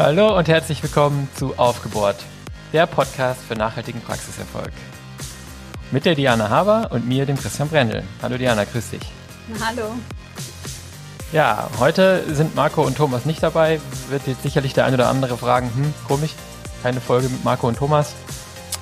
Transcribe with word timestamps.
Hallo 0.00 0.34
und 0.34 0.48
herzlich 0.48 0.82
willkommen 0.82 1.28
zu 1.34 1.58
Aufgebohrt, 1.58 2.16
der 2.72 2.86
Podcast 2.86 3.42
für 3.42 3.54
nachhaltigen 3.54 4.00
Praxiserfolg. 4.00 4.72
Mit 5.90 6.06
der 6.06 6.14
Diana 6.14 6.48
Haber 6.48 6.88
und 6.90 7.06
mir, 7.06 7.26
dem 7.26 7.36
Christian 7.36 7.68
Brendel. 7.68 8.02
Hallo 8.22 8.38
Diana, 8.38 8.64
grüß 8.64 8.92
dich. 8.92 9.02
Hallo. 9.62 9.90
Ja, 11.32 11.68
heute 11.78 12.24
sind 12.34 12.54
Marco 12.54 12.80
und 12.80 12.96
Thomas 12.96 13.26
nicht 13.26 13.42
dabei. 13.42 13.78
Wird 14.08 14.26
jetzt 14.26 14.42
sicherlich 14.42 14.72
der 14.72 14.86
ein 14.86 14.94
oder 14.94 15.10
andere 15.10 15.36
fragen, 15.36 15.70
hm, 15.74 15.92
komisch, 16.08 16.32
keine 16.82 17.02
Folge 17.02 17.28
mit 17.28 17.44
Marco 17.44 17.68
und 17.68 17.76
Thomas. 17.76 18.14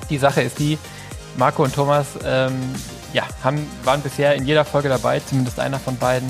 Die 0.09 0.19
Sache 0.19 0.41
ist 0.41 0.57
die, 0.57 0.77
Marco 1.35 1.65
und 1.65 1.75
Thomas 1.75 2.17
ähm, 2.23 2.73
ja, 3.11 3.23
haben, 3.43 3.67
waren 3.83 3.99
bisher 3.99 4.35
in 4.35 4.45
jeder 4.45 4.63
Folge 4.63 4.87
dabei, 4.87 5.19
zumindest 5.19 5.59
einer 5.59 5.79
von 5.79 5.97
beiden. 5.97 6.29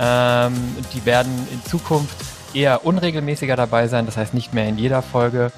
Ähm, 0.00 0.54
die 0.94 1.06
werden 1.06 1.46
in 1.52 1.64
Zukunft 1.64 2.16
eher 2.54 2.84
unregelmäßiger 2.84 3.56
dabei 3.56 3.88
sein, 3.88 4.06
das 4.06 4.16
heißt 4.16 4.34
nicht 4.34 4.54
mehr 4.54 4.68
in 4.68 4.78
jeder 4.78 5.02
Folge, 5.02 5.52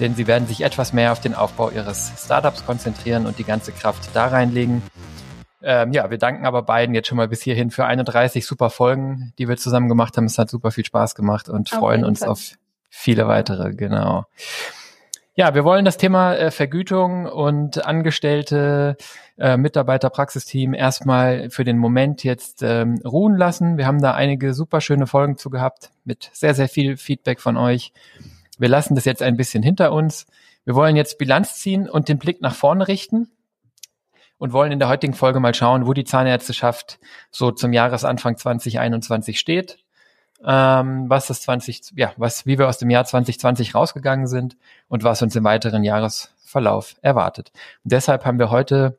denn 0.00 0.14
sie 0.14 0.26
werden 0.26 0.46
sich 0.46 0.62
etwas 0.62 0.92
mehr 0.92 1.12
auf 1.12 1.20
den 1.20 1.34
Aufbau 1.34 1.70
ihres 1.70 2.12
Startups 2.18 2.64
konzentrieren 2.64 3.26
und 3.26 3.38
die 3.38 3.44
ganze 3.44 3.72
Kraft 3.72 4.10
da 4.14 4.28
reinlegen. 4.28 4.82
Ähm, 5.62 5.92
ja, 5.92 6.10
wir 6.10 6.18
danken 6.18 6.46
aber 6.46 6.62
beiden 6.62 6.94
jetzt 6.94 7.08
schon 7.08 7.16
mal 7.16 7.28
bis 7.28 7.42
hierhin 7.42 7.70
für 7.70 7.84
31 7.84 8.46
super 8.46 8.70
Folgen, 8.70 9.32
die 9.38 9.48
wir 9.48 9.56
zusammen 9.56 9.88
gemacht 9.88 10.16
haben. 10.16 10.26
Es 10.26 10.38
hat 10.38 10.50
super 10.50 10.70
viel 10.70 10.84
Spaß 10.84 11.14
gemacht 11.14 11.48
und 11.48 11.72
auf 11.72 11.78
freuen 11.78 12.04
uns 12.04 12.20
Fall. 12.20 12.28
auf 12.28 12.52
viele 12.88 13.26
weitere, 13.26 13.72
genau. 13.74 14.26
Ja, 15.38 15.54
wir 15.54 15.64
wollen 15.64 15.84
das 15.84 15.98
Thema 15.98 16.34
äh, 16.34 16.50
Vergütung 16.50 17.26
und 17.26 17.84
Angestellte, 17.84 18.96
äh, 19.36 19.58
Mitarbeiter, 19.58 20.08
Praxisteam 20.08 20.72
erstmal 20.72 21.50
für 21.50 21.62
den 21.62 21.76
Moment 21.76 22.24
jetzt 22.24 22.62
ähm, 22.62 23.02
ruhen 23.04 23.36
lassen. 23.36 23.76
Wir 23.76 23.86
haben 23.86 24.00
da 24.00 24.14
einige 24.14 24.54
super 24.54 24.80
schöne 24.80 25.06
Folgen 25.06 25.36
zu 25.36 25.50
gehabt 25.50 25.90
mit 26.04 26.30
sehr, 26.32 26.54
sehr 26.54 26.70
viel 26.70 26.96
Feedback 26.96 27.42
von 27.42 27.58
euch. 27.58 27.92
Wir 28.56 28.70
lassen 28.70 28.94
das 28.94 29.04
jetzt 29.04 29.22
ein 29.22 29.36
bisschen 29.36 29.62
hinter 29.62 29.92
uns. 29.92 30.24
Wir 30.64 30.74
wollen 30.74 30.96
jetzt 30.96 31.18
Bilanz 31.18 31.56
ziehen 31.56 31.86
und 31.86 32.08
den 32.08 32.16
Blick 32.18 32.40
nach 32.40 32.54
vorne 32.54 32.88
richten 32.88 33.28
und 34.38 34.54
wollen 34.54 34.72
in 34.72 34.78
der 34.78 34.88
heutigen 34.88 35.12
Folge 35.12 35.38
mal 35.38 35.54
schauen, 35.54 35.86
wo 35.86 35.92
die 35.92 36.04
Zahnärzteschaft 36.04 36.98
so 37.30 37.50
zum 37.50 37.74
Jahresanfang 37.74 38.38
2021 38.38 39.38
steht 39.38 39.84
ähm, 40.44 41.08
was 41.08 41.26
das 41.26 41.42
20, 41.42 41.92
ja, 41.96 42.12
was, 42.16 42.46
wie 42.46 42.58
wir 42.58 42.68
aus 42.68 42.78
dem 42.78 42.90
Jahr 42.90 43.04
2020 43.04 43.74
rausgegangen 43.74 44.26
sind 44.26 44.56
und 44.88 45.04
was 45.04 45.22
uns 45.22 45.36
im 45.36 45.44
weiteren 45.44 45.84
Jahresverlauf 45.84 46.96
erwartet. 47.02 47.52
Und 47.84 47.92
deshalb 47.92 48.24
haben 48.24 48.38
wir 48.38 48.50
heute, 48.50 48.98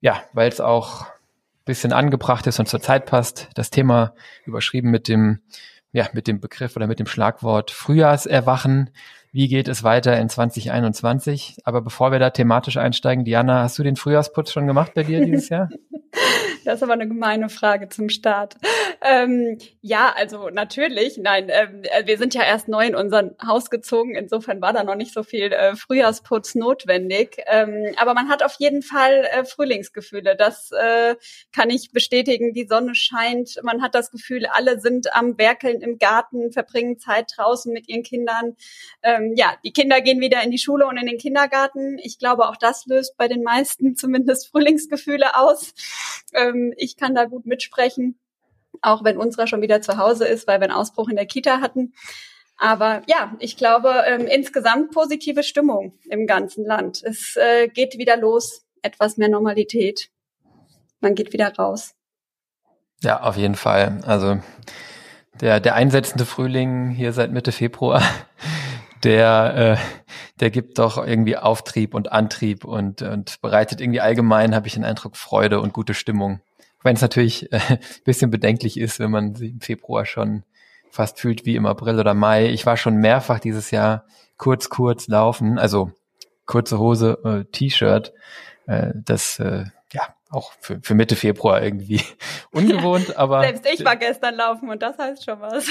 ja, 0.00 0.22
weil 0.32 0.48
es 0.48 0.60
auch 0.60 1.06
bisschen 1.64 1.92
angebracht 1.92 2.46
ist 2.46 2.58
und 2.58 2.66
zur 2.66 2.80
Zeit 2.80 3.06
passt, 3.06 3.48
das 3.54 3.70
Thema 3.70 4.14
überschrieben 4.44 4.90
mit 4.90 5.08
dem, 5.08 5.40
ja, 5.92 6.08
mit 6.12 6.26
dem 6.26 6.40
Begriff 6.40 6.74
oder 6.76 6.86
mit 6.86 6.98
dem 6.98 7.06
Schlagwort 7.06 7.70
Frühjahrserwachen. 7.70 8.90
Wie 9.32 9.46
geht 9.46 9.68
es 9.68 9.84
weiter 9.84 10.18
in 10.18 10.28
2021? 10.28 11.58
Aber 11.64 11.80
bevor 11.80 12.10
wir 12.10 12.18
da 12.18 12.30
thematisch 12.30 12.76
einsteigen, 12.76 13.24
Diana, 13.24 13.62
hast 13.62 13.78
du 13.78 13.84
den 13.84 13.94
Frühjahrsputz 13.94 14.50
schon 14.50 14.66
gemacht 14.66 14.94
bei 14.94 15.04
dir 15.04 15.24
dieses 15.24 15.48
Jahr? 15.48 15.68
Das 16.64 16.76
ist 16.76 16.82
aber 16.82 16.92
eine 16.92 17.08
gemeine 17.08 17.48
Frage 17.48 17.88
zum 17.88 18.08
Start. 18.08 18.56
Ähm, 19.02 19.58
ja, 19.80 20.12
also 20.14 20.50
natürlich. 20.50 21.16
Nein, 21.18 21.48
ähm, 21.48 21.82
äh, 21.84 22.06
wir 22.06 22.18
sind 22.18 22.34
ja 22.34 22.42
erst 22.42 22.68
neu 22.68 22.86
in 22.86 22.94
unser 22.94 23.34
Haus 23.44 23.70
gezogen. 23.70 24.14
Insofern 24.14 24.60
war 24.60 24.72
da 24.72 24.84
noch 24.84 24.94
nicht 24.94 25.12
so 25.12 25.22
viel 25.22 25.52
äh, 25.52 25.74
Frühjahrsputz 25.74 26.54
notwendig. 26.54 27.42
Ähm, 27.46 27.94
aber 27.96 28.14
man 28.14 28.28
hat 28.28 28.42
auf 28.42 28.56
jeden 28.58 28.82
Fall 28.82 29.26
äh, 29.32 29.44
Frühlingsgefühle. 29.44 30.36
Das 30.36 30.70
äh, 30.72 31.16
kann 31.52 31.70
ich 31.70 31.92
bestätigen. 31.92 32.52
Die 32.52 32.66
Sonne 32.66 32.94
scheint. 32.94 33.58
Man 33.62 33.82
hat 33.82 33.94
das 33.94 34.10
Gefühl, 34.10 34.46
alle 34.46 34.80
sind 34.80 35.14
am 35.14 35.38
Werkeln 35.38 35.80
im 35.80 35.98
Garten, 35.98 36.52
verbringen 36.52 36.98
Zeit 36.98 37.32
draußen 37.36 37.72
mit 37.72 37.88
ihren 37.88 38.02
Kindern. 38.02 38.56
Ähm, 39.02 39.32
ja, 39.34 39.54
die 39.64 39.72
Kinder 39.72 40.00
gehen 40.00 40.20
wieder 40.20 40.42
in 40.42 40.50
die 40.50 40.58
Schule 40.58 40.86
und 40.86 40.98
in 40.98 41.06
den 41.06 41.18
Kindergarten. 41.18 41.98
Ich 42.02 42.18
glaube, 42.18 42.48
auch 42.48 42.56
das 42.56 42.86
löst 42.86 43.16
bei 43.16 43.28
den 43.28 43.42
meisten 43.42 43.96
zumindest 44.00 44.48
Frühlingsgefühle 44.48 45.36
aus. 45.36 45.74
Ähm, 46.50 46.74
ich 46.76 46.96
kann 46.96 47.14
da 47.14 47.24
gut 47.24 47.46
mitsprechen, 47.46 48.18
auch 48.82 49.04
wenn 49.04 49.16
unserer 49.16 49.46
schon 49.46 49.62
wieder 49.62 49.80
zu 49.80 49.96
Hause 49.96 50.26
ist, 50.26 50.46
weil 50.46 50.60
wir 50.60 50.64
einen 50.64 50.76
Ausbruch 50.76 51.08
in 51.08 51.16
der 51.16 51.26
Kita 51.26 51.60
hatten. 51.60 51.92
Aber 52.56 53.02
ja, 53.06 53.34
ich 53.38 53.56
glaube, 53.56 54.04
ähm, 54.06 54.26
insgesamt 54.26 54.90
positive 54.92 55.42
Stimmung 55.42 55.98
im 56.10 56.26
ganzen 56.26 56.66
Land. 56.66 57.02
Es 57.02 57.36
äh, 57.36 57.68
geht 57.68 57.96
wieder 57.96 58.18
los, 58.18 58.66
etwas 58.82 59.16
mehr 59.16 59.30
Normalität. 59.30 60.10
Man 61.00 61.14
geht 61.14 61.32
wieder 61.32 61.54
raus. 61.54 61.94
Ja, 63.02 63.22
auf 63.22 63.38
jeden 63.38 63.54
Fall. 63.54 64.02
Also 64.04 64.40
der, 65.40 65.60
der 65.60 65.74
einsetzende 65.74 66.26
Frühling 66.26 66.90
hier 66.90 67.14
seit 67.14 67.32
Mitte 67.32 67.50
Februar, 67.50 68.02
der, 69.04 69.78
äh, 69.78 70.29
der 70.40 70.50
gibt 70.50 70.78
doch 70.78 71.04
irgendwie 71.04 71.36
Auftrieb 71.36 71.94
und 71.94 72.12
Antrieb 72.12 72.64
und, 72.64 73.02
und 73.02 73.40
bereitet 73.42 73.80
irgendwie 73.80 74.00
allgemein, 74.00 74.54
habe 74.54 74.66
ich 74.66 74.74
den 74.74 74.84
Eindruck, 74.84 75.16
Freude 75.16 75.60
und 75.60 75.72
gute 75.72 75.94
Stimmung. 75.94 76.40
Wenn 76.82 76.96
es 76.96 77.02
natürlich 77.02 77.52
äh, 77.52 77.78
bisschen 78.04 78.30
bedenklich 78.30 78.78
ist, 78.78 78.98
wenn 78.98 79.10
man 79.10 79.34
sie 79.34 79.50
im 79.50 79.60
Februar 79.60 80.06
schon 80.06 80.44
fast 80.90 81.20
fühlt 81.20 81.44
wie 81.44 81.56
im 81.56 81.66
April 81.66 82.00
oder 82.00 82.14
Mai. 82.14 82.48
Ich 82.48 82.66
war 82.66 82.76
schon 82.76 82.96
mehrfach 82.96 83.38
dieses 83.38 83.70
Jahr 83.70 84.04
kurz, 84.36 84.68
kurz 84.68 85.06
laufen, 85.06 85.58
also 85.58 85.92
kurze 86.46 86.78
Hose, 86.78 87.18
äh, 87.24 87.44
T-Shirt. 87.52 88.12
Äh, 88.66 88.92
das 88.94 89.38
äh, 89.38 89.66
ja, 89.92 90.14
auch 90.30 90.52
für, 90.60 90.80
für 90.82 90.94
Mitte 90.94 91.16
Februar 91.16 91.62
irgendwie 91.62 92.02
ungewohnt, 92.52 93.16
aber. 93.16 93.42
Selbst 93.42 93.66
ich 93.66 93.84
war 93.84 93.96
gestern 93.96 94.36
laufen 94.36 94.70
und 94.70 94.80
das 94.80 94.96
heißt 94.96 95.24
schon 95.24 95.40
was. 95.40 95.66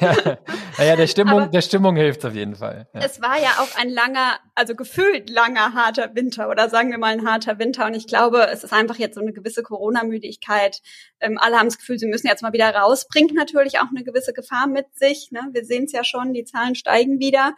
naja, 0.78 0.96
der 0.96 1.06
Stimmung, 1.06 1.42
aber 1.42 1.50
der 1.50 1.60
Stimmung 1.60 1.96
hilft 1.96 2.24
auf 2.24 2.34
jeden 2.34 2.54
Fall. 2.54 2.88
Ja. 2.94 3.00
Es 3.00 3.20
war 3.20 3.38
ja 3.38 3.50
auch 3.58 3.78
ein 3.78 3.90
langer, 3.90 4.38
also 4.54 4.74
gefühlt 4.74 5.28
langer, 5.28 5.74
harter 5.74 6.14
Winter 6.14 6.48
oder 6.48 6.68
sagen 6.70 6.90
wir 6.90 6.98
mal 6.98 7.12
ein 7.12 7.26
harter 7.26 7.58
Winter 7.58 7.86
und 7.86 7.94
ich 7.94 8.06
glaube, 8.06 8.48
es 8.48 8.64
ist 8.64 8.72
einfach 8.72 8.96
jetzt 8.96 9.14
so 9.14 9.20
eine 9.20 9.32
gewisse 9.32 9.62
Corona-Müdigkeit. 9.62 10.80
Ähm, 11.20 11.38
alle 11.38 11.58
haben 11.58 11.68
das 11.68 11.78
Gefühl, 11.78 11.98
sie 11.98 12.06
müssen 12.06 12.26
jetzt 12.26 12.42
mal 12.42 12.52
wieder 12.52 12.74
raus. 12.74 13.06
Bringt 13.08 13.34
natürlich 13.34 13.78
auch 13.78 13.90
eine 13.94 14.04
gewisse 14.04 14.32
Gefahr 14.32 14.66
mit 14.66 14.86
sich. 14.96 15.30
Ne? 15.32 15.40
Wir 15.52 15.64
sehen 15.64 15.84
es 15.84 15.92
ja 15.92 16.02
schon, 16.04 16.32
die 16.32 16.44
Zahlen 16.44 16.74
steigen 16.74 17.18
wieder. 17.18 17.54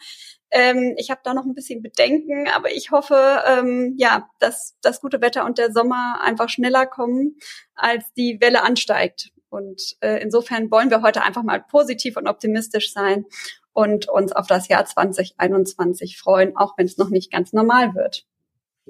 Ähm, 0.51 0.95
ich 0.97 1.11
habe 1.11 1.21
da 1.23 1.35
noch 1.35 1.45
ein 1.45 1.55
bisschen 1.55 1.83
Bedenken, 1.83 2.49
aber 2.49 2.73
ich 2.73 2.91
hoffe, 2.91 3.43
ähm, 3.47 3.95
ja, 3.99 4.29
dass 4.39 4.77
das 4.83 5.01
gute 5.01 5.21
Wetter 5.21 5.45
und 5.45 5.59
der 5.59 5.73
Sommer 5.73 6.21
einfach 6.23 6.49
schneller 6.49 6.87
kommen, 6.87 7.37
als 7.75 8.13
die 8.15 8.41
Welle 8.41 8.63
ansteigt. 8.63 9.31
Und 9.49 9.97
äh, 10.01 10.23
insofern 10.23 10.71
wollen 10.71 10.91
wir 10.91 11.03
heute 11.03 11.23
einfach 11.23 11.43
mal 11.43 11.61
positiv 11.61 12.17
und 12.17 12.29
optimistisch 12.29 12.93
sein 12.93 13.27
und 13.73 14.09
uns 14.09 14.33
auf 14.33 14.47
das 14.47 14.69
Jahr 14.69 14.85
2021 14.85 16.19
freuen, 16.19 16.57
auch 16.57 16.77
wenn 16.77 16.87
es 16.87 16.99
noch 16.99 17.11
nicht 17.11 17.33
ganz 17.33 17.53
normal 17.53 17.95
wird. 17.95 18.27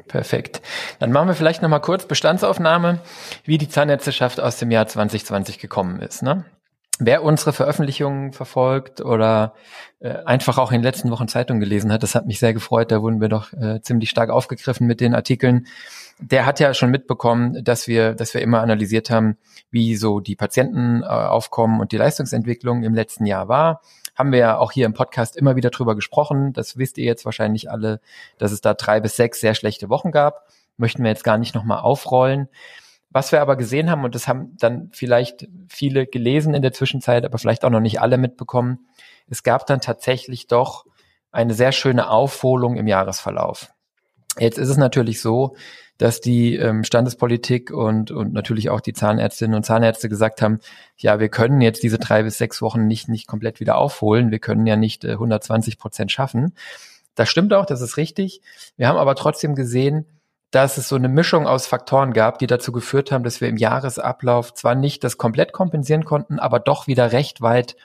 Perfekt. 0.06 0.62
Dann 0.98 1.12
machen 1.12 1.28
wir 1.28 1.34
vielleicht 1.34 1.62
noch 1.62 1.68
mal 1.68 1.80
kurz 1.80 2.06
Bestandsaufnahme, 2.06 3.00
wie 3.44 3.58
die 3.58 3.68
Zahnärzteschaft 3.68 4.40
aus 4.40 4.58
dem 4.58 4.70
Jahr 4.70 4.86
2020 4.86 5.58
gekommen 5.58 6.00
ist. 6.00 6.22
Ne? 6.22 6.44
Wer 7.02 7.22
unsere 7.22 7.54
Veröffentlichungen 7.54 8.34
verfolgt 8.34 9.00
oder 9.00 9.54
äh, 10.00 10.10
einfach 10.26 10.58
auch 10.58 10.70
in 10.70 10.80
den 10.80 10.84
letzten 10.84 11.10
Wochen 11.10 11.28
Zeitung 11.28 11.58
gelesen 11.58 11.90
hat, 11.90 12.02
das 12.02 12.14
hat 12.14 12.26
mich 12.26 12.38
sehr 12.38 12.52
gefreut. 12.52 12.92
Da 12.92 13.00
wurden 13.00 13.22
wir 13.22 13.30
doch 13.30 13.54
äh, 13.54 13.80
ziemlich 13.80 14.10
stark 14.10 14.28
aufgegriffen 14.28 14.86
mit 14.86 15.00
den 15.00 15.14
Artikeln. 15.14 15.66
Der 16.18 16.44
hat 16.44 16.60
ja 16.60 16.74
schon 16.74 16.90
mitbekommen, 16.90 17.64
dass 17.64 17.88
wir, 17.88 18.12
dass 18.12 18.34
wir 18.34 18.42
immer 18.42 18.60
analysiert 18.60 19.08
haben, 19.08 19.38
wie 19.70 19.96
so 19.96 20.20
die 20.20 20.36
Patientenaufkommen 20.36 21.78
äh, 21.78 21.80
und 21.80 21.92
die 21.92 21.96
Leistungsentwicklung 21.96 22.82
im 22.82 22.94
letzten 22.94 23.24
Jahr 23.24 23.48
war. 23.48 23.80
Haben 24.14 24.32
wir 24.32 24.38
ja 24.38 24.58
auch 24.58 24.70
hier 24.70 24.84
im 24.84 24.92
Podcast 24.92 25.38
immer 25.38 25.56
wieder 25.56 25.70
drüber 25.70 25.94
gesprochen. 25.94 26.52
Das 26.52 26.76
wisst 26.76 26.98
ihr 26.98 27.06
jetzt 27.06 27.24
wahrscheinlich 27.24 27.70
alle, 27.70 28.02
dass 28.36 28.52
es 28.52 28.60
da 28.60 28.74
drei 28.74 29.00
bis 29.00 29.16
sechs 29.16 29.40
sehr 29.40 29.54
schlechte 29.54 29.88
Wochen 29.88 30.10
gab. 30.10 30.48
Möchten 30.76 31.02
wir 31.02 31.08
jetzt 31.08 31.24
gar 31.24 31.38
nicht 31.38 31.54
nochmal 31.54 31.80
aufrollen. 31.80 32.50
Was 33.10 33.32
wir 33.32 33.40
aber 33.42 33.56
gesehen 33.56 33.90
haben, 33.90 34.04
und 34.04 34.14
das 34.14 34.28
haben 34.28 34.56
dann 34.58 34.90
vielleicht 34.92 35.48
viele 35.68 36.06
gelesen 36.06 36.54
in 36.54 36.62
der 36.62 36.72
Zwischenzeit, 36.72 37.24
aber 37.24 37.38
vielleicht 37.38 37.64
auch 37.64 37.70
noch 37.70 37.80
nicht 37.80 38.00
alle 38.00 38.18
mitbekommen, 38.18 38.86
es 39.28 39.42
gab 39.42 39.66
dann 39.66 39.80
tatsächlich 39.80 40.46
doch 40.46 40.86
eine 41.32 41.54
sehr 41.54 41.72
schöne 41.72 42.08
Aufholung 42.08 42.76
im 42.76 42.86
Jahresverlauf. 42.86 43.72
Jetzt 44.38 44.58
ist 44.58 44.68
es 44.68 44.76
natürlich 44.76 45.20
so, 45.20 45.56
dass 45.98 46.20
die 46.20 46.56
ähm, 46.56 46.82
Standespolitik 46.82 47.70
und, 47.70 48.10
und 48.10 48.32
natürlich 48.32 48.70
auch 48.70 48.80
die 48.80 48.94
Zahnärztinnen 48.94 49.54
und 49.54 49.64
Zahnärzte 49.64 50.08
gesagt 50.08 50.40
haben, 50.40 50.60
ja, 50.96 51.20
wir 51.20 51.28
können 51.28 51.60
jetzt 51.60 51.82
diese 51.82 51.98
drei 51.98 52.22
bis 52.22 52.38
sechs 52.38 52.62
Wochen 52.62 52.86
nicht, 52.86 53.08
nicht 53.08 53.26
komplett 53.26 53.60
wieder 53.60 53.76
aufholen. 53.76 54.30
Wir 54.30 54.38
können 54.38 54.66
ja 54.66 54.76
nicht 54.76 55.04
äh, 55.04 55.12
120 55.12 55.78
Prozent 55.78 56.10
schaffen. 56.10 56.54
Das 57.16 57.28
stimmt 57.28 57.52
auch, 57.52 57.66
das 57.66 57.82
ist 57.82 57.98
richtig. 57.98 58.40
Wir 58.78 58.88
haben 58.88 58.96
aber 58.96 59.14
trotzdem 59.14 59.54
gesehen, 59.54 60.06
dass 60.50 60.78
es 60.78 60.88
so 60.88 60.96
eine 60.96 61.08
Mischung 61.08 61.46
aus 61.46 61.66
Faktoren 61.66 62.12
gab, 62.12 62.38
die 62.38 62.46
dazu 62.46 62.72
geführt 62.72 63.12
haben, 63.12 63.22
dass 63.22 63.40
wir 63.40 63.48
im 63.48 63.56
Jahresablauf 63.56 64.52
zwar 64.54 64.74
nicht 64.74 65.04
das 65.04 65.16
komplett 65.16 65.52
kompensieren 65.52 66.04
konnten, 66.04 66.38
aber 66.38 66.58
doch 66.58 66.86
wieder 66.86 67.12
recht 67.12 67.40
weit 67.40 67.76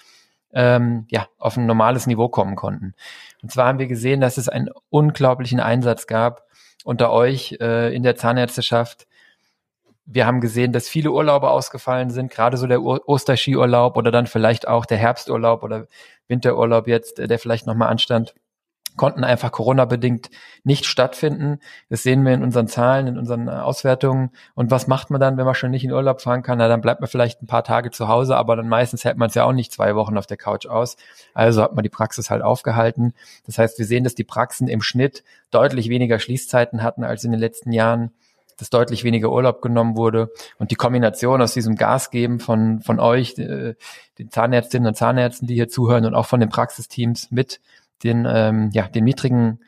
ähm, 0.54 1.06
ja, 1.10 1.28
auf 1.38 1.58
ein 1.58 1.68
normales 1.68 2.08
Niveau 2.08 2.30
kommen 2.30 2.56
konnten. 2.56 2.96
Und 3.44 3.52
zwar 3.52 3.68
haben 3.68 3.80
wir 3.80 3.88
gesehen, 3.88 4.22
dass 4.22 4.38
es 4.38 4.50
einen 4.50 4.70
unglaublichen 4.90 5.60
Einsatz 5.60 6.08
gab 6.08 6.44
unter 6.84 7.12
euch 7.12 7.58
äh, 7.60 7.94
in 7.94 8.04
der 8.04 8.16
Zahnärzteschaft. 8.16 9.06
Wir 10.06 10.26
haben 10.26 10.40
gesehen, 10.40 10.72
dass 10.72 10.88
viele 10.88 11.12
Urlaube 11.12 11.50
ausgefallen 11.50 12.10
sind, 12.10 12.32
gerade 12.32 12.58
so 12.58 12.68
der 12.68 12.82
Osterskiurlaub 12.82 13.98
oder 13.98 14.12
dann 14.12 14.28
vielleicht 14.28 14.68
auch 14.68 14.86
der 14.86 14.98
Herbsturlaub 14.98 15.64
oder 15.64 15.88
Winterurlaub 16.28 16.88
jetzt, 16.88 17.18
der 17.18 17.40
vielleicht 17.40 17.68
nochmal 17.68 17.90
anstand 17.90 18.34
konnten 18.96 19.24
einfach 19.24 19.52
Corona-bedingt 19.52 20.30
nicht 20.64 20.86
stattfinden. 20.86 21.60
Das 21.90 22.04
sehen 22.04 22.26
wir 22.26 22.34
in 22.34 22.44
unseren 22.44 22.68
Zahlen, 22.68 23.08
in 23.08 23.18
unseren 23.18 23.48
äh, 23.48 23.52
Auswertungen. 23.52 24.32
Und 24.54 24.72
was 24.72 24.88
macht 24.88 25.10
man 25.10 25.22
dann, 25.22 25.38
wenn 25.38 25.46
man 25.46 25.56
schon 25.56 25.72
nicht 25.72 25.84
in 25.84 25.92
Urlaub 25.92 26.22
fahren 26.22 26.44
kann? 26.44 26.58
Na, 26.58 26.68
dann 26.68 26.82
bleibt 26.82 27.02
man 27.02 27.10
vielleicht 27.10 27.42
ein 27.42 27.48
paar 27.48 27.64
Tage 27.64 27.92
zu 27.92 28.08
Hause, 28.08 28.36
aber 28.36 28.56
dann 28.56 28.70
meistens 28.70 29.04
hält 29.04 29.18
man 29.18 29.30
es 29.30 29.36
ja 29.36 29.44
auch 29.44 29.54
nicht 29.54 29.72
zwei 29.72 29.96
Wochen 29.96 30.18
auf 30.18 30.28
der 30.28 30.38
Couch 30.38 30.66
aus. 30.66 30.98
Also 31.34 31.62
hat 31.62 31.76
man 31.76 31.84
die 31.84 31.90
Praxis 31.90 32.30
halt 32.30 32.42
aufgehalten. 32.42 33.14
Das 33.46 33.58
heißt, 33.58 33.78
wir 33.78 33.86
sehen, 33.86 34.04
dass 34.04 34.16
die 34.16 34.24
Praxen 34.24 34.68
im 34.68 34.82
Schnitt 34.82 35.24
deutlich 35.52 35.90
weniger 35.90 36.20
Schließzeiten 36.20 36.84
hatten 36.84 37.04
als 37.04 37.24
in 37.24 37.32
den 37.32 37.40
letzten 37.40 37.72
Jahren 37.72 38.12
dass 38.58 38.70
deutlich 38.70 39.04
weniger 39.04 39.32
Urlaub 39.32 39.62
genommen 39.62 39.98
wurde. 39.98 40.32
Und 40.58 40.72
die 40.72 40.76
Kombination 40.76 41.42
aus 41.42 41.54
diesem 41.54 41.76
Gas 41.76 42.10
geben 42.10 42.40
von, 42.40 42.82
von 42.82 43.00
euch, 43.00 43.38
äh, 43.38 43.76
den 44.18 44.32
Zahnärztinnen 44.32 44.88
und 44.88 44.96
Zahnärzten, 44.96 45.48
die 45.48 45.56
hier 45.56 45.68
zuhören 45.68 46.06
und 46.06 46.16
auch 46.16 46.26
von 46.26 46.40
den 46.40 46.50
Praxisteams 46.50 47.32
mit 47.32 47.60
den, 48.04 48.26
ähm, 48.30 48.70
ja, 48.74 48.88
den 48.88 49.04
niedrigen 49.04 49.60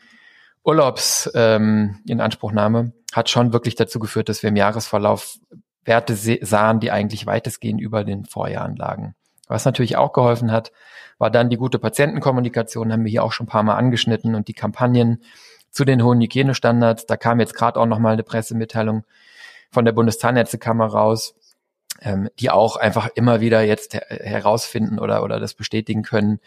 Urlaubs 0.63 1.29
ähm, 1.33 2.00
in 2.07 2.21
Anspruchnahme 2.21 2.91
hat 3.13 3.29
schon 3.29 3.53
wirklich 3.53 3.75
dazu 3.75 4.00
geführt, 4.00 4.29
dass 4.29 4.44
wir 4.44 4.50
im 4.50 4.56
Jahresverlauf 4.56 5.38
Werte 5.85 6.15
sahen, 6.15 6.81
die 6.81 6.91
eigentlich 6.91 7.25
weitestgehend 7.25 7.79
über 7.79 8.03
den 8.03 8.25
Vorjahren 8.25 8.75
lagen. 8.75 9.15
Was 9.47 9.63
natürlich 9.63 9.95
auch 9.95 10.12
geholfen 10.12 10.51
hat, 10.51 10.74
war 11.18 11.31
dann 11.31 11.50
die 11.50 11.56
gute 11.56 11.79
Patientenkommunikation, 11.79 12.91
haben 12.91 13.06
wir 13.06 13.12
hier 13.12 13.24
auch 13.24 13.31
schon 13.31 13.45
ein 13.45 13.50
paar 13.50 13.63
Mal 13.63 13.75
angeschnitten 13.75 14.35
und 14.35 14.50
die 14.50 14.53
Kampagnen 14.53 15.23
zu 15.71 15.85
den 15.85 16.03
hohen 16.03 16.19
Hygienestandards. 16.21 17.06
Da 17.06 17.15
kam 17.15 17.39
jetzt 17.39 17.56
gerade 17.56 17.80
auch 17.80 17.85
nochmal 17.85 18.13
eine 18.13 18.23
Pressemitteilung 18.23 19.06
von 19.71 19.85
der 19.85 19.94
Bundeszahnärztekammer 19.94 20.88
raus, 20.88 21.35
ähm, 22.01 22.30
die 22.39 22.50
auch 22.50 22.75
einfach 22.75 23.07
immer 23.15 23.39
wieder 23.39 23.62
jetzt 23.62 23.94
her 23.94 24.06
herausfinden 24.09 25.00
oder, 25.00 25.23
oder 25.23 25.39
das 25.39 25.53
bestätigen 25.53 26.03
können, 26.03 26.39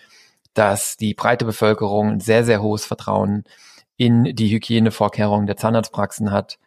dass 0.55 0.97
die 0.97 1.15
breite 1.15 1.45
Bevölkerung 1.45 2.11
ein 2.11 2.21
sehr, 2.21 2.45
sehr 2.45 2.63
hohes 2.63 2.85
Vertrauen 2.85 3.45
in 3.97 4.35
die 4.35 4.51
Hygienevorkehrungen 4.51 5.47
der 5.47 5.57
Zahnarztpraxen 5.57 6.31
hat. 6.31 6.59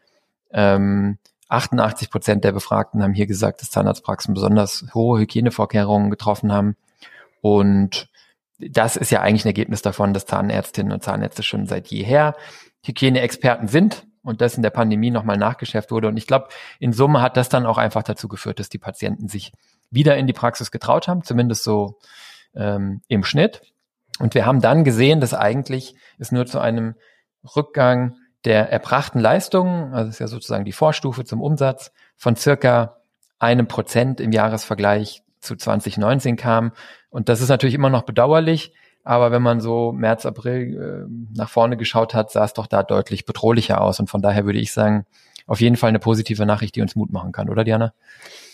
Ähm, 0.52 1.18
88 1.50 2.10
Prozent 2.10 2.44
der 2.44 2.52
Befragten 2.52 3.04
haben 3.04 3.14
hier 3.14 3.28
gesagt, 3.28 3.62
dass 3.62 3.72
Zahnarztpraxen 3.72 4.34
besonders 4.34 4.86
hohe 4.94 5.20
Hygienevorkehrungen 5.20 6.10
getroffen 6.10 6.52
haben. 6.52 6.76
Und 7.42 8.10
das 8.60 8.96
ist 8.96 9.12
ja 9.12 9.22
eigentlich 9.22 9.46
ein 9.46 9.50
Ergebnis 9.50 9.82
davon, 9.82 10.14
dass 10.14 10.26
Zahnärztinnen 10.26 10.94
und 10.94 11.04
Zahnärzte 11.04 11.44
schon 11.44 11.68
seit 11.68 11.88
jeher 11.88 12.36
Hygieneexperten 12.86 13.68
sind 13.68 14.06
und 14.24 14.42
das 14.42 14.56
in 14.56 14.64
der 14.64 14.70
Pandemie 14.70 15.12
nochmal 15.12 15.38
nachgeschärft 15.38 15.92
wurde. 15.92 16.08
Und 16.08 16.18
ich 16.18 16.28
glaube, 16.28 16.48
in 16.80 16.94
Summe 16.94 17.22
hat 17.22 17.38
das 17.38 17.50
dann 17.50 17.66
auch 17.66 17.78
einfach 17.78 18.04
dazu 18.04 18.28
geführt, 18.28 18.60
dass 18.60 18.70
die 18.70 18.78
Patienten 18.78 19.28
sich 19.28 19.52
wieder 19.92 20.18
in 20.18 20.28
die 20.28 20.34
Praxis 20.34 20.72
getraut 20.72 21.08
haben, 21.08 21.24
zumindest 21.24 21.64
so 21.64 22.00
ähm, 22.56 23.02
im 23.08 23.24
Schnitt. 23.24 23.62
Und 24.20 24.36
wir 24.36 24.46
haben 24.46 24.62
dann 24.62 24.84
gesehen, 24.84 25.22
dass 25.22 25.34
eigentlich 25.34 25.96
es 26.20 26.32
nur 26.32 26.46
zu 26.46 26.60
einem 26.60 26.96
Rückgang 27.56 28.16
der 28.46 28.72
erbrachten 28.72 29.20
Leistungen, 29.20 29.94
also 29.94 30.10
ist 30.10 30.20
ja 30.20 30.28
sozusagen 30.28 30.66
die 30.66 30.72
Vorstufe 30.72 31.24
zum 31.24 31.42
Umsatz, 31.42 31.92
von 32.18 32.36
circa 32.36 32.98
einem 33.40 33.68
Prozent 33.68 34.20
im 34.20 34.32
Jahresvergleich 34.32 35.24
zu 35.40 35.56
2019 35.56 36.36
kam. 36.36 36.72
Und 37.10 37.30
das 37.30 37.42
ist 37.42 37.50
natürlich 37.50 37.76
immer 37.76 37.90
noch 37.90 38.04
bedauerlich, 38.04 38.74
aber 39.04 39.32
wenn 39.32 39.42
man 39.42 39.60
so 39.60 39.92
März, 39.92 40.26
April 40.26 41.08
äh, 41.10 41.38
nach 41.38 41.50
vorne 41.50 41.76
geschaut 41.76 42.14
hat, 42.14 42.32
sah 42.32 42.46
es 42.46 42.54
doch 42.54 42.68
da 42.68 42.84
deutlich 42.84 43.26
bedrohlicher 43.26 43.82
aus. 43.82 44.00
Und 44.00 44.10
von 44.10 44.22
daher 44.22 44.46
würde 44.46 44.60
ich 44.60 44.72
sagen, 44.72 45.06
auf 45.46 45.60
jeden 45.60 45.76
Fall 45.76 45.90
eine 45.90 46.00
positive 46.00 46.46
Nachricht, 46.46 46.76
die 46.76 46.82
uns 46.82 46.96
Mut 46.96 47.12
machen 47.12 47.34
kann, 47.34 47.50
oder 47.50 47.66
Diana? 47.66 47.94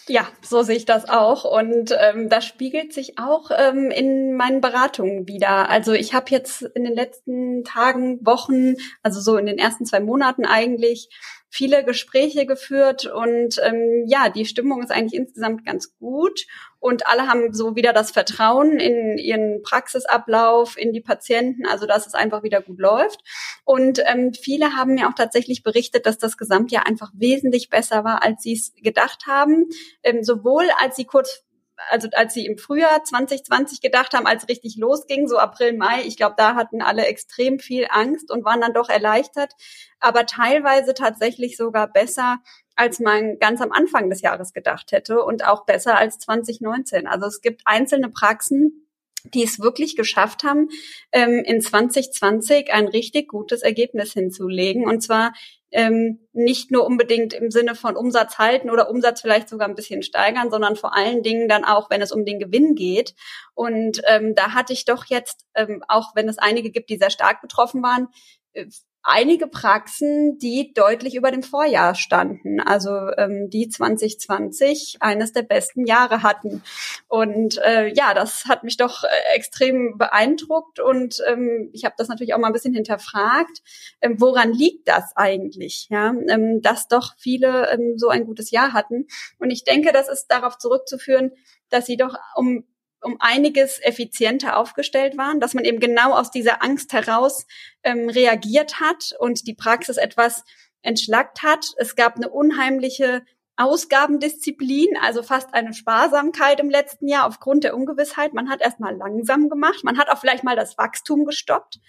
Ja, 0.10 0.28
so 0.42 0.64
sehe 0.64 0.76
ich 0.76 0.86
das 0.86 1.08
auch. 1.08 1.46
Und 1.46 1.96
ähm, 1.96 2.30
das 2.30 2.44
spiegelt 2.44 2.94
sich 2.94 3.20
auch 3.20 3.52
ähm, 3.56 3.92
in 3.92 4.36
meinen 4.36 4.60
Beratungen 4.60 5.28
wieder. 5.28 5.70
Also 5.70 5.94
ich 5.94 6.16
habe 6.16 6.32
jetzt 6.32 6.64
in 6.64 6.84
den 6.84 6.96
letzten 6.96 7.64
Tagen, 7.64 8.26
Wochen, 8.26 8.74
also 9.04 9.22
so 9.22 9.38
in 9.38 9.46
den 9.46 9.60
ersten 9.60 9.86
zwei 9.86 10.00
Monaten 10.00 10.46
eigentlich, 10.46 11.10
viele 11.50 11.84
Gespräche 11.84 12.46
geführt 12.46 13.06
und 13.06 13.60
ähm, 13.64 14.06
ja, 14.08 14.30
die 14.30 14.46
Stimmung 14.46 14.84
ist 14.84 14.92
eigentlich 14.92 15.20
insgesamt 15.20 15.66
ganz 15.66 15.98
gut 15.98 16.46
und 16.80 17.08
alle 17.08 17.28
haben 17.28 17.54
so 17.54 17.76
wieder 17.76 17.92
das 17.92 18.12
Vertrauen 18.12 18.80
in 18.80 19.18
ihren 19.18 19.62
Praxisablauf, 19.64 20.78
in 20.78 20.94
die 20.94 21.02
Patienten, 21.02 21.66
also 21.66 21.86
dass 21.86 22.08
es 22.08 22.14
einfach 22.14 22.44
wieder 22.44 22.62
gut 22.62 22.80
läuft. 22.80 23.22
Und 23.66 24.02
ähm, 24.06 24.34
viele 24.34 24.78
haben 24.78 24.94
mir 24.94 25.10
auch 25.10 25.16
tatsächlich 25.16 25.64
berichtet, 25.64 26.06
dass 26.06 26.18
das 26.18 26.38
Gesamtjahr 26.38 26.88
einfach 26.88 27.12
wesentlich 27.14 27.70
besser 27.70 28.06
war, 28.06 28.24
als 28.24 28.44
sie 28.44 28.54
es 28.54 28.74
gedacht 28.82 29.28
haben, 29.28 29.68
ähm, 30.04 30.24
sowohl 30.24 30.68
als 30.80 30.96
sie 30.96 31.06
kurz 31.06 31.44
also 31.90 32.08
als 32.14 32.34
sie 32.34 32.46
im 32.46 32.58
Frühjahr 32.58 33.04
2020 33.04 33.82
gedacht 33.82 34.14
haben, 34.14 34.28
als 34.28 34.48
richtig 34.50 34.78
losging, 34.78 35.28
so 35.28 35.38
April, 35.38 35.74
Mai, 35.74 36.04
ich 36.06 36.18
glaube, 36.18 36.36
da 36.38 36.56
hatten 36.56 36.82
alle 36.82 37.06
extrem 37.06 37.60
viel 37.60 37.88
Angst 37.90 38.32
und 38.32 38.46
waren 38.46 38.62
dann 38.62 38.74
doch 38.74 38.90
erleichtert, 38.90 39.54
aber 40.00 40.26
teilweise 40.26 40.94
tatsächlich 40.94 41.58
sogar 41.58 41.88
besser, 41.88 42.40
als 42.76 43.00
man 43.00 43.40
ganz 43.40 43.62
am 43.62 43.72
Anfang 43.72 44.10
des 44.10 44.22
Jahres 44.22 44.54
gedacht 44.54 44.92
hätte 44.92 45.24
und 45.24 45.46
auch 45.46 45.66
besser 45.66 45.98
als 45.98 46.20
2019. 46.20 47.08
Also 47.08 47.28
es 47.28 47.42
gibt 47.42 47.62
einzelne 47.66 48.10
Praxen, 48.10 48.88
die 49.24 49.44
es 49.44 49.60
wirklich 49.60 49.96
geschafft 49.96 50.44
haben, 50.44 50.70
ähm, 51.12 51.44
in 51.46 51.62
2020 51.62 52.72
ein 52.72 52.88
richtig 52.88 53.28
gutes 53.28 53.62
Ergebnis 53.62 54.14
hinzulegen. 54.14 54.86
Und 54.88 55.02
zwar 55.02 55.34
ähm, 55.72 56.28
nicht 56.34 56.72
nur 56.72 56.86
unbedingt 56.86 57.34
im 57.34 57.52
Sinne 57.52 57.76
von 57.76 57.96
Umsatz 57.96 58.38
halten 58.38 58.70
oder 58.70 58.90
Umsatz 58.90 59.22
vielleicht 59.22 59.50
sogar 59.50 59.68
ein 59.68 59.76
bisschen 59.76 60.04
steigern, 60.04 60.50
sondern 60.50 60.76
vor 60.76 60.96
allen 60.96 61.22
Dingen 61.22 61.48
dann 61.48 61.64
auch, 61.64 61.90
wenn 61.90 62.02
es 62.02 62.12
um 62.12 62.26
den 62.26 62.40
Gewinn 62.40 62.76
geht. 62.76 63.14
Und 63.54 64.02
ähm, 64.08 64.36
da 64.36 64.54
hatte 64.54 64.74
ich 64.74 64.86
doch 64.86 65.06
jetzt, 65.06 65.46
ähm, 65.56 65.84
auch 65.88 66.16
wenn 66.16 66.28
es 66.28 66.38
einige 66.38 66.72
gibt, 66.72 66.90
die 66.90 66.98
sehr 66.98 67.12
stark 67.12 67.42
betroffen 67.42 67.84
waren, 67.84 68.08
äh, 68.54 68.66
einige 69.04 69.48
Praxen, 69.48 70.38
die 70.38 70.74
deutlich 70.74 71.16
über 71.16 71.32
dem 71.32 71.44
Vorjahr 71.44 71.96
standen, 71.96 72.60
also 72.60 72.90
ähm, 73.18 73.50
die 73.50 73.70
2020 73.70 74.98
eines 75.00 75.34
der 75.34 75.44
besten 75.44 75.86
Jahre 75.86 76.24
hatten. 76.24 76.64
Und 77.08 77.58
äh, 77.64 77.94
ja, 77.94 78.14
das 78.14 78.46
hat 78.46 78.64
mich 78.64 78.78
doch 78.78 79.04
äh, 79.04 79.08
extrem 79.36 79.98
beeindruckt 79.98 80.80
und 80.80 81.22
ähm, 81.28 81.70
ich 81.74 81.86
habe 81.86 81.96
das 81.98 82.08
natürlich 82.08 82.34
auch 82.34 82.40
mal 82.40 82.48
ein 82.48 82.54
bisschen 82.54 82.74
hinterfragt, 82.74 83.62
ähm, 84.02 84.20
woran 84.20 84.52
liegt 84.52 84.88
das 84.88 85.16
eigentlich, 85.16 85.88
ja, 85.90 86.14
ähm, 86.28 86.62
dass 86.62 86.88
doch 86.88 87.14
viele 87.18 87.72
ähm, 87.72 87.94
so 87.98 88.10
ein 88.10 88.26
gutes 88.26 88.52
Jahr 88.52 88.74
hatten. 88.74 89.08
Und 89.40 89.50
ich 89.52 89.64
denke, 89.64 89.92
das 89.92 90.10
ist 90.10 90.28
darauf 90.28 90.58
zurückzuführen, 90.58 91.32
dass 91.70 91.86
sie 91.86 91.98
doch 91.98 92.16
um 92.36 92.66
um 93.02 93.18
einiges 93.20 93.80
effizienter 93.82 94.58
aufgestellt 94.58 95.18
waren, 95.18 95.40
dass 95.40 95.54
man 95.54 95.66
eben 95.66 95.80
genau 95.80 96.14
aus 96.14 96.32
dieser 96.32 96.64
Angst 96.64 96.94
heraus 96.94 97.46
ähm, 97.84 98.10
reagiert 98.10 98.80
hat 98.80 99.14
und 99.20 99.48
die 99.48 99.54
Praxis 99.54 99.98
etwas 99.98 100.44
entschlackt 100.82 101.44
hat. 101.44 101.74
Es 101.78 101.96
gab 101.96 102.16
eine 102.16 102.30
unheimliche 102.30 103.24
Ausgabendisziplin, 103.56 104.98
also 105.02 105.22
fast 105.22 105.54
eine 105.54 105.74
Sparsamkeit 105.74 106.60
im 106.60 106.70
letzten 106.70 107.08
Jahr 107.08 107.28
aufgrund 107.28 107.66
der 107.66 107.76
Ungewissheit. 107.76 108.34
Man 108.34 108.50
hat 108.50 108.62
erst 108.62 108.80
mal 108.80 108.96
langsam 108.96 109.50
gemacht, 109.50 109.84
man 109.84 109.98
hat 109.98 110.10
auch 110.10 110.20
vielleicht 110.20 110.44
mal 110.44 110.56
das 110.56 110.78
Wachstum 110.78 111.26
gestoppt 111.26 111.80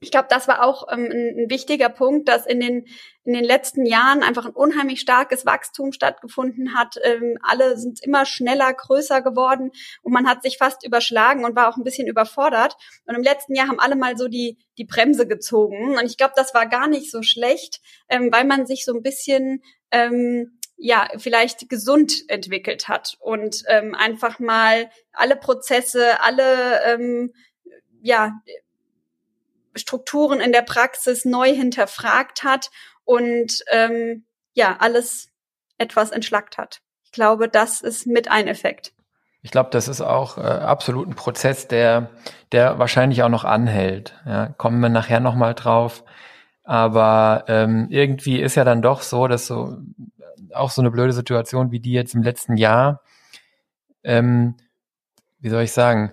ich 0.00 0.10
glaube, 0.10 0.26
das 0.28 0.46
war 0.46 0.62
auch 0.62 0.86
ähm, 0.92 1.06
ein, 1.10 1.50
wichtiger 1.50 1.88
Punkt, 1.88 2.28
dass 2.28 2.44
in 2.44 2.60
den, 2.60 2.86
in 3.24 3.32
den 3.32 3.44
letzten 3.44 3.86
Jahren 3.86 4.22
einfach 4.22 4.44
ein 4.44 4.52
unheimlich 4.52 5.00
starkes 5.00 5.46
Wachstum 5.46 5.92
stattgefunden 5.92 6.74
hat. 6.74 6.96
Ähm, 7.02 7.38
alle 7.42 7.78
sind 7.78 8.02
immer 8.02 8.26
schneller, 8.26 8.74
größer 8.74 9.22
geworden 9.22 9.70
und 10.02 10.12
man 10.12 10.28
hat 10.28 10.42
sich 10.42 10.58
fast 10.58 10.84
überschlagen 10.84 11.44
und 11.44 11.56
war 11.56 11.68
auch 11.68 11.78
ein 11.78 11.84
bisschen 11.84 12.08
überfordert. 12.08 12.76
Und 13.06 13.14
im 13.14 13.22
letzten 13.22 13.54
Jahr 13.54 13.68
haben 13.68 13.80
alle 13.80 13.96
mal 13.96 14.18
so 14.18 14.28
die, 14.28 14.58
die 14.76 14.84
Bremse 14.84 15.26
gezogen. 15.26 15.96
Und 15.96 16.04
ich 16.04 16.18
glaube, 16.18 16.34
das 16.36 16.52
war 16.52 16.66
gar 16.66 16.88
nicht 16.88 17.10
so 17.10 17.22
schlecht, 17.22 17.80
ähm, 18.10 18.30
weil 18.30 18.44
man 18.44 18.66
sich 18.66 18.84
so 18.84 18.92
ein 18.92 19.02
bisschen 19.02 19.62
ähm, 19.92 20.58
ja, 20.76 21.08
vielleicht 21.16 21.70
gesund 21.70 22.12
entwickelt 22.28 22.86
hat 22.86 23.16
und 23.20 23.62
ähm, 23.66 23.94
einfach 23.94 24.38
mal 24.40 24.90
alle 25.12 25.36
Prozesse, 25.36 26.20
alle 26.20 26.82
ähm, 26.84 27.32
ja, 28.02 28.32
Strukturen 29.76 30.40
in 30.40 30.52
der 30.52 30.62
Praxis 30.62 31.24
neu 31.24 31.54
hinterfragt 31.54 32.42
hat 32.42 32.70
und 33.04 33.62
ähm, 33.70 34.24
ja, 34.52 34.76
alles 34.80 35.30
etwas 35.78 36.10
entschlackt 36.10 36.58
hat. 36.58 36.80
Ich 37.04 37.12
glaube, 37.12 37.48
das 37.48 37.82
ist 37.82 38.06
mit 38.06 38.30
ein 38.30 38.48
Effekt. 38.48 38.92
Ich 39.42 39.52
glaube, 39.52 39.70
das 39.70 39.86
ist 39.86 40.00
auch 40.00 40.38
äh, 40.38 40.40
absolut 40.40 41.06
ein 41.06 41.14
Prozess, 41.14 41.68
der, 41.68 42.10
der 42.52 42.78
wahrscheinlich 42.78 43.22
auch 43.22 43.28
noch 43.28 43.44
anhält. 43.44 44.14
Ja, 44.26 44.48
kommen 44.48 44.80
wir 44.80 44.88
nachher 44.88 45.20
nochmal 45.20 45.54
drauf. 45.54 46.02
Aber 46.64 47.44
ähm, 47.46 47.86
irgendwie 47.90 48.40
ist 48.40 48.56
ja 48.56 48.64
dann 48.64 48.82
doch 48.82 49.02
so, 49.02 49.28
dass 49.28 49.46
so 49.46 49.78
auch 50.52 50.70
so 50.70 50.82
eine 50.82 50.90
blöde 50.90 51.12
Situation 51.12 51.70
wie 51.70 51.78
die 51.78 51.92
jetzt 51.92 52.14
im 52.14 52.22
letzten 52.22 52.56
Jahr, 52.56 53.02
ähm, 54.02 54.56
wie 55.38 55.48
soll 55.48 55.62
ich 55.62 55.72
sagen, 55.72 56.12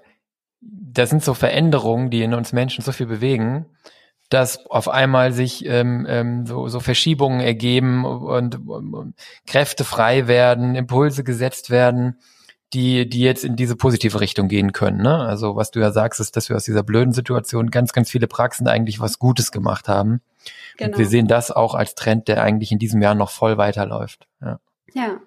das 0.93 1.09
sind 1.09 1.23
so 1.23 1.33
Veränderungen, 1.33 2.09
die 2.09 2.23
in 2.23 2.33
uns 2.33 2.53
Menschen 2.53 2.83
so 2.83 2.91
viel 2.91 3.07
bewegen, 3.07 3.65
dass 4.29 4.65
auf 4.67 4.89
einmal 4.89 5.31
sich 5.31 5.65
ähm, 5.65 6.05
ähm, 6.07 6.45
so, 6.45 6.67
so 6.67 6.79
Verschiebungen 6.79 7.39
ergeben 7.39 8.05
und, 8.05 8.67
und, 8.67 8.93
und 8.93 9.15
Kräfte 9.45 9.83
frei 9.83 10.27
werden, 10.27 10.75
Impulse 10.75 11.23
gesetzt 11.23 11.69
werden, 11.69 12.19
die, 12.73 13.07
die 13.07 13.19
jetzt 13.19 13.43
in 13.43 13.55
diese 13.55 13.75
positive 13.75 14.19
Richtung 14.19 14.47
gehen 14.47 14.71
können. 14.71 15.01
Ne? 15.01 15.19
Also 15.19 15.55
was 15.55 15.69
du 15.69 15.79
ja 15.79 15.91
sagst, 15.91 16.19
ist, 16.19 16.35
dass 16.35 16.49
wir 16.49 16.55
aus 16.55 16.63
dieser 16.63 16.83
blöden 16.83 17.13
Situation 17.13 17.69
ganz, 17.69 17.93
ganz 17.93 18.09
viele 18.09 18.27
Praxen 18.27 18.67
eigentlich 18.67 18.99
was 18.99 19.19
Gutes 19.19 19.51
gemacht 19.51 19.87
haben. 19.87 20.21
Genau. 20.77 20.91
Und 20.91 20.97
wir 20.97 21.05
sehen 21.05 21.27
das 21.27 21.51
auch 21.51 21.75
als 21.75 21.93
Trend, 21.93 22.27
der 22.27 22.41
eigentlich 22.41 22.71
in 22.71 22.79
diesem 22.79 23.01
Jahr 23.01 23.15
noch 23.15 23.29
voll 23.29 23.57
weiterläuft. 23.57 24.27
Ja. 24.41 24.59
Ja, 24.95 25.17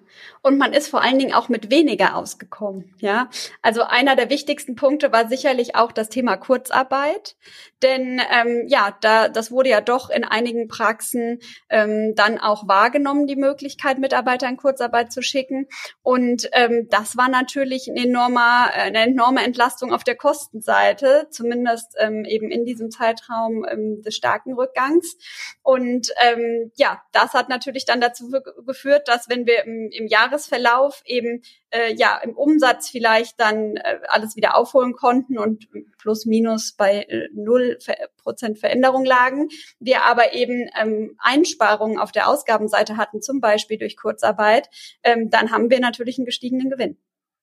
und 0.41 0.57
man 0.57 0.73
ist 0.73 0.87
vor 0.87 1.01
allen 1.01 1.19
Dingen 1.19 1.33
auch 1.33 1.49
mit 1.49 1.71
weniger 1.71 2.15
ausgekommen. 2.15 2.93
Ja, 2.99 3.29
also 3.61 3.83
einer 3.83 4.15
der 4.15 4.29
wichtigsten 4.29 4.75
Punkte 4.75 5.11
war 5.11 5.27
sicherlich 5.27 5.75
auch 5.75 5.91
das 5.91 6.09
Thema 6.09 6.37
Kurzarbeit, 6.37 7.35
denn 7.83 8.21
ähm, 8.31 8.65
ja, 8.67 8.95
da 9.01 9.29
das 9.29 9.51
wurde 9.51 9.69
ja 9.69 9.81
doch 9.81 10.09
in 10.09 10.23
einigen 10.23 10.67
Praxen 10.67 11.39
ähm, 11.69 12.13
dann 12.15 12.39
auch 12.39 12.67
wahrgenommen, 12.67 13.27
die 13.27 13.35
Möglichkeit, 13.35 13.99
Mitarbeiter 13.99 14.47
in 14.47 14.57
Kurzarbeit 14.57 15.11
zu 15.11 15.21
schicken. 15.21 15.67
Und 16.01 16.49
ähm, 16.53 16.87
das 16.89 17.17
war 17.17 17.29
natürlich 17.29 17.87
ein 17.87 17.97
enormer, 17.97 18.71
eine 18.73 19.03
enorme 19.03 19.43
Entlastung 19.43 19.93
auf 19.93 20.03
der 20.03 20.15
Kostenseite, 20.15 21.27
zumindest 21.29 21.95
ähm, 21.99 22.25
eben 22.25 22.49
in 22.49 22.65
diesem 22.65 22.91
Zeitraum 22.91 23.65
ähm, 23.69 24.01
des 24.01 24.15
starken 24.15 24.53
Rückgangs. 24.53 25.17
Und 25.63 26.11
ähm, 26.23 26.71
ja, 26.75 27.01
das 27.11 27.33
hat 27.33 27.49
natürlich 27.49 27.85
dann 27.85 28.01
dazu 28.01 28.31
geführt, 28.65 29.07
dass 29.07 29.29
wenn 29.29 29.45
wir 29.45 29.63
im, 29.65 29.89
im 29.91 30.06
Jahresverlauf 30.07 31.01
eben 31.05 31.41
äh, 31.69 31.93
ja 31.93 32.17
im 32.23 32.35
Umsatz 32.35 32.89
vielleicht 32.89 33.39
dann 33.39 33.77
äh, 33.77 33.99
alles 34.07 34.35
wieder 34.35 34.55
aufholen 34.57 34.93
konnten 34.93 35.37
und 35.37 35.67
plus 35.97 36.25
minus 36.25 36.73
bei 36.73 37.03
äh, 37.03 37.29
null 37.33 37.77
Prozent 38.17 38.59
Veränderung 38.59 39.05
lagen. 39.05 39.49
Wir 39.79 40.03
aber 40.05 40.33
eben 40.33 40.69
ähm, 40.79 41.15
Einsparungen 41.19 41.99
auf 41.99 42.11
der 42.11 42.27
Ausgabenseite 42.27 42.97
hatten, 42.97 43.21
zum 43.21 43.41
Beispiel 43.41 43.77
durch 43.77 43.97
Kurzarbeit, 43.97 44.69
ähm, 45.03 45.29
dann 45.29 45.51
haben 45.51 45.69
wir 45.69 45.79
natürlich 45.79 46.17
einen 46.17 46.25
gestiegenen 46.25 46.69
Gewinn. 46.69 46.97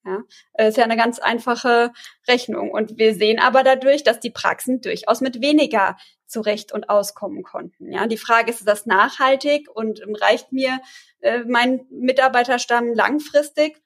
Ja, 0.06 0.22
äh, 0.52 0.68
ist 0.68 0.76
ja 0.76 0.84
eine 0.84 0.98
ganz 0.98 1.18
einfache 1.18 1.90
Rechnung. 2.28 2.70
Und 2.70 2.98
wir 2.98 3.14
sehen 3.14 3.38
aber 3.38 3.62
dadurch, 3.62 4.04
dass 4.04 4.20
die 4.20 4.30
Praxen 4.30 4.82
durchaus 4.82 5.22
mit 5.22 5.40
weniger 5.40 5.96
zurecht 6.34 6.72
und 6.72 6.90
auskommen 6.90 7.44
konnten. 7.44 7.92
Ja, 7.92 8.06
die 8.08 8.18
Frage 8.18 8.50
ist, 8.50 8.58
ist 8.58 8.68
das 8.68 8.86
nachhaltig 8.86 9.68
und 9.72 10.02
ähm, 10.02 10.16
reicht 10.16 10.52
mir 10.52 10.80
äh, 11.20 11.44
mein 11.46 11.86
Mitarbeiterstamm 11.90 12.92
langfristig? 12.92 13.80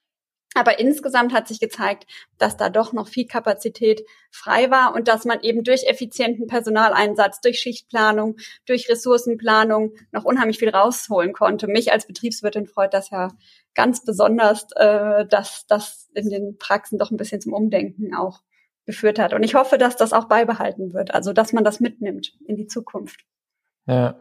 Aber 0.55 0.79
insgesamt 0.81 1.35
hat 1.35 1.47
sich 1.47 1.61
gezeigt, 1.61 2.07
dass 2.39 2.57
da 2.57 2.71
doch 2.71 2.95
noch 2.95 3.09
viel 3.09 3.27
Kapazität 3.27 4.03
frei 4.31 4.71
war 4.71 4.95
und 4.95 5.07
dass 5.07 5.27
man 5.27 5.41
eben 5.43 5.63
durch 5.63 5.85
effizienten 5.87 6.47
Personaleinsatz, 6.47 7.43
durch 7.43 7.61
Schichtplanung, 7.61 8.39
durch 8.65 8.89
Ressourcenplanung 8.89 9.93
noch 10.11 10.25
unheimlich 10.25 10.59
viel 10.59 10.71
rausholen 10.71 11.35
konnte. 11.35 11.69
Mich 11.69 11.93
als 11.93 12.07
Betriebswirtin 12.07 12.67
freut 12.67 12.95
das 12.95 13.11
ja 13.11 13.29
ganz 13.75 14.05
besonders, 14.05 14.67
äh, 14.75 15.27
dass 15.27 15.67
das 15.67 16.09
in 16.15 16.31
den 16.31 16.57
Praxen 16.57 16.99
doch 16.99 17.11
ein 17.11 17.19
bisschen 17.19 17.43
zum 17.43 17.53
Umdenken 17.53 18.15
auch 18.15 18.41
geführt 18.89 19.19
hat. 19.19 19.35
Und 19.35 19.43
ich 19.43 19.55
hoffe, 19.55 19.77
dass 19.77 19.97
das 19.97 20.15
auch 20.15 20.25
beibehalten 20.25 20.95
wird, 20.95 21.13
also 21.13 21.35
dass 21.35 21.53
man 21.53 21.63
das 21.63 21.79
mitnimmt 21.79 22.33
in 22.47 22.57
die 22.57 22.67
Zukunft. 22.67 23.21
Ja, 23.87 24.17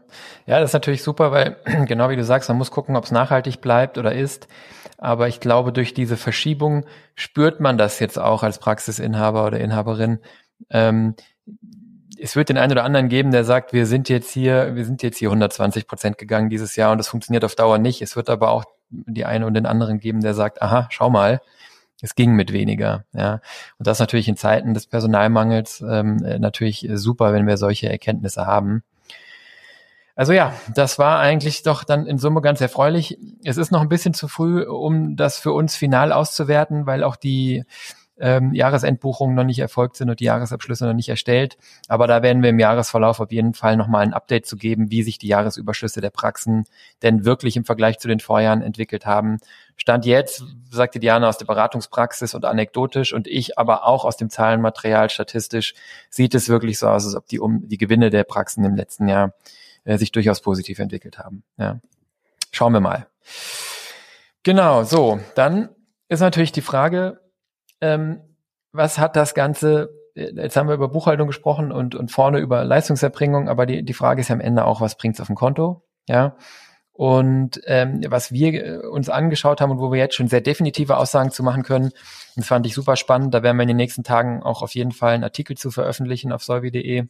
ja, 0.45 0.59
das 0.59 0.71
ist 0.71 0.73
natürlich 0.73 1.03
super, 1.03 1.31
weil 1.31 1.55
genau 1.87 2.09
wie 2.09 2.17
du 2.17 2.23
sagst, 2.25 2.49
man 2.49 2.57
muss 2.57 2.69
gucken, 2.69 2.97
ob 2.97 3.05
es 3.05 3.11
nachhaltig 3.11 3.61
bleibt 3.61 3.97
oder 3.97 4.13
ist. 4.13 4.49
Aber 4.97 5.29
ich 5.29 5.39
glaube, 5.39 5.71
durch 5.71 5.93
diese 5.93 6.17
Verschiebung 6.17 6.85
spürt 7.15 7.61
man 7.61 7.77
das 7.77 7.99
jetzt 7.99 8.19
auch 8.19 8.43
als 8.43 8.59
Praxisinhaber 8.59 9.47
oder 9.47 9.59
Inhaberin. 9.59 10.19
Ähm, 10.69 11.15
es 12.19 12.35
wird 12.35 12.49
den 12.49 12.57
einen 12.57 12.73
oder 12.73 12.83
anderen 12.83 13.07
geben, 13.07 13.31
der 13.31 13.45
sagt, 13.45 13.71
wir 13.71 13.85
sind 13.85 14.09
jetzt 14.09 14.31
hier, 14.31 14.75
wir 14.75 14.83
sind 14.83 15.01
jetzt 15.01 15.17
hier 15.17 15.29
120 15.29 15.87
Prozent 15.87 16.17
gegangen 16.17 16.49
dieses 16.49 16.75
Jahr 16.75 16.91
und 16.91 16.97
das 16.97 17.07
funktioniert 17.07 17.45
auf 17.45 17.55
Dauer 17.55 17.77
nicht. 17.77 18.01
Es 18.01 18.17
wird 18.17 18.29
aber 18.29 18.51
auch 18.51 18.65
die 18.89 19.23
eine 19.23 19.45
und 19.45 19.53
den 19.53 19.65
anderen 19.65 19.99
geben, 19.99 20.19
der 20.19 20.33
sagt, 20.33 20.61
aha, 20.61 20.87
schau 20.89 21.09
mal, 21.09 21.39
es 22.01 22.15
ging 22.15 22.33
mit 22.33 22.53
weniger. 22.53 23.05
Ja, 23.13 23.41
und 23.77 23.87
das 23.87 23.99
natürlich 23.99 24.27
in 24.27 24.37
Zeiten 24.37 24.73
des 24.73 24.87
Personalmangels 24.87 25.83
ähm, 25.87 26.17
natürlich 26.17 26.87
super, 26.93 27.33
wenn 27.33 27.47
wir 27.47 27.57
solche 27.57 27.89
Erkenntnisse 27.89 28.45
haben. 28.45 28.83
Also 30.15 30.33
ja, 30.33 30.51
das 30.73 30.97
war 30.97 31.19
eigentlich 31.19 31.61
doch 31.61 31.83
dann 31.83 32.07
in 32.07 32.17
Summe 32.17 32.41
ganz 32.41 32.59
erfreulich. 32.59 33.19
Es 33.43 33.57
ist 33.57 33.71
noch 33.71 33.81
ein 33.81 33.89
bisschen 33.89 34.15
zu 34.15 34.27
früh, 34.27 34.63
um 34.63 35.15
das 35.15 35.37
für 35.37 35.51
uns 35.51 35.75
final 35.75 36.11
auszuwerten, 36.11 36.87
weil 36.87 37.03
auch 37.03 37.15
die 37.15 37.65
ähm, 38.19 38.53
Jahresendbuchungen 38.53 39.35
noch 39.35 39.43
nicht 39.43 39.59
erfolgt 39.59 39.97
sind 39.97 40.09
und 40.09 40.19
die 40.19 40.25
Jahresabschlüsse 40.25 40.85
noch 40.85 40.93
nicht 40.93 41.09
erstellt. 41.09 41.57
Aber 41.87 42.07
da 42.07 42.23
werden 42.23 42.41
wir 42.41 42.49
im 42.49 42.59
Jahresverlauf 42.59 43.19
auf 43.19 43.31
jeden 43.31 43.53
Fall 43.53 43.77
nochmal 43.77 44.03
ein 44.03 44.13
Update 44.13 44.45
zu 44.45 44.57
geben, 44.57 44.91
wie 44.91 45.03
sich 45.03 45.17
die 45.17 45.27
Jahresüberschüsse 45.27 46.01
der 46.01 46.09
Praxen 46.09 46.65
denn 47.03 47.25
wirklich 47.25 47.55
im 47.57 47.65
Vergleich 47.65 47.99
zu 47.99 48.07
den 48.07 48.19
Vorjahren 48.19 48.61
entwickelt 48.61 49.05
haben. 49.05 49.37
Stand 49.75 50.05
jetzt, 50.05 50.43
sagte 50.71 50.99
Diana 50.99 51.29
aus 51.29 51.37
der 51.37 51.45
Beratungspraxis 51.45 52.33
und 52.33 52.45
anekdotisch 52.45 53.13
und 53.13 53.27
ich 53.27 53.57
aber 53.57 53.85
auch 53.85 54.05
aus 54.05 54.17
dem 54.17 54.29
Zahlenmaterial 54.29 55.09
statistisch, 55.09 55.75
sieht 56.09 56.33
es 56.33 56.49
wirklich 56.49 56.79
so 56.79 56.87
aus, 56.87 57.05
als 57.05 57.15
ob 57.15 57.27
die, 57.27 57.39
um, 57.39 57.67
die 57.67 57.77
Gewinne 57.77 58.09
der 58.09 58.23
Praxen 58.23 58.63
im 58.65 58.75
letzten 58.75 59.07
Jahr 59.07 59.33
äh, 59.83 59.97
sich 59.97 60.11
durchaus 60.11 60.41
positiv 60.41 60.79
entwickelt 60.79 61.19
haben. 61.19 61.43
Ja. 61.57 61.79
Schauen 62.51 62.73
wir 62.73 62.79
mal. 62.79 63.07
Genau, 64.43 64.83
so, 64.83 65.19
dann 65.35 65.69
ist 66.09 66.21
natürlich 66.21 66.53
die 66.53 66.61
Frage, 66.61 67.19
ähm, 67.81 68.21
was 68.71 68.97
hat 68.97 69.15
das 69.15 69.33
Ganze, 69.33 69.89
äh, 70.15 70.31
jetzt 70.35 70.55
haben 70.55 70.67
wir 70.67 70.75
über 70.75 70.89
Buchhaltung 70.89 71.27
gesprochen 71.27 71.71
und, 71.71 71.95
und 71.95 72.11
vorne 72.11 72.39
über 72.39 72.63
Leistungserbringung, 72.63 73.49
aber 73.49 73.65
die, 73.65 73.83
die 73.83 73.93
Frage 73.93 74.21
ist 74.21 74.29
ja 74.29 74.35
am 74.35 74.41
Ende 74.41 74.65
auch, 74.65 74.81
was 74.81 74.97
bringt's 74.97 75.21
auf 75.21 75.27
dem 75.27 75.35
Konto? 75.35 75.83
Ja. 76.07 76.35
Und 76.97 77.61
ähm, 77.65 78.01
was 78.07 78.31
wir 78.31 78.53
äh, 78.53 78.77
uns 78.87 79.07
angeschaut 79.09 79.61
haben 79.61 79.69
und 79.69 79.79
wo 79.79 79.91
wir 79.91 79.99
jetzt 79.99 80.15
schon 80.15 80.27
sehr 80.27 80.41
definitive 80.41 80.97
Aussagen 80.97 81.29
zu 81.29 81.43
machen 81.43 81.61
können, 81.61 81.91
das 82.35 82.47
fand 82.47 82.65
ich 82.65 82.73
super 82.73 82.95
spannend. 82.95 83.35
Da 83.35 83.43
werden 83.43 83.57
wir 83.57 83.63
in 83.63 83.67
den 83.67 83.77
nächsten 83.77 84.03
Tagen 84.03 84.41
auch 84.41 84.63
auf 84.63 84.73
jeden 84.73 84.91
Fall 84.91 85.13
einen 85.13 85.23
Artikel 85.23 85.55
zu 85.55 85.69
veröffentlichen 85.69 86.31
auf 86.31 86.43
solvi.de, 86.43 87.05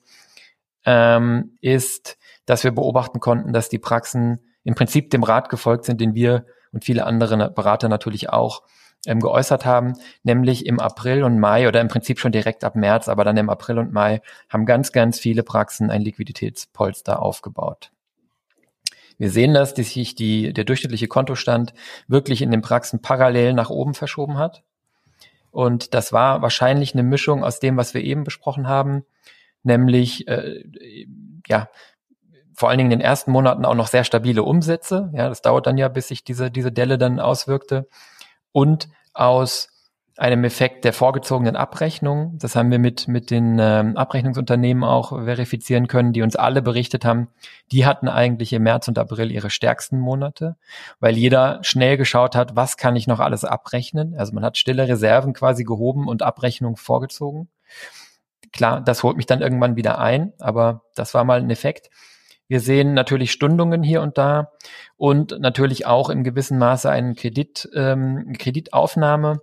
ähm, 0.86 1.58
ist, 1.62 2.18
dass 2.46 2.66
wir 2.66 2.72
beobachten 2.72 3.22
konnten, 3.22 3.54
dass 3.54 3.70
die 3.70 3.80
Praxen 3.80 4.40
im 4.66 4.76
Prinzip 4.76 5.10
dem 5.10 5.24
Rat 5.24 5.48
gefolgt 5.48 5.86
sind, 5.86 6.02
den 6.02 6.16
wir 6.16 6.46
und 6.74 6.84
viele 6.84 7.06
andere 7.06 7.50
Berater 7.50 7.88
natürlich 7.88 8.30
auch 8.30 8.64
ähm, 9.08 9.20
geäußert 9.20 9.66
haben, 9.66 9.94
nämlich 10.24 10.66
im 10.66 10.80
April 10.80 11.24
und 11.24 11.40
Mai 11.40 11.68
oder 11.68 11.82
im 11.82 11.88
Prinzip 11.88 12.20
schon 12.20 12.32
direkt 12.32 12.64
ab 12.64 12.76
März, 12.76 13.08
aber 13.08 13.24
dann 13.24 13.38
im 13.38 13.50
April 13.50 13.80
und 13.80 13.92
Mai 13.92 14.22
haben 14.50 14.66
ganz, 14.66 14.92
ganz 14.92 15.20
viele 15.20 15.44
Praxen 15.44 15.90
ein 15.90 16.02
Liquiditätspolster 16.02 17.22
aufgebaut. 17.22 17.92
Wir 19.18 19.32
sehen 19.32 19.54
das, 19.54 19.74
dass 19.74 19.90
sich 19.90 20.14
die, 20.14 20.54
der 20.54 20.64
durchschnittliche 20.64 21.08
Kontostand 21.08 21.74
wirklich 22.08 22.42
in 22.42 22.52
den 22.52 22.62
Praxen 22.62 23.02
parallel 23.02 23.54
nach 23.54 23.72
oben 23.72 23.96
verschoben 23.96 24.38
hat. 24.38 24.64
Und 25.50 25.96
das 25.96 26.14
war 26.14 26.44
wahrscheinlich 26.44 26.94
eine 26.94 27.02
Mischung 27.02 27.44
aus 27.44 27.60
dem, 27.60 27.78
was 27.78 27.96
wir 27.96 28.04
eben 28.04 28.24
besprochen 28.24 28.68
haben, 28.68 29.06
nämlich 29.64 30.28
äh, 30.28 30.64
ja 31.48 31.70
vor 32.54 32.70
allen 32.70 32.80
Dingen 32.80 32.92
in 32.92 33.00
den 33.00 33.06
ersten 33.06 33.32
Monaten 33.32 33.66
auch 33.66 33.76
noch 33.76 33.88
sehr 33.88 34.04
stabile 34.04 34.44
Umsätze. 34.44 35.12
Ja, 35.14 35.30
das 35.30 35.42
dauert 35.42 35.68
dann 35.68 35.78
ja, 35.78 35.88
bis 35.88 36.08
sich 36.10 36.24
diese 36.24 36.52
diese 36.52 36.72
Delle 36.72 36.98
dann 36.98 37.20
auswirkte 37.20 37.88
und 38.58 38.90
aus 39.14 39.70
einem 40.18 40.44
Effekt 40.44 40.84
der 40.84 40.92
vorgezogenen 40.92 41.56
Abrechnung. 41.56 42.40
Das 42.40 42.56
haben 42.56 42.72
wir 42.72 42.80
mit, 42.80 43.08
mit 43.08 43.30
den 43.30 43.60
ähm, 43.62 43.96
Abrechnungsunternehmen 43.96 44.84
auch 44.84 45.10
verifizieren 45.10 45.88
können, 45.88 46.12
die 46.12 46.24
uns 46.24 46.36
alle 46.36 46.64
berichtet 46.64 47.06
haben, 47.06 47.28
die 47.72 47.86
hatten 47.86 48.08
eigentlich 48.08 48.52
im 48.54 48.64
März 48.64 48.88
und 48.88 48.98
April 48.98 49.32
ihre 49.32 49.52
stärksten 49.52 50.00
Monate, 50.00 50.56
weil 51.00 51.16
jeder 51.16 51.60
schnell 51.62 51.98
geschaut 51.98 52.36
hat, 52.36 52.56
was 52.56 52.78
kann 52.78 52.96
ich 52.96 53.06
noch 53.06 53.20
alles 53.20 53.46
abrechnen. 53.46 54.16
Also 54.18 54.34
man 54.34 54.44
hat 54.44 54.58
stille 54.58 54.88
Reserven 54.88 55.34
quasi 55.34 55.64
gehoben 55.64 56.08
und 56.08 56.24
Abrechnung 56.24 56.78
vorgezogen. 56.78 57.50
Klar, 58.54 58.82
das 58.82 59.04
holt 59.04 59.18
mich 59.18 59.28
dann 59.28 59.42
irgendwann 59.42 59.76
wieder 59.76 60.00
ein, 60.00 60.34
aber 60.40 60.82
das 60.96 61.14
war 61.14 61.26
mal 61.26 61.42
ein 61.42 61.52
Effekt. 61.52 61.92
Wir 62.48 62.60
sehen 62.60 62.94
natürlich 62.94 63.32
Stundungen 63.32 63.84
hier 63.84 64.02
und 64.02 64.18
da 64.18 64.52
und 64.96 65.40
natürlich 65.40 65.86
auch 65.86 66.10
im 66.10 66.24
gewissen 66.24 66.58
Maße 66.58 66.90
einen 66.90 67.16
Kredit, 67.16 67.70
ähm, 67.74 68.34
Kreditaufnahme. 68.38 69.42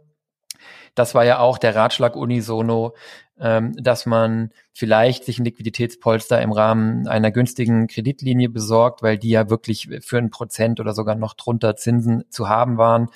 Das 0.95 1.15
war 1.15 1.25
ja 1.25 1.39
auch 1.39 1.59
der 1.59 1.75
Ratschlag 1.75 2.17
unisono, 2.17 2.95
ähm, 3.39 3.75
dass 3.77 4.07
man 4.07 4.51
vielleicht 4.73 5.25
sich 5.25 5.39
ein 5.39 5.45
Liquiditätspolster 5.45 6.41
im 6.41 6.53
Rahmen 6.53 7.09
einer 7.09 7.31
günstigen 7.31 7.89
Kreditlinie 7.89 8.49
besorgt, 8.49 9.03
weil 9.03 9.19
die 9.19 9.31
ja 9.31 9.51
wirklich 9.51 9.89
für 10.01 10.19
ein 10.19 10.31
Prozent 10.31 10.81
oder 10.81 10.95
sogar 10.95 11.17
noch 11.17 11.35
drunter 11.35 11.77
Zinsen 11.77 12.25
zu 12.31 12.49
haben 12.49 12.79
waren. 12.79 13.09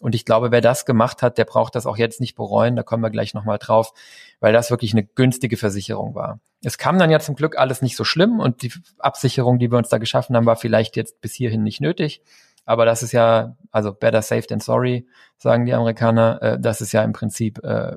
Und 0.00 0.14
ich 0.14 0.24
glaube, 0.24 0.50
wer 0.50 0.60
das 0.60 0.86
gemacht 0.86 1.22
hat, 1.22 1.38
der 1.38 1.44
braucht 1.44 1.74
das 1.74 1.86
auch 1.86 1.96
jetzt 1.96 2.20
nicht 2.20 2.34
bereuen. 2.34 2.76
Da 2.76 2.82
kommen 2.82 3.02
wir 3.02 3.10
gleich 3.10 3.32
nochmal 3.32 3.58
drauf, 3.58 3.92
weil 4.40 4.52
das 4.52 4.70
wirklich 4.70 4.92
eine 4.92 5.04
günstige 5.04 5.56
Versicherung 5.56 6.14
war. 6.14 6.40
Es 6.62 6.78
kam 6.78 6.98
dann 6.98 7.10
ja 7.10 7.20
zum 7.20 7.36
Glück 7.36 7.56
alles 7.58 7.80
nicht 7.80 7.96
so 7.96 8.04
schlimm 8.04 8.40
und 8.40 8.62
die 8.62 8.72
Absicherung, 8.98 9.58
die 9.58 9.70
wir 9.70 9.78
uns 9.78 9.88
da 9.88 9.98
geschaffen 9.98 10.34
haben, 10.34 10.46
war 10.46 10.56
vielleicht 10.56 10.96
jetzt 10.96 11.20
bis 11.20 11.34
hierhin 11.34 11.62
nicht 11.62 11.80
nötig. 11.80 12.22
Aber 12.64 12.86
das 12.86 13.02
ist 13.02 13.12
ja, 13.12 13.56
also 13.70 13.92
better 13.92 14.22
safe 14.22 14.46
than 14.46 14.60
sorry, 14.60 15.06
sagen 15.36 15.66
die 15.66 15.74
Amerikaner. 15.74 16.42
Äh, 16.42 16.58
das 16.58 16.80
ist 16.80 16.92
ja 16.92 17.02
im 17.02 17.12
Prinzip 17.12 17.62
äh, 17.62 17.96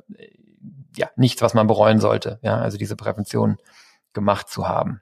ja 0.96 1.10
nichts, 1.16 1.42
was 1.42 1.54
man 1.54 1.66
bereuen 1.66 2.00
sollte. 2.00 2.38
Ja, 2.42 2.58
also 2.58 2.76
diese 2.76 2.96
Prävention 2.96 3.56
gemacht 4.12 4.48
zu 4.48 4.68
haben. 4.68 5.00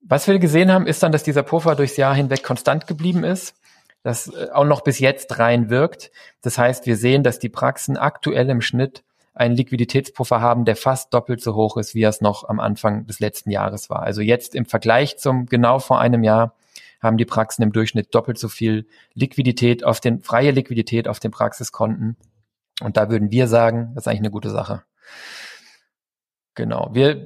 Was 0.00 0.26
wir 0.26 0.38
gesehen 0.38 0.72
haben, 0.72 0.86
ist 0.86 1.02
dann, 1.02 1.12
dass 1.12 1.22
dieser 1.22 1.42
Puffer 1.42 1.76
durchs 1.76 1.96
Jahr 1.96 2.14
hinweg 2.14 2.42
konstant 2.42 2.86
geblieben 2.86 3.24
ist, 3.24 3.54
das 4.02 4.28
äh, 4.28 4.48
auch 4.52 4.64
noch 4.64 4.82
bis 4.82 4.98
jetzt 4.98 5.38
rein 5.38 5.70
wirkt. 5.70 6.10
Das 6.42 6.58
heißt, 6.58 6.86
wir 6.86 6.96
sehen, 6.96 7.22
dass 7.22 7.38
die 7.38 7.48
Praxen 7.48 7.96
aktuell 7.96 8.48
im 8.50 8.60
Schnitt 8.60 9.04
einen 9.34 9.56
Liquiditätspuffer 9.56 10.40
haben, 10.40 10.64
der 10.64 10.76
fast 10.76 11.14
doppelt 11.14 11.40
so 11.40 11.54
hoch 11.54 11.76
ist, 11.76 11.94
wie 11.94 12.02
er 12.02 12.10
es 12.10 12.20
noch 12.20 12.48
am 12.48 12.60
Anfang 12.60 13.06
des 13.06 13.18
letzten 13.18 13.50
Jahres 13.50 13.88
war. 13.88 14.02
Also 14.02 14.20
jetzt 14.20 14.54
im 14.54 14.66
Vergleich 14.66 15.16
zum 15.16 15.46
genau 15.46 15.78
vor 15.78 16.00
einem 16.00 16.22
Jahr 16.22 16.54
haben 17.00 17.16
die 17.16 17.24
Praxen 17.24 17.62
im 17.62 17.72
Durchschnitt 17.72 18.14
doppelt 18.14 18.38
so 18.38 18.48
viel 18.48 18.86
Liquidität 19.14 19.84
auf 19.84 20.00
den, 20.00 20.20
freie 20.20 20.50
Liquidität 20.50 21.08
auf 21.08 21.18
den 21.18 21.30
Praxiskonten. 21.30 22.16
Und 22.80 22.96
da 22.96 23.10
würden 23.10 23.30
wir 23.30 23.48
sagen, 23.48 23.92
das 23.94 24.04
ist 24.04 24.08
eigentlich 24.08 24.20
eine 24.20 24.30
gute 24.30 24.50
Sache. 24.50 24.82
Genau. 26.54 26.90
Wir 26.92 27.20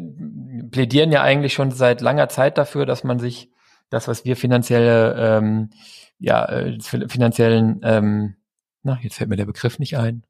plädieren 0.70 1.10
ja 1.10 1.22
eigentlich 1.22 1.52
schon 1.52 1.72
seit 1.72 2.00
langer 2.00 2.28
Zeit 2.28 2.56
dafür, 2.56 2.86
dass 2.86 3.04
man 3.04 3.18
sich 3.18 3.50
das, 3.90 4.08
was 4.08 4.24
wir 4.24 4.36
finanzielle, 4.36 5.14
ähm, 5.18 5.70
ja, 6.18 6.44
äh, 6.46 6.78
finanziellen, 6.80 7.80
ähm, 7.82 8.36
na, 8.82 8.98
jetzt 9.02 9.16
fällt 9.16 9.30
mir 9.30 9.36
der 9.36 9.46
Begriff 9.46 9.78
nicht 9.78 9.96
ein. 9.96 10.24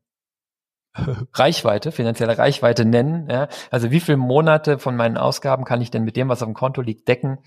Reichweite, 1.34 1.92
finanzielle 1.92 2.38
Reichweite 2.38 2.84
nennen. 2.84 3.28
Ja? 3.30 3.48
Also 3.70 3.90
wie 3.90 4.00
viele 4.00 4.16
Monate 4.16 4.78
von 4.78 4.96
meinen 4.96 5.16
Ausgaben 5.16 5.64
kann 5.64 5.80
ich 5.80 5.90
denn 5.90 6.04
mit 6.04 6.16
dem, 6.16 6.28
was 6.28 6.42
auf 6.42 6.48
dem 6.48 6.54
Konto 6.54 6.80
liegt, 6.80 7.08
decken, 7.08 7.38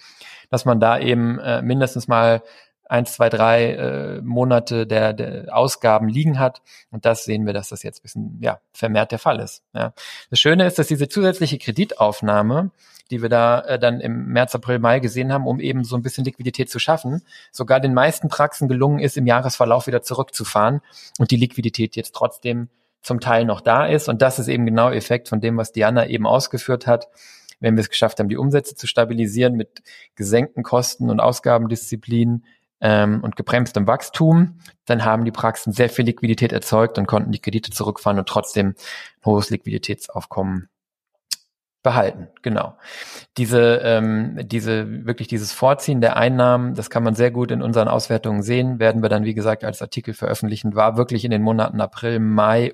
dass 0.50 0.66
man 0.66 0.80
da 0.80 1.00
eben 1.00 1.39
äh, 1.39 1.62
mindestens 1.62 2.08
mal 2.08 2.44
eins, 2.89 3.13
zwei, 3.13 3.30
drei 3.30 3.74
äh, 3.74 4.22
Monate 4.22 4.88
der, 4.88 5.13
der 5.13 5.56
Ausgaben 5.56 6.10
liegen 6.10 6.39
hat. 6.39 6.62
Und 6.89 7.06
das 7.06 7.24
sehen 7.24 7.46
wir, 7.46 7.54
dass 7.54 7.70
das 7.70 7.84
jetzt 7.84 8.00
ein 8.00 8.04
bisschen 8.04 8.39
ja, 8.42 8.60
vermehrt 8.74 9.12
der 9.12 9.20
Fall 9.20 9.39
ist. 9.39 9.63
Ja. 9.74 9.94
Das 10.30 10.39
Schöne 10.39 10.66
ist, 10.66 10.80
dass 10.80 10.88
diese 10.88 11.08
zusätzliche 11.08 11.60
Kreditaufnahme, 11.60 12.72
die 13.12 13.22
wir 13.22 13.30
da 13.30 13.62
äh, 13.62 13.80
dann 13.80 14.00
im 14.00 14.28
März, 14.28 14.56
April, 14.56 14.80
Mai 14.80 15.00
gesehen 15.00 15.34
haben, 15.34 15.48
um 15.48 15.60
eben 15.60 15.84
so 15.84 15.96
ein 15.96 16.01
bisschen 16.01 16.25
Liquidität 16.25 16.70
zu 16.70 16.80
schaffen, 16.80 17.24
sogar 17.51 17.80
den 17.80 17.94
meisten 17.94 18.30
Praxen 18.30 18.68
gelungen 18.68 19.00
ist, 19.00 19.18
im 19.18 19.25
Jahresverlauf 19.25 19.88
wieder 19.88 20.01
zurückzufahren 20.01 20.82
und 21.18 21.32
die 21.32 21.38
Liquidität 21.38 21.96
jetzt 21.96 22.13
trotzdem 22.13 22.70
zum 23.01 23.20
Teil 23.20 23.46
noch 23.46 23.62
da 23.62 23.86
ist. 23.86 24.10
Und 24.10 24.22
das 24.22 24.39
ist 24.39 24.48
eben 24.48 24.66
genau 24.66 24.92
Effekt 24.92 25.30
von 25.30 25.42
dem, 25.42 25.58
was 25.58 25.72
Diana 25.72 26.08
eben 26.08 26.28
ausgeführt 26.28 26.86
hat. 26.86 27.08
Wenn 27.60 27.75
wir 27.75 27.82
es 27.82 27.89
geschafft 27.89 28.20
haben, 28.20 28.30
die 28.30 28.38
Umsätze 28.38 28.75
zu 28.75 28.88
stabilisieren 28.88 29.56
mit 29.56 29.82
gesenkten 30.16 30.63
Kosten 30.63 31.10
und 31.10 31.20
Ausgabendisziplin 31.20 32.46
ähm, 32.82 33.22
und 33.22 33.36
gebremstem 33.36 33.88
Wachstum, 33.88 34.60
dann 34.86 35.04
haben 35.04 35.25
die 35.25 35.32
Praxen 35.32 35.74
sehr 35.74 35.89
viel 35.89 36.06
Liquidität 36.06 36.54
erzeugt 36.54 36.98
und 36.98 37.08
konnten 37.08 37.32
die 37.32 37.39
Kredite 37.39 37.72
zurückfahren 37.72 38.20
und 38.20 38.30
trotzdem 38.30 38.68
ein 38.68 38.75
hohes 39.25 39.50
Liquiditätsaufkommen 39.50 40.70
behalten. 41.82 42.28
Genau. 42.42 42.78
Diese, 43.38 43.82
ähm, 43.84 44.40
diese, 44.44 45.06
wirklich 45.06 45.28
dieses 45.28 45.54
Vorziehen 45.54 46.02
der 46.02 46.18
Einnahmen, 46.18 46.76
das 46.76 46.90
kann 46.90 47.04
man 47.04 47.16
sehr 47.16 47.32
gut 47.32 47.52
in 47.52 47.62
unseren 47.62 47.88
Auswertungen 47.88 48.44
sehen, 48.44 48.80
werden 48.80 49.02
wir 49.02 49.10
dann, 49.10 49.24
wie 49.24 49.34
gesagt, 49.34 49.64
als 49.64 49.82
Artikel 49.82 50.14
veröffentlichen, 50.14 50.76
war 50.76 50.98
wirklich 50.98 51.24
in 51.24 51.32
den 51.32 51.42
Monaten 51.42 51.80
April, 51.80 52.20
Mai, 52.20 52.74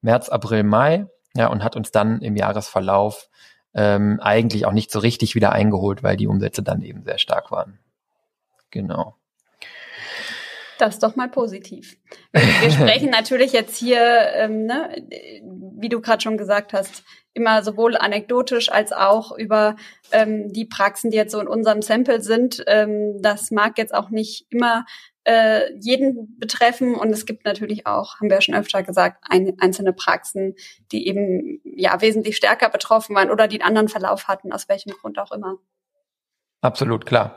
März, 0.00 0.28
April, 0.28 0.62
Mai, 0.62 1.06
ja, 1.34 1.48
und 1.48 1.62
hat 1.62 1.76
uns 1.76 1.90
dann 1.90 2.22
im 2.22 2.36
Jahresverlauf 2.36 3.28
ähm, 3.74 4.18
eigentlich 4.20 4.64
auch 4.64 4.72
nicht 4.72 4.90
so 4.90 4.98
richtig 4.98 5.34
wieder 5.34 5.52
eingeholt, 5.52 6.02
weil 6.02 6.16
die 6.16 6.26
Umsätze 6.26 6.62
dann 6.62 6.80
eben 6.80 7.04
sehr 7.04 7.18
stark 7.18 7.50
waren. 7.50 7.78
Genau. 8.70 9.16
Das 10.78 10.94
ist 10.94 11.02
doch 11.02 11.16
mal 11.16 11.28
positiv. 11.28 11.96
Wir 12.32 12.70
sprechen 12.70 13.10
natürlich 13.10 13.52
jetzt 13.52 13.76
hier, 13.76 13.98
ähm, 14.34 14.66
ne, 14.66 14.90
wie 15.76 15.88
du 15.88 16.00
gerade 16.00 16.22
schon 16.22 16.36
gesagt 16.36 16.72
hast, 16.72 17.04
immer 17.34 17.62
sowohl 17.62 17.96
anekdotisch 17.96 18.70
als 18.72 18.92
auch 18.92 19.36
über 19.36 19.76
ähm, 20.10 20.52
die 20.52 20.64
Praxen, 20.64 21.10
die 21.10 21.16
jetzt 21.16 21.32
so 21.32 21.40
in 21.40 21.48
unserem 21.48 21.82
Sample 21.82 22.20
sind. 22.20 22.64
Ähm, 22.66 23.20
das 23.20 23.50
mag 23.50 23.78
jetzt 23.78 23.94
auch 23.94 24.10
nicht 24.10 24.46
immer 24.50 24.86
äh, 25.24 25.72
jeden 25.78 26.38
betreffen 26.38 26.94
und 26.94 27.10
es 27.10 27.26
gibt 27.26 27.44
natürlich 27.44 27.86
auch, 27.86 28.16
haben 28.16 28.30
wir 28.30 28.36
ja 28.36 28.40
schon 28.40 28.54
öfter 28.54 28.82
gesagt, 28.82 29.24
ein, 29.28 29.56
einzelne 29.60 29.92
Praxen, 29.92 30.54
die 30.92 31.06
eben 31.08 31.60
ja 31.64 32.00
wesentlich 32.00 32.36
stärker 32.36 32.70
betroffen 32.70 33.14
waren 33.14 33.30
oder 33.30 33.48
die 33.48 33.60
einen 33.60 33.68
anderen 33.68 33.88
Verlauf 33.88 34.28
hatten, 34.28 34.52
aus 34.52 34.68
welchem 34.68 34.92
Grund 34.92 35.18
auch 35.18 35.32
immer. 35.32 35.56
Absolut, 36.62 37.06
klar 37.06 37.36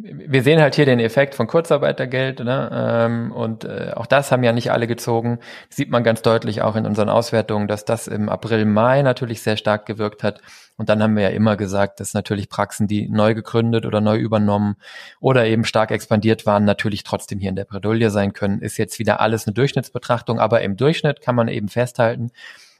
wir 0.00 0.42
sehen 0.42 0.60
halt 0.60 0.76
hier 0.76 0.86
den 0.86 1.00
Effekt 1.00 1.34
von 1.34 1.48
Kurzarbeitergeld, 1.48 2.40
ne? 2.40 2.70
Ähm, 2.72 3.32
und 3.32 3.64
äh, 3.64 3.92
auch 3.96 4.06
das 4.06 4.30
haben 4.30 4.44
ja 4.44 4.52
nicht 4.52 4.70
alle 4.70 4.86
gezogen. 4.86 5.40
sieht 5.70 5.90
man 5.90 6.04
ganz 6.04 6.22
deutlich 6.22 6.62
auch 6.62 6.76
in 6.76 6.86
unseren 6.86 7.08
Auswertungen, 7.08 7.66
dass 7.66 7.84
das 7.84 8.06
im 8.06 8.28
April, 8.28 8.64
Mai 8.64 9.02
natürlich 9.02 9.42
sehr 9.42 9.56
stark 9.56 9.86
gewirkt 9.86 10.22
hat. 10.22 10.40
Und 10.76 10.88
dann 10.88 11.02
haben 11.02 11.16
wir 11.16 11.24
ja 11.24 11.28
immer 11.30 11.56
gesagt, 11.56 11.98
dass 11.98 12.14
natürlich 12.14 12.48
Praxen, 12.48 12.86
die 12.86 13.08
neu 13.08 13.34
gegründet 13.34 13.86
oder 13.86 14.00
neu 14.00 14.16
übernommen 14.16 14.76
oder 15.20 15.46
eben 15.46 15.64
stark 15.64 15.90
expandiert 15.90 16.46
waren, 16.46 16.64
natürlich 16.64 17.02
trotzdem 17.02 17.40
hier 17.40 17.50
in 17.50 17.56
der 17.56 17.64
Bredouille 17.64 18.10
sein 18.10 18.32
können. 18.32 18.60
Ist 18.60 18.78
jetzt 18.78 19.00
wieder 19.00 19.20
alles 19.20 19.46
eine 19.46 19.54
Durchschnittsbetrachtung, 19.54 20.38
aber 20.38 20.60
im 20.62 20.76
Durchschnitt 20.76 21.20
kann 21.20 21.34
man 21.34 21.48
eben 21.48 21.68
festhalten, 21.68 22.30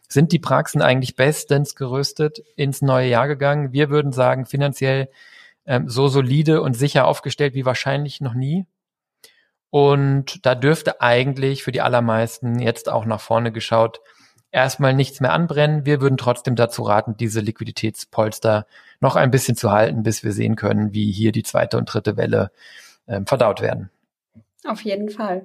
sind 0.09 0.33
die 0.33 0.39
Praxen 0.39 0.83
eigentlich 0.83 1.17
bestens 1.17 1.75
gerüstet 1.75 2.39
ins 2.55 2.81
neue 2.81 3.09
Jahr 3.09 3.29
gegangen. 3.29 3.73
Wir 3.73 3.91
würden 3.91 4.13
sagen, 4.13 4.47
finanziell 4.47 5.09
ähm, 5.69 5.89
so 5.89 6.09
solide 6.09 6.63
und 6.63 6.75
sicher 6.75 7.07
aufgestellt 7.07 7.55
wie 7.55 7.65
wahrscheinlich 7.65 8.21
noch 8.21 8.35
nie. 8.35 8.67
Und 9.71 10.45
da 10.47 10.55
dürfte 10.55 11.01
eigentlich 11.03 11.63
für 11.63 11.73
die 11.73 11.83
allermeisten 11.83 12.59
jetzt 12.59 12.89
auch 12.89 13.05
nach 13.05 13.21
vorne 13.21 13.53
geschaut 13.53 14.01
erstmal 14.51 14.95
nichts 14.95 15.21
mehr 15.21 15.33
anbrennen. 15.33 15.85
Wir 15.85 16.01
würden 16.01 16.17
trotzdem 16.17 16.57
dazu 16.57 16.83
raten, 16.83 17.19
diese 17.19 17.41
Liquiditätspolster 17.41 18.67
noch 19.01 19.15
ein 19.15 19.31
bisschen 19.31 19.57
zu 19.57 19.71
halten, 19.71 20.03
bis 20.03 20.25
wir 20.25 20.33
sehen 20.33 20.57
können, 20.57 20.95
wie 20.95 21.13
hier 21.13 21.33
die 21.33 21.43
zweite 21.43 21.77
und 21.77 21.85
dritte 21.85 22.17
Welle 22.17 22.51
ähm, 23.07 23.27
verdaut 23.27 23.61
werden. 23.61 23.91
Auf 24.65 24.81
jeden 24.83 25.11
Fall. 25.11 25.45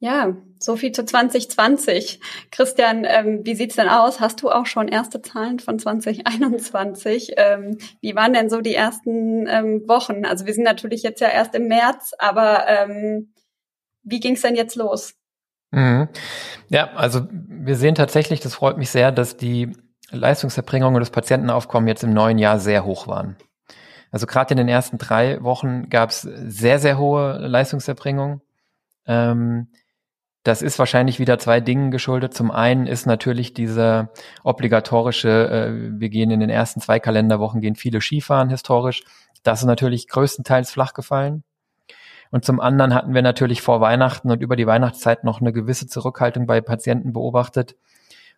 Ja, 0.00 0.36
so 0.60 0.76
viel 0.76 0.92
zu 0.92 1.04
2020. 1.04 2.20
Christian, 2.52 3.04
ähm, 3.04 3.40
wie 3.44 3.56
sieht's 3.56 3.74
denn 3.74 3.88
aus? 3.88 4.20
Hast 4.20 4.42
du 4.42 4.50
auch 4.50 4.66
schon 4.66 4.86
erste 4.86 5.20
Zahlen 5.22 5.58
von 5.58 5.78
2021? 5.78 7.32
Ähm, 7.36 7.78
wie 8.00 8.14
waren 8.14 8.32
denn 8.32 8.48
so 8.48 8.60
die 8.60 8.76
ersten 8.76 9.48
ähm, 9.48 9.82
Wochen? 9.88 10.24
Also 10.24 10.46
wir 10.46 10.54
sind 10.54 10.62
natürlich 10.62 11.02
jetzt 11.02 11.20
ja 11.20 11.28
erst 11.28 11.54
im 11.56 11.66
März, 11.66 12.12
aber 12.18 12.68
ähm, 12.68 13.32
wie 14.04 14.20
ging's 14.20 14.42
denn 14.42 14.54
jetzt 14.54 14.76
los? 14.76 15.14
Mhm. 15.72 16.08
Ja, 16.68 16.92
also 16.94 17.26
wir 17.30 17.74
sehen 17.74 17.96
tatsächlich, 17.96 18.38
das 18.38 18.54
freut 18.54 18.78
mich 18.78 18.90
sehr, 18.90 19.10
dass 19.10 19.36
die 19.36 19.76
Leistungserbringung 20.10 20.94
und 20.94 21.00
das 21.00 21.10
Patientenaufkommen 21.10 21.88
jetzt 21.88 22.04
im 22.04 22.14
neuen 22.14 22.38
Jahr 22.38 22.60
sehr 22.60 22.84
hoch 22.84 23.08
waren. 23.08 23.36
Also 24.10 24.26
gerade 24.26 24.52
in 24.54 24.58
den 24.58 24.68
ersten 24.68 24.96
drei 24.96 25.42
Wochen 25.42 25.90
gab 25.90 26.10
es 26.10 26.22
sehr, 26.22 26.78
sehr 26.78 26.98
hohe 26.98 27.36
Leistungserbringung. 27.38 28.40
Ähm, 29.06 29.68
das 30.48 30.62
ist 30.62 30.78
wahrscheinlich 30.78 31.18
wieder 31.18 31.38
zwei 31.38 31.60
Dingen 31.60 31.90
geschuldet. 31.90 32.32
Zum 32.32 32.50
einen 32.50 32.86
ist 32.86 33.04
natürlich 33.04 33.52
diese 33.52 34.08
obligatorische, 34.44 35.50
äh, 35.50 36.00
wir 36.00 36.08
gehen 36.08 36.30
in 36.30 36.40
den 36.40 36.48
ersten 36.48 36.80
zwei 36.80 36.98
Kalenderwochen, 36.98 37.60
gehen 37.60 37.74
viele 37.74 38.00
Skifahren 38.00 38.48
historisch. 38.48 39.02
Das 39.42 39.60
ist 39.60 39.66
natürlich 39.66 40.08
größtenteils 40.08 40.70
flach 40.70 40.94
gefallen. 40.94 41.44
Und 42.30 42.46
zum 42.46 42.60
anderen 42.60 42.94
hatten 42.94 43.12
wir 43.12 43.20
natürlich 43.20 43.60
vor 43.60 43.82
Weihnachten 43.82 44.30
und 44.30 44.40
über 44.40 44.56
die 44.56 44.66
Weihnachtszeit 44.66 45.22
noch 45.22 45.42
eine 45.42 45.52
gewisse 45.52 45.86
Zurückhaltung 45.86 46.46
bei 46.46 46.62
Patienten 46.62 47.12
beobachtet, 47.12 47.76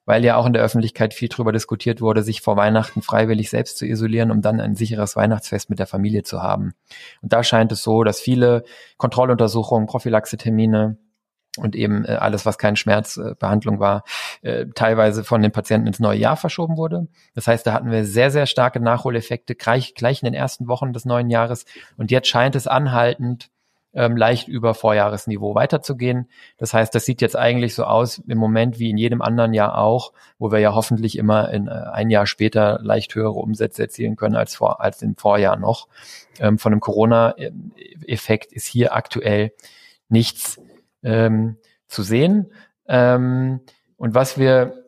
weil 0.04 0.24
ja 0.24 0.34
auch 0.36 0.46
in 0.46 0.52
der 0.52 0.62
Öffentlichkeit 0.62 1.14
viel 1.14 1.28
darüber 1.28 1.52
diskutiert 1.52 2.00
wurde, 2.00 2.24
sich 2.24 2.40
vor 2.40 2.56
Weihnachten 2.56 3.02
freiwillig 3.02 3.50
selbst 3.50 3.78
zu 3.78 3.86
isolieren, 3.86 4.32
um 4.32 4.42
dann 4.42 4.60
ein 4.60 4.74
sicheres 4.74 5.14
Weihnachtsfest 5.14 5.70
mit 5.70 5.78
der 5.78 5.86
Familie 5.86 6.24
zu 6.24 6.42
haben. 6.42 6.74
Und 7.22 7.32
da 7.32 7.44
scheint 7.44 7.70
es 7.70 7.84
so, 7.84 8.02
dass 8.02 8.20
viele 8.20 8.64
Kontrolluntersuchungen, 8.96 9.86
Prophylaxetermine, 9.86 10.98
und 11.56 11.74
eben 11.74 12.04
äh, 12.04 12.12
alles, 12.12 12.46
was 12.46 12.58
keine 12.58 12.76
Schmerzbehandlung 12.76 13.76
äh, 13.76 13.80
war, 13.80 14.04
äh, 14.42 14.66
teilweise 14.74 15.24
von 15.24 15.42
den 15.42 15.52
Patienten 15.52 15.86
ins 15.86 16.00
neue 16.00 16.18
Jahr 16.18 16.36
verschoben 16.36 16.76
wurde. 16.76 17.08
Das 17.34 17.46
heißt, 17.46 17.66
da 17.66 17.72
hatten 17.72 17.90
wir 17.90 18.04
sehr, 18.04 18.30
sehr 18.30 18.46
starke 18.46 18.80
Nachholeffekte 18.80 19.54
gleich, 19.54 19.94
gleich 19.94 20.22
in 20.22 20.26
den 20.26 20.34
ersten 20.34 20.68
Wochen 20.68 20.92
des 20.92 21.04
neuen 21.04 21.30
Jahres. 21.30 21.64
Und 21.96 22.10
jetzt 22.10 22.28
scheint 22.28 22.54
es 22.54 22.66
anhaltend 22.66 23.50
ähm, 23.92 24.16
leicht 24.16 24.46
über 24.46 24.74
Vorjahresniveau 24.74 25.54
weiterzugehen. 25.54 26.28
Das 26.58 26.72
heißt, 26.74 26.94
das 26.94 27.04
sieht 27.04 27.20
jetzt 27.20 27.36
eigentlich 27.36 27.74
so 27.74 27.84
aus 27.84 28.18
im 28.18 28.38
Moment 28.38 28.78
wie 28.78 28.90
in 28.90 28.96
jedem 28.96 29.20
anderen 29.20 29.52
Jahr 29.52 29.78
auch, 29.78 30.12
wo 30.38 30.52
wir 30.52 30.60
ja 30.60 30.74
hoffentlich 30.74 31.18
immer 31.18 31.50
in, 31.50 31.66
äh, 31.66 31.70
ein 31.70 32.10
Jahr 32.10 32.26
später 32.26 32.78
leicht 32.82 33.14
höhere 33.14 33.32
Umsätze 33.32 33.82
erzielen 33.82 34.16
können 34.16 34.36
als, 34.36 34.54
vor, 34.54 34.80
als 34.80 35.02
im 35.02 35.16
Vorjahr 35.16 35.56
noch. 35.56 35.88
Ähm, 36.38 36.58
von 36.58 36.72
einem 36.72 36.80
Corona-Effekt 36.80 38.52
ist 38.52 38.66
hier 38.66 38.94
aktuell 38.94 39.52
nichts 40.08 40.60
ähm, 41.02 41.56
zu 41.86 42.02
sehen. 42.02 42.52
Ähm, 42.88 43.60
und 43.96 44.14
was 44.14 44.38
wir 44.38 44.84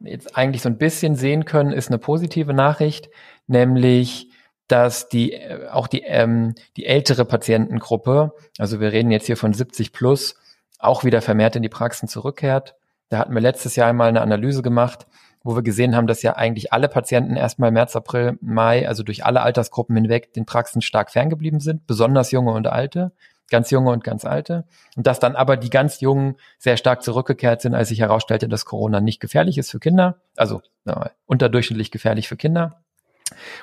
jetzt 0.00 0.36
eigentlich 0.36 0.62
so 0.62 0.68
ein 0.68 0.78
bisschen 0.78 1.16
sehen 1.16 1.44
können, 1.44 1.72
ist 1.72 1.88
eine 1.88 1.98
positive 1.98 2.54
Nachricht, 2.54 3.08
nämlich 3.46 4.30
dass 4.68 5.08
die 5.08 5.32
äh, 5.32 5.68
auch 5.68 5.86
die 5.86 6.02
ähm, 6.02 6.54
die 6.76 6.86
ältere 6.86 7.24
Patientengruppe, 7.24 8.32
also 8.58 8.80
wir 8.80 8.92
reden 8.92 9.10
jetzt 9.10 9.26
hier 9.26 9.36
von 9.36 9.52
70 9.52 9.92
plus, 9.92 10.36
auch 10.78 11.04
wieder 11.04 11.20
vermehrt 11.20 11.56
in 11.56 11.62
die 11.62 11.68
Praxen 11.68 12.08
zurückkehrt. 12.08 12.74
Da 13.08 13.18
hatten 13.18 13.34
wir 13.34 13.40
letztes 13.40 13.76
Jahr 13.76 13.88
einmal 13.88 14.08
eine 14.08 14.22
Analyse 14.22 14.62
gemacht, 14.62 15.06
wo 15.42 15.54
wir 15.54 15.62
gesehen 15.62 15.94
haben, 15.94 16.06
dass 16.06 16.22
ja 16.22 16.36
eigentlich 16.36 16.72
alle 16.72 16.88
Patienten 16.88 17.36
erstmal 17.36 17.70
März, 17.70 17.94
April, 17.94 18.38
Mai, 18.40 18.88
also 18.88 19.02
durch 19.02 19.24
alle 19.24 19.42
Altersgruppen 19.42 19.94
hinweg 19.94 20.32
den 20.32 20.46
Praxen 20.46 20.80
stark 20.80 21.10
ferngeblieben 21.10 21.60
sind, 21.60 21.86
besonders 21.86 22.30
junge 22.30 22.52
und 22.52 22.66
alte, 22.66 23.12
ganz 23.50 23.70
junge 23.70 23.90
und 23.90 24.04
ganz 24.04 24.24
alte. 24.24 24.64
Und 24.96 25.06
dass 25.06 25.20
dann 25.20 25.36
aber 25.36 25.56
die 25.56 25.70
ganz 25.70 26.00
Jungen 26.00 26.36
sehr 26.58 26.76
stark 26.76 27.02
zurückgekehrt 27.02 27.60
sind, 27.60 27.74
als 27.74 27.88
sich 27.88 28.00
herausstellte, 28.00 28.48
dass 28.48 28.64
Corona 28.64 29.00
nicht 29.00 29.20
gefährlich 29.20 29.58
ist 29.58 29.70
für 29.70 29.80
Kinder, 29.80 30.20
also 30.36 30.62
ja, 30.84 31.10
unterdurchschnittlich 31.26 31.90
gefährlich 31.90 32.28
für 32.28 32.36
Kinder. 32.36 32.82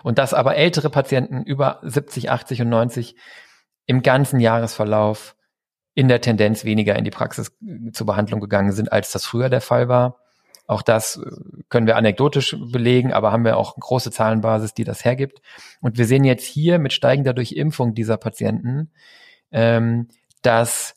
Und 0.03 0.17
dass 0.17 0.33
aber 0.33 0.55
ältere 0.55 0.89
Patienten 0.89 1.43
über 1.43 1.79
70, 1.83 2.29
80 2.29 2.61
und 2.61 2.69
90 2.69 3.15
im 3.85 4.01
ganzen 4.01 4.39
Jahresverlauf 4.39 5.35
in 5.93 6.07
der 6.07 6.21
Tendenz 6.21 6.63
weniger 6.63 6.95
in 6.95 7.03
die 7.03 7.11
Praxis 7.11 7.51
äh, 7.61 7.91
zur 7.91 8.07
Behandlung 8.07 8.39
gegangen 8.39 8.71
sind, 8.71 8.91
als 8.91 9.11
das 9.11 9.25
früher 9.25 9.49
der 9.49 9.61
Fall 9.61 9.87
war. 9.89 10.17
Auch 10.67 10.81
das 10.81 11.17
äh, 11.17 11.63
können 11.69 11.87
wir 11.87 11.97
anekdotisch 11.97 12.55
belegen, 12.71 13.11
aber 13.11 13.31
haben 13.31 13.43
wir 13.43 13.57
auch 13.57 13.75
große 13.75 14.11
Zahlenbasis, 14.11 14.73
die 14.73 14.85
das 14.85 15.03
hergibt. 15.03 15.41
Und 15.81 15.97
wir 15.97 16.05
sehen 16.05 16.23
jetzt 16.23 16.45
hier 16.45 16.79
mit 16.79 16.93
steigender 16.93 17.33
Durchimpfung 17.33 17.93
dieser 17.93 18.17
Patienten, 18.17 18.91
ähm, 19.51 20.07
dass 20.41 20.95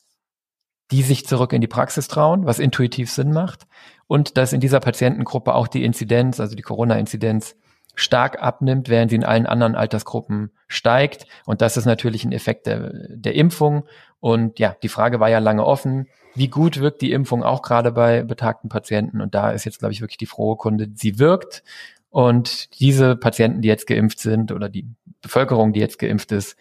die 0.91 1.03
sich 1.03 1.27
zurück 1.27 1.53
in 1.53 1.61
die 1.61 1.67
Praxis 1.67 2.09
trauen, 2.09 2.47
was 2.47 2.59
intuitiv 2.59 3.11
Sinn 3.11 3.33
macht, 3.33 3.67
und 4.07 4.37
dass 4.37 4.53
in 4.53 4.61
dieser 4.61 4.81
Patientengruppe 4.81 5.55
auch 5.55 5.67
die 5.67 5.85
Inzidenz, 5.85 6.41
also 6.41 6.55
die 6.55 6.63
Corona-Inzidenz, 6.63 7.57
stark 7.95 8.43
abnimmt, 8.43 8.89
während 8.89 9.11
sie 9.11 9.17
in 9.17 9.25
allen 9.25 9.47
anderen 9.47 9.75
Altersgruppen 9.77 10.51
steigt. 10.67 11.27
Und 11.47 11.63
das 11.63 11.77
ist 11.77 11.85
natürlich 11.85 12.25
ein 12.25 12.33
Effekt 12.33 12.67
der, 12.67 12.93
der 13.09 13.35
Impfung. 13.35 13.85
Und 14.21 14.59
ja, 14.59 14.77
die 14.83 14.89
Frage 14.89 15.21
war 15.21 15.31
ja 15.31 15.39
lange 15.39 15.65
offen. 15.65 16.09
Wie 16.35 16.49
gut 16.49 16.81
wirkt 16.81 17.03
die 17.03 17.13
Impfung 17.13 17.45
auch 17.45 17.63
gerade 17.63 17.93
bei 17.93 18.23
betagten 18.23 18.69
Patienten? 18.69 19.21
Und 19.21 19.35
da 19.35 19.53
ist 19.53 19.65
jetzt, 19.65 19.79
glaube 19.79 19.93
ich, 19.93 20.01
wirklich 20.01 20.19
die 20.19 20.27
frohe 20.27 20.57
Kunde, 20.57 20.89
sie 20.95 21.19
wirkt. 21.19 21.63
Und 22.11 22.79
diese 22.81 23.17
Patienten, 23.17 23.63
die 23.63 23.69
jetzt 23.69 23.87
geimpft 23.87 24.19
sind 24.19 24.51
oder 24.51 24.69
die 24.69 24.87
Bevölkerung, 25.23 25.73
die 25.73 25.81
jetzt 25.81 25.99
geimpft 25.99 26.33
ist, 26.33 26.57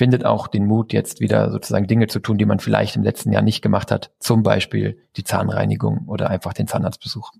findet 0.00 0.24
auch 0.24 0.46
den 0.46 0.64
Mut, 0.64 0.94
jetzt 0.94 1.20
wieder 1.20 1.50
sozusagen 1.50 1.86
Dinge 1.86 2.06
zu 2.06 2.20
tun, 2.20 2.38
die 2.38 2.46
man 2.46 2.58
vielleicht 2.58 2.96
im 2.96 3.02
letzten 3.02 3.34
Jahr 3.34 3.42
nicht 3.42 3.60
gemacht 3.60 3.90
hat. 3.90 4.12
Zum 4.18 4.42
Beispiel 4.42 4.96
die 5.16 5.24
Zahnreinigung 5.24 6.06
oder 6.06 6.30
einfach 6.30 6.54
den 6.54 6.66
Zahnarztbesuch. 6.66 7.32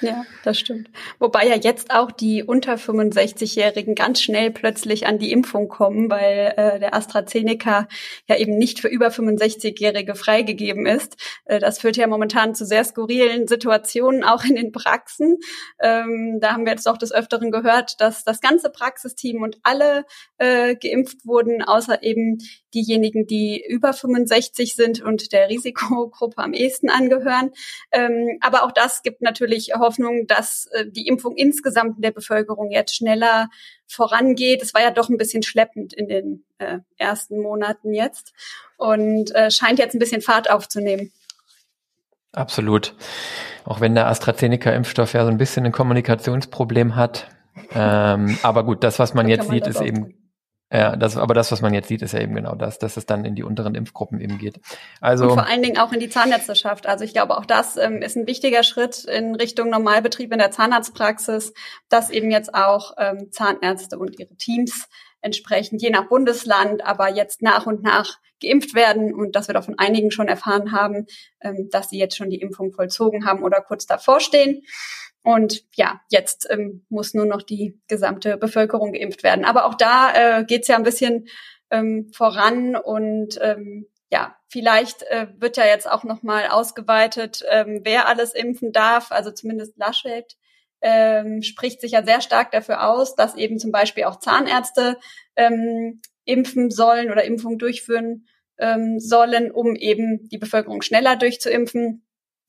Ja, 0.00 0.24
das 0.42 0.58
stimmt. 0.58 0.90
Wobei 1.18 1.46
ja 1.46 1.56
jetzt 1.56 1.90
auch 1.90 2.10
die 2.10 2.42
unter 2.42 2.74
65-Jährigen 2.74 3.94
ganz 3.94 4.20
schnell 4.20 4.50
plötzlich 4.50 5.06
an 5.06 5.18
die 5.18 5.32
Impfung 5.32 5.68
kommen, 5.68 6.10
weil 6.10 6.54
äh, 6.56 6.78
der 6.80 6.94
AstraZeneca 6.94 7.88
ja 8.28 8.36
eben 8.36 8.58
nicht 8.58 8.80
für 8.80 8.88
über 8.88 9.08
65-Jährige 9.08 10.14
freigegeben 10.14 10.86
ist. 10.86 11.16
Äh, 11.44 11.60
das 11.60 11.78
führt 11.78 11.96
ja 11.96 12.06
momentan 12.06 12.54
zu 12.54 12.66
sehr 12.66 12.84
skurrilen 12.84 13.46
Situationen, 13.46 14.24
auch 14.24 14.44
in 14.44 14.56
den 14.56 14.72
Praxen. 14.72 15.38
Ähm, 15.80 16.38
da 16.40 16.52
haben 16.52 16.64
wir 16.64 16.72
jetzt 16.72 16.88
auch 16.88 16.98
des 16.98 17.12
Öfteren 17.12 17.50
gehört, 17.50 18.00
dass 18.00 18.24
das 18.24 18.40
ganze 18.40 18.70
Praxisteam 18.70 19.42
und 19.42 19.58
alle 19.62 20.04
äh, 20.38 20.74
geimpft 20.76 21.24
wurden, 21.24 21.62
außer 21.62 22.02
eben 22.02 22.38
diejenigen, 22.74 23.26
die 23.26 23.64
über 23.66 23.92
65 23.92 24.74
sind 24.74 25.00
und 25.00 25.32
der 25.32 25.48
Risikogruppe 25.48 26.38
am 26.38 26.52
ehesten 26.52 26.90
angehören. 26.90 27.50
Ähm, 27.92 28.38
aber 28.40 28.64
auch 28.64 28.72
das 28.72 29.02
gibt 29.02 29.22
natürlich 29.22 29.74
Hoffnung, 29.84 30.26
dass 30.26 30.66
äh, 30.72 30.86
die 30.86 31.06
Impfung 31.06 31.36
insgesamt 31.36 31.96
in 31.96 32.02
der 32.02 32.10
Bevölkerung 32.10 32.70
jetzt 32.70 32.96
schneller 32.96 33.48
vorangeht. 33.86 34.62
Es 34.62 34.74
war 34.74 34.82
ja 34.82 34.90
doch 34.90 35.08
ein 35.08 35.18
bisschen 35.18 35.42
schleppend 35.42 35.92
in 35.92 36.08
den 36.08 36.44
äh, 36.58 36.78
ersten 36.96 37.40
Monaten 37.40 37.92
jetzt 37.92 38.32
und 38.76 39.34
äh, 39.34 39.50
scheint 39.50 39.78
jetzt 39.78 39.94
ein 39.94 39.98
bisschen 39.98 40.22
Fahrt 40.22 40.50
aufzunehmen. 40.50 41.12
Absolut. 42.32 42.94
Auch 43.64 43.80
wenn 43.80 43.94
der 43.94 44.08
AstraZeneca-Impfstoff 44.08 45.12
ja 45.12 45.24
so 45.24 45.30
ein 45.30 45.38
bisschen 45.38 45.64
ein 45.64 45.72
Kommunikationsproblem 45.72 46.96
hat. 46.96 47.28
Ähm, 47.72 48.38
aber 48.42 48.64
gut, 48.64 48.82
das, 48.82 48.98
was 48.98 49.14
man 49.14 49.28
jetzt 49.28 49.48
sieht, 49.48 49.66
ist 49.66 49.80
eben 49.80 50.23
ja, 50.74 50.96
das, 50.96 51.16
aber 51.16 51.34
das, 51.34 51.52
was 51.52 51.62
man 51.62 51.72
jetzt 51.72 51.86
sieht, 51.86 52.02
ist 52.02 52.14
ja 52.14 52.20
eben 52.20 52.34
genau 52.34 52.56
das, 52.56 52.80
dass 52.80 52.96
es 52.96 53.06
dann 53.06 53.24
in 53.24 53.36
die 53.36 53.44
unteren 53.44 53.76
Impfgruppen 53.76 54.20
eben 54.20 54.38
geht. 54.38 54.60
Also 55.00 55.26
und 55.26 55.34
vor 55.34 55.46
allen 55.46 55.62
Dingen 55.62 55.78
auch 55.78 55.92
in 55.92 56.00
die 56.00 56.08
Zahnärzteschaft. 56.08 56.88
Also 56.88 57.04
ich 57.04 57.12
glaube, 57.12 57.38
auch 57.38 57.46
das 57.46 57.76
ähm, 57.76 58.02
ist 58.02 58.16
ein 58.16 58.26
wichtiger 58.26 58.64
Schritt 58.64 59.04
in 59.04 59.36
Richtung 59.36 59.70
Normalbetrieb 59.70 60.32
in 60.32 60.38
der 60.38 60.50
Zahnarztpraxis, 60.50 61.54
dass 61.88 62.10
eben 62.10 62.32
jetzt 62.32 62.54
auch 62.54 62.94
ähm, 62.98 63.30
Zahnärzte 63.30 63.98
und 64.00 64.18
ihre 64.18 64.34
Teams 64.34 64.88
entsprechend 65.20 65.80
je 65.80 65.90
nach 65.90 66.08
Bundesland, 66.08 66.84
aber 66.84 67.08
jetzt 67.08 67.40
nach 67.40 67.66
und 67.66 67.84
nach 67.84 68.18
geimpft 68.42 68.74
werden 68.74 69.14
und 69.14 69.36
dass 69.36 69.48
wir 69.48 69.54
doch 69.54 69.64
von 69.64 69.78
einigen 69.78 70.10
schon 70.10 70.26
erfahren 70.26 70.72
haben, 70.72 71.06
ähm, 71.40 71.68
dass 71.70 71.90
sie 71.90 71.98
jetzt 71.98 72.16
schon 72.16 72.30
die 72.30 72.40
Impfung 72.40 72.72
vollzogen 72.72 73.26
haben 73.26 73.44
oder 73.44 73.60
kurz 73.60 73.86
davor 73.86 74.18
stehen. 74.18 74.62
Und 75.24 75.64
ja, 75.74 76.02
jetzt 76.10 76.46
ähm, 76.50 76.84
muss 76.90 77.14
nur 77.14 77.24
noch 77.24 77.42
die 77.42 77.80
gesamte 77.88 78.36
Bevölkerung 78.36 78.92
geimpft 78.92 79.22
werden. 79.22 79.46
Aber 79.46 79.64
auch 79.64 79.74
da 79.74 80.12
äh, 80.40 80.44
geht 80.44 80.62
es 80.62 80.68
ja 80.68 80.76
ein 80.76 80.82
bisschen 80.82 81.26
ähm, 81.70 82.10
voran 82.14 82.76
und 82.76 83.38
ähm, 83.40 83.86
ja, 84.10 84.36
vielleicht 84.48 85.02
äh, 85.04 85.28
wird 85.38 85.56
ja 85.56 85.64
jetzt 85.64 85.90
auch 85.90 86.04
noch 86.04 86.22
mal 86.22 86.48
ausgeweitet, 86.48 87.42
ähm, 87.50 87.80
wer 87.84 88.06
alles 88.06 88.34
impfen 88.34 88.70
darf. 88.70 89.12
Also 89.12 89.30
zumindest 89.30 89.78
Laschet 89.78 90.36
ähm, 90.82 91.40
spricht 91.42 91.80
sich 91.80 91.92
ja 91.92 92.04
sehr 92.04 92.20
stark 92.20 92.50
dafür 92.52 92.86
aus, 92.86 93.14
dass 93.14 93.34
eben 93.34 93.58
zum 93.58 93.72
Beispiel 93.72 94.04
auch 94.04 94.20
Zahnärzte 94.20 94.98
ähm, 95.36 96.02
impfen 96.26 96.70
sollen 96.70 97.10
oder 97.10 97.24
Impfungen 97.24 97.58
durchführen 97.58 98.26
ähm, 98.58 99.00
sollen, 99.00 99.50
um 99.50 99.74
eben 99.74 100.28
die 100.28 100.38
Bevölkerung 100.38 100.82
schneller 100.82 101.16
durchzuimpfen 101.16 102.04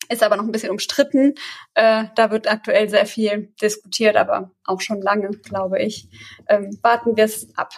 ist 0.10 0.24
aber 0.24 0.38
noch 0.38 0.44
ein 0.44 0.52
bisschen 0.52 0.72
umstritten. 0.72 1.36
Äh, 1.74 2.06
da 2.16 2.32
wird 2.32 2.50
aktuell 2.50 2.90
sehr 2.90 3.06
viel 3.06 3.54
diskutiert, 3.62 4.16
aber 4.16 4.52
auch 4.64 4.82
schon 4.82 5.02
lange, 5.02 5.30
glaube 5.30 5.82
ich. 5.82 6.08
Ähm, 6.48 6.78
warten 6.82 7.16
wir 7.18 7.26
es 7.26 7.56
ab. 7.58 7.72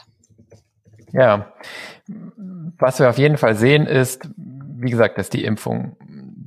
Ja, 1.13 1.54
was 2.78 3.00
wir 3.00 3.10
auf 3.10 3.18
jeden 3.18 3.38
Fall 3.38 3.56
sehen 3.56 3.88
ist, 3.88 4.30
wie 4.36 4.92
gesagt, 4.92 5.18
dass 5.18 5.30
die 5.30 5.46
Impfungen 5.46 5.96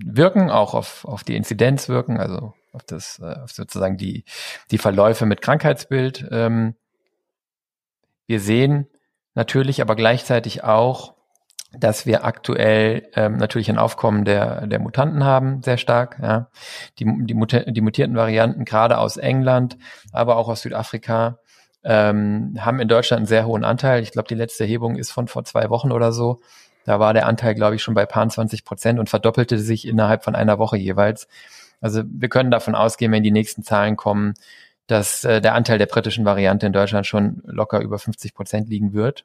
wirken, 0.04 0.50
auch 0.50 0.74
auf, 0.74 1.04
auf 1.04 1.24
die 1.24 1.36
Inzidenz 1.36 1.88
wirken, 1.88 2.18
also 2.18 2.54
auf 2.72 2.84
das, 2.84 3.18
äh, 3.20 3.40
auf 3.42 3.52
sozusagen 3.52 3.96
die, 3.96 4.24
die 4.70 4.78
Verläufe 4.78 5.26
mit 5.26 5.42
Krankheitsbild. 5.42 6.28
Ähm, 6.30 6.74
wir 8.26 8.40
sehen 8.40 8.86
natürlich 9.34 9.80
aber 9.80 9.96
gleichzeitig 9.96 10.62
auch, 10.62 11.14
dass 11.78 12.04
wir 12.04 12.24
aktuell 12.24 13.08
ähm, 13.14 13.36
natürlich 13.36 13.70
ein 13.70 13.78
Aufkommen 13.78 14.24
der, 14.24 14.66
der 14.66 14.80
Mutanten 14.80 15.24
haben, 15.24 15.62
sehr 15.62 15.78
stark. 15.78 16.18
Ja. 16.20 16.48
Die, 16.98 17.04
die, 17.04 17.34
die 17.72 17.80
mutierten 17.80 18.16
Varianten, 18.16 18.64
gerade 18.64 18.98
aus 18.98 19.16
England, 19.16 19.76
aber 20.12 20.36
auch 20.36 20.48
aus 20.48 20.62
Südafrika, 20.62 21.38
ähm, 21.84 22.56
haben 22.58 22.80
in 22.80 22.88
Deutschland 22.88 23.20
einen 23.20 23.26
sehr 23.26 23.46
hohen 23.46 23.64
Anteil. 23.64 24.02
Ich 24.02 24.12
glaube, 24.12 24.28
die 24.28 24.34
letzte 24.34 24.64
Erhebung 24.64 24.96
ist 24.96 25.12
von 25.12 25.28
vor 25.28 25.44
zwei 25.44 25.70
Wochen 25.70 25.92
oder 25.92 26.12
so. 26.12 26.40
Da 26.84 26.98
war 26.98 27.14
der 27.14 27.26
Anteil, 27.26 27.54
glaube 27.54 27.76
ich, 27.76 27.82
schon 27.82 27.94
bei 27.94 28.06
paar 28.06 28.28
20 28.28 28.64
Prozent 28.64 28.98
und 28.98 29.08
verdoppelte 29.08 29.58
sich 29.58 29.86
innerhalb 29.86 30.24
von 30.24 30.34
einer 30.34 30.58
Woche 30.58 30.76
jeweils. 30.76 31.28
Also 31.80 32.02
wir 32.06 32.28
können 32.28 32.50
davon 32.50 32.74
ausgehen, 32.74 33.12
wenn 33.12 33.22
die 33.22 33.30
nächsten 33.30 33.62
Zahlen 33.62 33.96
kommen, 33.96 34.34
dass 34.86 35.24
äh, 35.24 35.40
der 35.40 35.54
Anteil 35.54 35.78
der 35.78 35.86
britischen 35.86 36.24
Variante 36.24 36.66
in 36.66 36.72
Deutschland 36.72 37.06
schon 37.06 37.42
locker 37.44 37.80
über 37.80 37.98
50 37.98 38.34
Prozent 38.34 38.68
liegen 38.68 38.92
wird. 38.92 39.24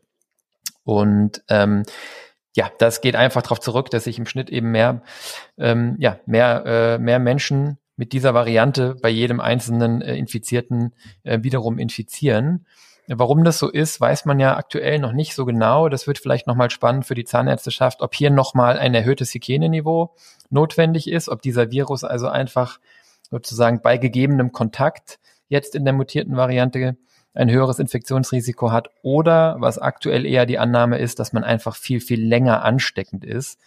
Und 0.83 1.43
ähm, 1.49 1.83
ja, 2.55 2.71
das 2.79 3.01
geht 3.01 3.17
einfach 3.17 3.41
darauf 3.41 3.59
zurück, 3.59 3.89
dass 3.89 4.05
sich 4.05 4.17
im 4.17 4.25
Schnitt 4.25 4.49
eben 4.49 4.71
mehr, 4.71 5.01
ähm, 5.57 5.97
ja, 5.99 6.19
mehr, 6.25 6.63
äh, 6.65 6.97
mehr 6.97 7.19
Menschen 7.19 7.77
mit 7.97 8.13
dieser 8.13 8.33
Variante 8.33 8.95
bei 9.01 9.09
jedem 9.09 9.41
einzelnen 9.41 10.01
äh, 10.01 10.15
Infizierten 10.15 10.93
äh, 11.23 11.39
wiederum 11.43 11.77
infizieren. 11.77 12.65
Warum 13.07 13.43
das 13.43 13.59
so 13.59 13.69
ist, 13.69 14.01
weiß 14.01 14.25
man 14.25 14.39
ja 14.39 14.57
aktuell 14.57 14.99
noch 14.99 15.11
nicht 15.11 15.35
so 15.35 15.45
genau. 15.45 15.89
Das 15.89 16.07
wird 16.07 16.17
vielleicht 16.17 16.47
nochmal 16.47 16.71
spannend 16.71 17.05
für 17.05 17.13
die 17.13 17.25
Zahnärzteschaft, 17.25 18.01
ob 18.01 18.15
hier 18.15 18.31
nochmal 18.31 18.79
ein 18.79 18.95
erhöhtes 18.95 19.33
Hygieneniveau 19.33 20.15
notwendig 20.49 21.09
ist, 21.09 21.29
ob 21.29 21.41
dieser 21.41 21.71
Virus 21.71 22.03
also 22.03 22.29
einfach 22.29 22.79
sozusagen 23.29 23.81
bei 23.81 23.97
gegebenem 23.97 24.53
Kontakt 24.53 25.19
jetzt 25.49 25.75
in 25.75 25.83
der 25.83 25.93
mutierten 25.93 26.35
Variante 26.35 26.97
ein 27.35 27.51
höheres 27.51 27.79
Infektionsrisiko 27.79 28.71
hat 28.71 28.89
oder 29.01 29.57
was 29.59 29.77
aktuell 29.77 30.25
eher 30.25 30.45
die 30.45 30.57
Annahme 30.57 30.97
ist, 30.97 31.19
dass 31.19 31.33
man 31.33 31.43
einfach 31.43 31.75
viel, 31.75 31.99
viel 31.99 32.25
länger 32.25 32.63
ansteckend 32.63 33.23
ist. 33.23 33.59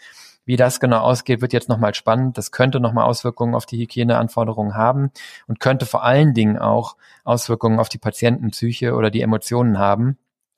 Wie 0.44 0.57
das 0.57 0.81
genau 0.81 1.00
ausgeht, 1.00 1.42
wird 1.42 1.52
jetzt 1.52 1.68
nochmal 1.68 1.92
spannend. 1.92 2.38
Das 2.38 2.52
könnte 2.52 2.81
nochmal 2.81 3.04
Auswirkungen 3.04 3.54
auf 3.54 3.66
die 3.66 3.78
Hygieneanforderungen 3.78 4.74
haben 4.74 5.11
und 5.46 5.61
könnte 5.61 5.85
vor 5.85 6.04
allen 6.04 6.33
Dingen 6.33 6.59
auch 6.59 6.96
Auswirkungen 7.22 7.78
auf 7.78 7.90
die 7.90 7.98
Patientenpsyche 7.98 8.94
oder 8.94 9.11
die 9.11 9.20
Emotionen 9.20 9.78
haben. 9.78 10.16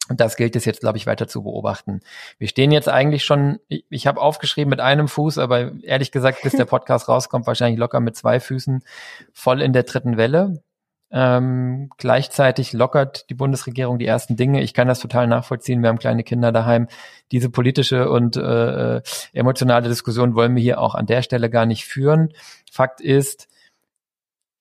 Und 0.09 0.21
das 0.21 0.37
gilt 0.37 0.55
es 0.55 0.65
jetzt, 0.65 0.81
glaube 0.81 0.99
ich, 0.99 1.07
weiter 1.07 1.27
zu 1.27 1.43
beobachten. 1.43 2.01
Wir 2.39 2.47
stehen 2.47 2.71
jetzt 2.71 2.89
eigentlich 2.89 3.25
schon, 3.25 3.59
ich, 3.67 3.85
ich 3.91 4.07
habe 4.07 4.21
aufgeschrieben 4.21 4.71
mit 4.71 4.81
einem 4.81 5.09
Fuß, 5.09 5.39
aber 5.39 5.73
ehrlich 5.83 6.13
gesagt, 6.13 6.43
bis 6.43 6.53
der 6.53 6.65
Podcast 6.67 7.09
rauskommt, 7.09 7.49
wahrscheinlich 7.49 7.79
locker 7.79 7.99
mit 7.99 8.15
zwei 8.15 8.39
Füßen 8.39 8.85
voll 9.33 9.61
in 9.61 9.73
der 9.73 9.83
dritten 9.83 10.17
Welle. 10.17 10.63
Ähm, 11.13 11.91
gleichzeitig 11.97 12.73
lockert 12.73 13.29
die 13.31 13.35
Bundesregierung 13.35 13.99
die 13.99 14.07
ersten 14.07 14.37
Dinge. 14.37 14.63
Ich 14.63 14.75
kann 14.75 14.87
das 14.87 15.01
total 15.01 15.27
nachvollziehen. 15.27 15.83
Wir 15.83 15.89
haben 15.89 15.99
kleine 15.99 16.23
Kinder 16.23 16.53
daheim. 16.53 16.87
Diese 17.33 17.51
politische 17.51 18.09
und 18.11 18.37
äh, 18.37 18.97
äh, 18.97 19.03
emotionale 19.33 19.89
Diskussion 19.89 20.35
wollen 20.35 20.55
wir 20.55 20.63
hier 20.63 20.81
auch 20.81 20.95
an 20.95 21.07
der 21.07 21.23
Stelle 21.23 21.51
gar 21.51 21.67
nicht 21.67 21.85
führen. 21.85 22.33
Fakt 22.71 23.01
ist, 23.01 23.49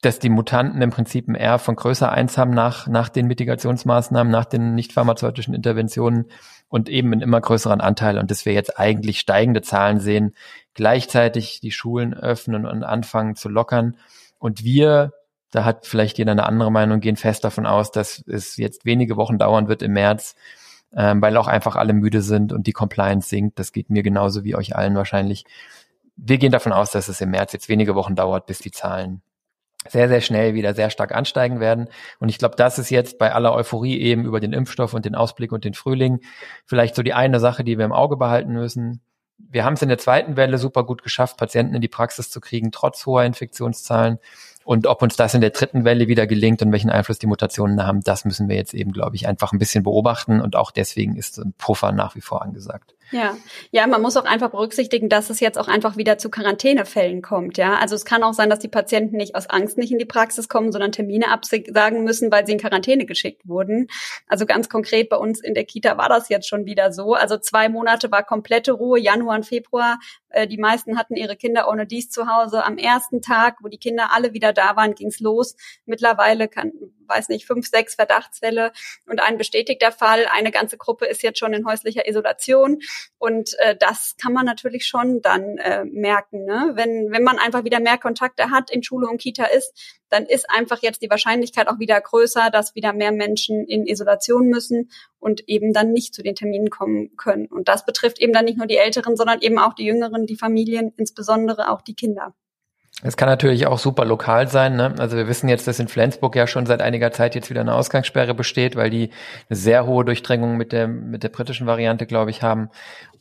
dass 0.01 0.19
die 0.19 0.29
Mutanten 0.29 0.81
im 0.81 0.91
Prinzip 0.91 1.27
ein 1.27 1.35
R 1.35 1.59
von 1.59 1.75
größer 1.75 2.11
eins 2.11 2.37
haben 2.37 2.51
nach, 2.51 2.87
nach 2.87 3.09
den 3.09 3.27
Mitigationsmaßnahmen, 3.27 4.31
nach 4.31 4.45
den 4.45 4.73
nicht 4.73 4.93
pharmazeutischen 4.93 5.53
Interventionen 5.53 6.25
und 6.69 6.87
eben 6.87 7.11
einen 7.11 7.21
immer 7.21 7.41
größeren 7.41 7.81
Anteil 7.81 8.17
und 8.17 8.31
dass 8.31 8.45
wir 8.45 8.53
jetzt 8.53 8.79
eigentlich 8.79 9.19
steigende 9.19 9.61
Zahlen 9.61 9.99
sehen, 9.99 10.33
gleichzeitig 10.73 11.59
die 11.59 11.71
Schulen 11.71 12.13
öffnen 12.13 12.65
und 12.65 12.83
anfangen 12.83 13.35
zu 13.35 13.49
lockern 13.49 13.97
und 14.37 14.63
wir, 14.63 15.11
da 15.51 15.65
hat 15.65 15.85
vielleicht 15.85 16.17
jeder 16.17 16.31
eine 16.31 16.45
andere 16.45 16.71
Meinung, 16.71 16.99
gehen 16.99 17.15
fest 17.15 17.43
davon 17.43 17.65
aus, 17.65 17.91
dass 17.91 18.23
es 18.27 18.57
jetzt 18.57 18.85
wenige 18.85 19.17
Wochen 19.17 19.37
dauern 19.37 19.67
wird 19.67 19.81
im 19.81 19.93
März, 19.93 20.35
ähm, 20.95 21.21
weil 21.21 21.37
auch 21.37 21.47
einfach 21.47 21.75
alle 21.75 21.93
müde 21.93 22.21
sind 22.21 22.53
und 22.53 22.67
die 22.67 22.73
Compliance 22.73 23.29
sinkt. 23.29 23.59
Das 23.59 23.71
geht 23.71 23.89
mir 23.89 24.03
genauso 24.03 24.43
wie 24.43 24.55
euch 24.55 24.75
allen 24.75 24.95
wahrscheinlich. 24.95 25.45
Wir 26.15 26.37
gehen 26.37 26.51
davon 26.51 26.73
aus, 26.73 26.91
dass 26.91 27.07
es 27.07 27.21
im 27.21 27.31
März 27.31 27.53
jetzt 27.53 27.69
wenige 27.69 27.95
Wochen 27.95 28.15
dauert, 28.15 28.45
bis 28.45 28.59
die 28.59 28.71
Zahlen 28.71 29.21
sehr, 29.87 30.09
sehr 30.09 30.21
schnell 30.21 30.53
wieder 30.53 30.73
sehr 30.73 30.89
stark 30.89 31.13
ansteigen 31.15 31.59
werden. 31.59 31.87
Und 32.19 32.29
ich 32.29 32.37
glaube, 32.37 32.55
das 32.57 32.79
ist 32.79 32.89
jetzt 32.89 33.17
bei 33.17 33.33
aller 33.33 33.53
Euphorie 33.53 33.97
eben 33.99 34.25
über 34.25 34.39
den 34.39 34.51
Impfstoff 34.51 34.93
und 34.93 35.05
den 35.05 35.15
Ausblick 35.15 35.51
und 35.51 35.63
den 35.63 35.73
Frühling 35.73 36.19
vielleicht 36.65 36.95
so 36.95 37.03
die 37.03 37.13
eine 37.13 37.39
Sache, 37.39 37.63
die 37.63 37.77
wir 37.77 37.85
im 37.85 37.93
Auge 37.93 38.17
behalten 38.17 38.51
müssen. 38.51 39.01
Wir 39.37 39.63
haben 39.63 39.75
es 39.75 39.81
in 39.81 39.87
der 39.87 39.97
zweiten 39.97 40.35
Welle 40.35 40.57
super 40.57 40.83
gut 40.83 41.01
geschafft, 41.01 41.37
Patienten 41.37 41.75
in 41.75 41.81
die 41.81 41.87
Praxis 41.87 42.29
zu 42.29 42.41
kriegen, 42.41 42.71
trotz 42.73 43.05
hoher 43.05 43.23
Infektionszahlen. 43.23 44.19
Und 44.69 44.85
ob 44.85 45.01
uns 45.01 45.15
das 45.15 45.33
in 45.33 45.41
der 45.41 45.49
dritten 45.49 45.83
Welle 45.83 46.07
wieder 46.07 46.27
gelingt 46.27 46.61
und 46.61 46.71
welchen 46.71 46.91
Einfluss 46.91 47.17
die 47.17 47.25
Mutationen 47.25 47.87
haben, 47.87 48.01
das 48.01 48.23
müssen 48.23 48.49
wir 48.49 48.55
jetzt 48.55 48.75
eben, 48.75 48.91
glaube 48.91 49.15
ich, 49.15 49.27
einfach 49.27 49.51
ein 49.51 49.57
bisschen 49.57 49.83
beobachten. 49.83 50.41
Und 50.41 50.55
auch 50.55 50.69
deswegen 50.69 51.15
ist 51.15 51.39
ein 51.39 51.55
Puffer 51.57 51.91
nach 51.91 52.13
wie 52.13 52.21
vor 52.21 52.43
angesagt. 52.43 52.93
Ja, 53.11 53.37
ja, 53.71 53.87
man 53.87 54.01
muss 54.01 54.17
auch 54.17 54.25
einfach 54.25 54.51
berücksichtigen, 54.51 55.09
dass 55.09 55.29
es 55.29 55.39
jetzt 55.39 55.57
auch 55.57 55.67
einfach 55.67 55.97
wieder 55.97 56.17
zu 56.19 56.29
Quarantänefällen 56.29 57.21
kommt. 57.21 57.57
Ja, 57.57 57.75
also 57.75 57.95
es 57.95 58.05
kann 58.05 58.21
auch 58.21 58.33
sein, 58.33 58.49
dass 58.49 58.59
die 58.59 58.67
Patienten 58.67 59.17
nicht 59.17 59.35
aus 59.35 59.49
Angst 59.49 59.77
nicht 59.77 59.91
in 59.91 59.97
die 59.97 60.05
Praxis 60.05 60.47
kommen, 60.47 60.71
sondern 60.71 60.91
Termine 60.91 61.29
absagen 61.31 62.03
müssen, 62.03 62.31
weil 62.31 62.45
sie 62.45 62.53
in 62.53 62.59
Quarantäne 62.59 63.05
geschickt 63.05 63.47
wurden. 63.47 63.87
Also 64.27 64.45
ganz 64.45 64.69
konkret 64.69 65.09
bei 65.09 65.17
uns 65.17 65.41
in 65.41 65.55
der 65.55 65.65
Kita 65.65 65.97
war 65.97 66.07
das 66.07 66.29
jetzt 66.29 66.47
schon 66.47 66.65
wieder 66.65 66.91
so. 66.91 67.15
Also 67.15 67.37
zwei 67.37 67.67
Monate 67.67 68.11
war 68.11 68.23
komplette 68.23 68.73
Ruhe, 68.73 68.99
Januar 68.99 69.37
und 69.37 69.45
Februar. 69.45 69.99
Äh, 70.29 70.47
die 70.47 70.57
meisten 70.57 70.97
hatten 70.97 71.15
ihre 71.15 71.35
Kinder 71.35 71.67
ohne 71.67 71.87
dies 71.87 72.09
zu 72.09 72.27
Hause. 72.27 72.63
Am 72.63 72.77
ersten 72.77 73.21
Tag, 73.21 73.57
wo 73.61 73.69
die 73.69 73.79
Kinder 73.79 74.09
alle 74.13 74.33
wieder 74.33 74.53
da 74.53 74.75
waren, 74.75 74.93
ging's 74.93 75.19
los. 75.19 75.55
Mittlerweile 75.85 76.47
kann, 76.47 76.73
weiß 77.09 77.29
nicht, 77.29 77.45
fünf, 77.45 77.67
sechs 77.67 77.95
Verdachtsfälle 77.95 78.71
und 79.07 79.21
ein 79.21 79.37
bestätigter 79.37 79.91
Fall. 79.91 80.25
Eine 80.31 80.51
ganze 80.51 80.77
Gruppe 80.77 81.05
ist 81.05 81.23
jetzt 81.23 81.39
schon 81.39 81.53
in 81.53 81.65
häuslicher 81.65 82.07
Isolation. 82.07 82.79
Und 83.17 83.57
äh, 83.59 83.75
das 83.75 84.15
kann 84.21 84.33
man 84.33 84.45
natürlich 84.45 84.85
schon 84.85 85.21
dann 85.21 85.57
äh, 85.57 85.83
merken. 85.85 86.45
Ne? 86.45 86.71
Wenn, 86.75 87.11
wenn 87.11 87.23
man 87.23 87.39
einfach 87.39 87.63
wieder 87.63 87.79
mehr 87.79 87.97
Kontakte 87.97 88.51
hat, 88.51 88.71
in 88.71 88.83
Schule 88.83 89.07
und 89.07 89.19
Kita 89.19 89.45
ist, 89.45 89.99
dann 90.09 90.25
ist 90.25 90.49
einfach 90.49 90.81
jetzt 90.81 91.01
die 91.01 91.09
Wahrscheinlichkeit 91.09 91.67
auch 91.67 91.79
wieder 91.79 91.99
größer, 91.99 92.49
dass 92.49 92.75
wieder 92.75 92.93
mehr 92.93 93.11
Menschen 93.11 93.65
in 93.65 93.85
Isolation 93.85 94.47
müssen 94.47 94.89
und 95.19 95.47
eben 95.47 95.73
dann 95.73 95.91
nicht 95.91 96.13
zu 96.13 96.23
den 96.23 96.35
Terminen 96.35 96.69
kommen 96.69 97.15
können. 97.15 97.47
Und 97.47 97.67
das 97.67 97.85
betrifft 97.85 98.19
eben 98.19 98.33
dann 98.33 98.45
nicht 98.45 98.57
nur 98.57 98.67
die 98.67 98.77
Älteren, 98.77 99.15
sondern 99.15 99.41
eben 99.41 99.59
auch 99.59 99.73
die 99.73 99.85
Jüngeren, 99.85 100.25
die 100.25 100.37
Familien, 100.37 100.93
insbesondere 100.97 101.69
auch 101.69 101.81
die 101.81 101.95
Kinder. 101.95 102.33
Es 103.01 103.15
kann 103.15 103.29
natürlich 103.29 103.65
auch 103.65 103.79
super 103.79 104.03
lokal 104.03 104.49
sein. 104.49 104.75
Ne? 104.75 104.93
Also 104.97 105.15
wir 105.15 105.27
wissen 105.29 105.47
jetzt, 105.47 105.67
dass 105.67 105.79
in 105.79 105.87
Flensburg 105.87 106.35
ja 106.35 106.47
schon 106.47 106.65
seit 106.65 106.81
einiger 106.81 107.11
Zeit 107.11 107.33
jetzt 107.33 107.49
wieder 107.49 107.61
eine 107.61 107.73
Ausgangssperre 107.73 108.33
besteht, 108.33 108.75
weil 108.75 108.89
die 108.89 109.11
eine 109.49 109.55
sehr 109.55 109.85
hohe 109.85 110.03
Durchdringung 110.03 110.57
mit 110.57 110.73
der 110.73 110.87
mit 110.87 111.23
der 111.23 111.29
britischen 111.29 111.65
Variante, 111.65 112.05
glaube 112.05 112.31
ich, 112.31 112.43
haben. 112.43 112.69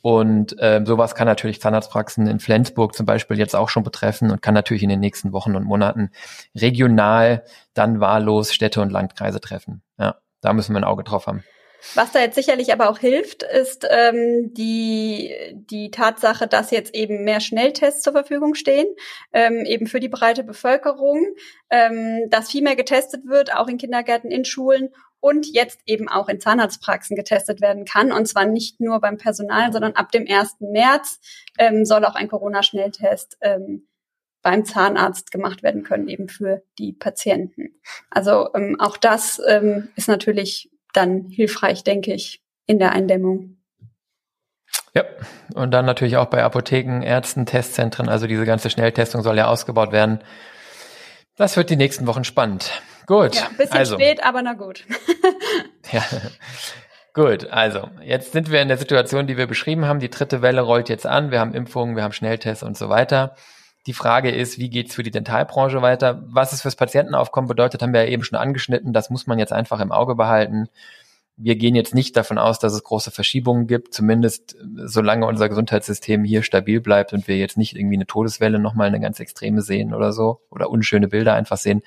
Und 0.01 0.57
ähm, 0.61 0.85
sowas 0.85 1.15
kann 1.15 1.27
natürlich 1.27 1.61
Zahnarztpraxen 1.61 2.27
in 2.27 2.41
Flensburg 2.41 2.95
zum 2.95 3.07
Beispiel 3.07 3.39
jetzt 3.39 3.55
auch 3.55 3.69
schon 3.69 3.85
betreffen 3.85 4.31
und 4.31 4.43
kann 4.43 4.55
natürlich 4.55 4.83
in 4.83 4.89
den 4.89 5.01
nächsten 5.01 5.33
Wochen 5.33 5.55
und 5.55 5.65
Monaten 5.65 6.11
regional 6.57 7.45
dann 7.75 8.01
wahllos 8.01 8.53
Städte 8.53 8.81
und 8.81 8.91
Landkreise 8.91 9.41
treffen. 9.41 9.83
Ja, 9.99 10.17
da 10.41 10.53
müssen 10.53 10.73
wir 10.73 10.81
ein 10.81 10.85
Auge 10.85 11.05
drauf 11.05 11.27
haben. 11.27 11.45
Was 11.95 12.13
da 12.13 12.21
jetzt 12.21 12.35
sicherlich 12.35 12.73
aber 12.73 12.91
auch 12.91 12.99
hilft, 12.99 13.45
ist 13.45 13.87
ähm, 13.89 14.53
die, 14.53 15.35
die 15.53 15.91
Tatsache, 15.91 16.49
dass 16.49 16.71
jetzt 16.71 16.95
eben 16.95 17.25
mehr 17.25 17.41
Schnelltests 17.41 18.03
zur 18.03 18.13
Verfügung 18.13 18.55
stehen, 18.55 18.87
ähm, 19.33 19.65
eben 19.65 19.87
für 19.87 20.01
die 20.01 20.09
breite 20.09 20.43
Bevölkerung, 20.43 21.35
ähm, 21.71 22.29
dass 22.31 22.51
viel 22.51 22.63
mehr 22.63 22.77
getestet 22.77 23.27
wird, 23.27 23.55
auch 23.55 23.69
in 23.69 23.79
Kindergärten, 23.79 24.31
in 24.31 24.45
Schulen 24.45 24.91
und 25.21 25.47
jetzt 25.47 25.81
eben 25.87 26.09
auch 26.09 26.29
in 26.29 26.41
Zahnarztpraxen 26.41 27.17
getestet 27.17 27.61
werden 27.61 27.85
kann. 27.85 28.13
Und 28.13 28.27
zwar 28.27 28.45
nicht 28.45 28.81
nur 28.81 29.01
beim 29.01 29.17
Personal, 29.17 29.73
sondern 29.73 29.93
ab 29.93 30.13
dem 30.13 30.27
1. 30.29 30.57
März 30.61 31.21
ähm, 31.59 31.85
soll 31.85 32.05
auch 32.05 32.15
ein 32.15 32.29
Corona-Schnelltest 32.29 33.39
ähm, 33.41 33.89
beim 34.43 34.65
Zahnarzt 34.65 35.31
gemacht 35.31 35.63
werden 35.63 35.83
können, 35.83 36.09
eben 36.09 36.29
für 36.29 36.63
die 36.79 36.93
Patienten. 36.93 37.81
Also 38.11 38.49
ähm, 38.55 38.77
auch 38.79 38.97
das 38.97 39.41
ähm, 39.47 39.89
ist 39.97 40.09
natürlich 40.09 40.71
dann 40.99 41.29
hilfreich, 41.31 41.85
denke 41.85 42.13
ich, 42.13 42.43
in 42.67 42.79
der 42.79 42.93
Eindämmung. 42.93 43.57
Ja, 44.95 45.05
und 45.55 45.71
dann 45.71 45.87
natürlich 45.87 46.17
auch 46.17 46.27
bei 46.27 46.43
Apotheken, 46.43 47.03
Ärzten, 47.03 47.47
Testzentren. 47.47 48.09
Also 48.09 48.27
diese 48.27 48.45
ganze 48.45 48.69
Schnelltestung 48.69 49.23
soll 49.23 49.37
ja 49.37 49.47
ausgebaut 49.47 49.93
werden. 49.93 50.21
Das 51.37 51.57
wird 51.57 51.71
die 51.71 51.77
nächsten 51.77 52.07
Wochen 52.07 52.25
spannend. 52.25 52.83
Gut. 53.07 53.37
Ja, 53.37 53.49
bisschen 53.57 53.79
also. 53.79 53.95
spät, 53.95 54.25
aber 54.25 54.43
na 54.43 54.55
gut. 54.55 54.85
ja. 55.93 56.05
Gut, 57.15 57.49
also 57.51 57.89
jetzt 58.03 58.33
sind 58.33 58.51
wir 58.51 58.61
in 58.61 58.69
der 58.69 58.77
Situation, 58.77 59.27
die 59.27 59.37
wir 59.37 59.47
beschrieben 59.47 59.87
haben. 59.87 60.01
Die 60.01 60.11
dritte 60.11 60.43
Welle 60.43 60.61
rollt 60.61 60.89
jetzt 60.89 61.07
an. 61.07 61.31
Wir 61.31 61.41
haben 61.41 61.55
Impfungen, 61.55 61.97
wir 61.97 62.03
haben 62.03 62.13
Schnelltests 62.13 62.63
und 62.63 62.77
so 62.77 62.89
weiter. 62.89 63.35
Die 63.89 63.95
Frage 63.95 64.31
ist, 64.31 64.59
wie 64.59 64.69
geht's 64.69 64.95
für 64.95 65.03
die 65.03 65.11
Dentalbranche 65.11 65.81
weiter? 65.81 66.23
Was 66.27 66.53
es 66.53 66.61
fürs 66.61 66.77
Patientenaufkommen 66.77 67.49
bedeutet, 67.49 67.81
haben 67.81 67.95
wir 67.95 68.05
ja 68.05 68.11
eben 68.11 68.23
schon 68.23 68.39
angeschnitten. 68.39 68.93
Das 68.93 69.09
muss 69.09 69.27
man 69.27 69.39
jetzt 69.39 69.55
einfach 69.55 69.81
im 69.81 69.93
Auge 69.93 70.15
behalten. 70.15 70.69
Wir 71.39 71.57
gehen 71.57 71.75
jetzt 71.75 71.95
nicht 71.95 72.15
davon 72.15 72.37
aus, 72.37 72.59
dass 72.59 72.75
es 72.75 72.85
große 72.85 73.11
Verschiebungen 73.11 73.67
gibt, 73.67 73.95
zumindest 73.95 74.57
solange 74.85 75.25
unser 75.25 75.49
Gesundheitssystem 75.49 76.23
hier 76.23 76.43
stabil 76.43 76.83
bleibt 76.83 77.15
und 77.15 77.29
wir 77.29 77.39
jetzt 77.39 77.57
nicht 77.57 77.77
irgendwie 77.77 77.97
eine 77.97 78.07
Todeswelle 78.07 78.59
nochmal 78.59 78.89
eine 78.89 79.01
ganz 79.01 79.21
extreme 79.21 79.63
sehen 79.63 79.95
oder 79.95 80.13
so 80.13 80.43
oder 80.51 80.69
unschöne 80.69 81.09
Bilder 81.09 81.33
einfach 81.33 81.57
sehen. 81.57 81.81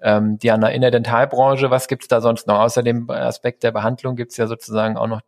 Ähm, 0.00 0.38
Diana, 0.38 0.70
in 0.70 0.80
der 0.80 0.92
Dentalbranche, 0.92 1.70
was 1.70 1.88
gibt's 1.88 2.08
da 2.08 2.22
sonst 2.22 2.46
noch? 2.46 2.60
Außer 2.60 2.82
dem 2.82 3.10
Aspekt 3.10 3.64
der 3.64 3.72
Behandlung 3.72 4.16
gibt's 4.16 4.38
ja 4.38 4.46
sozusagen 4.46 4.96
auch 4.96 5.08
noch 5.08 5.20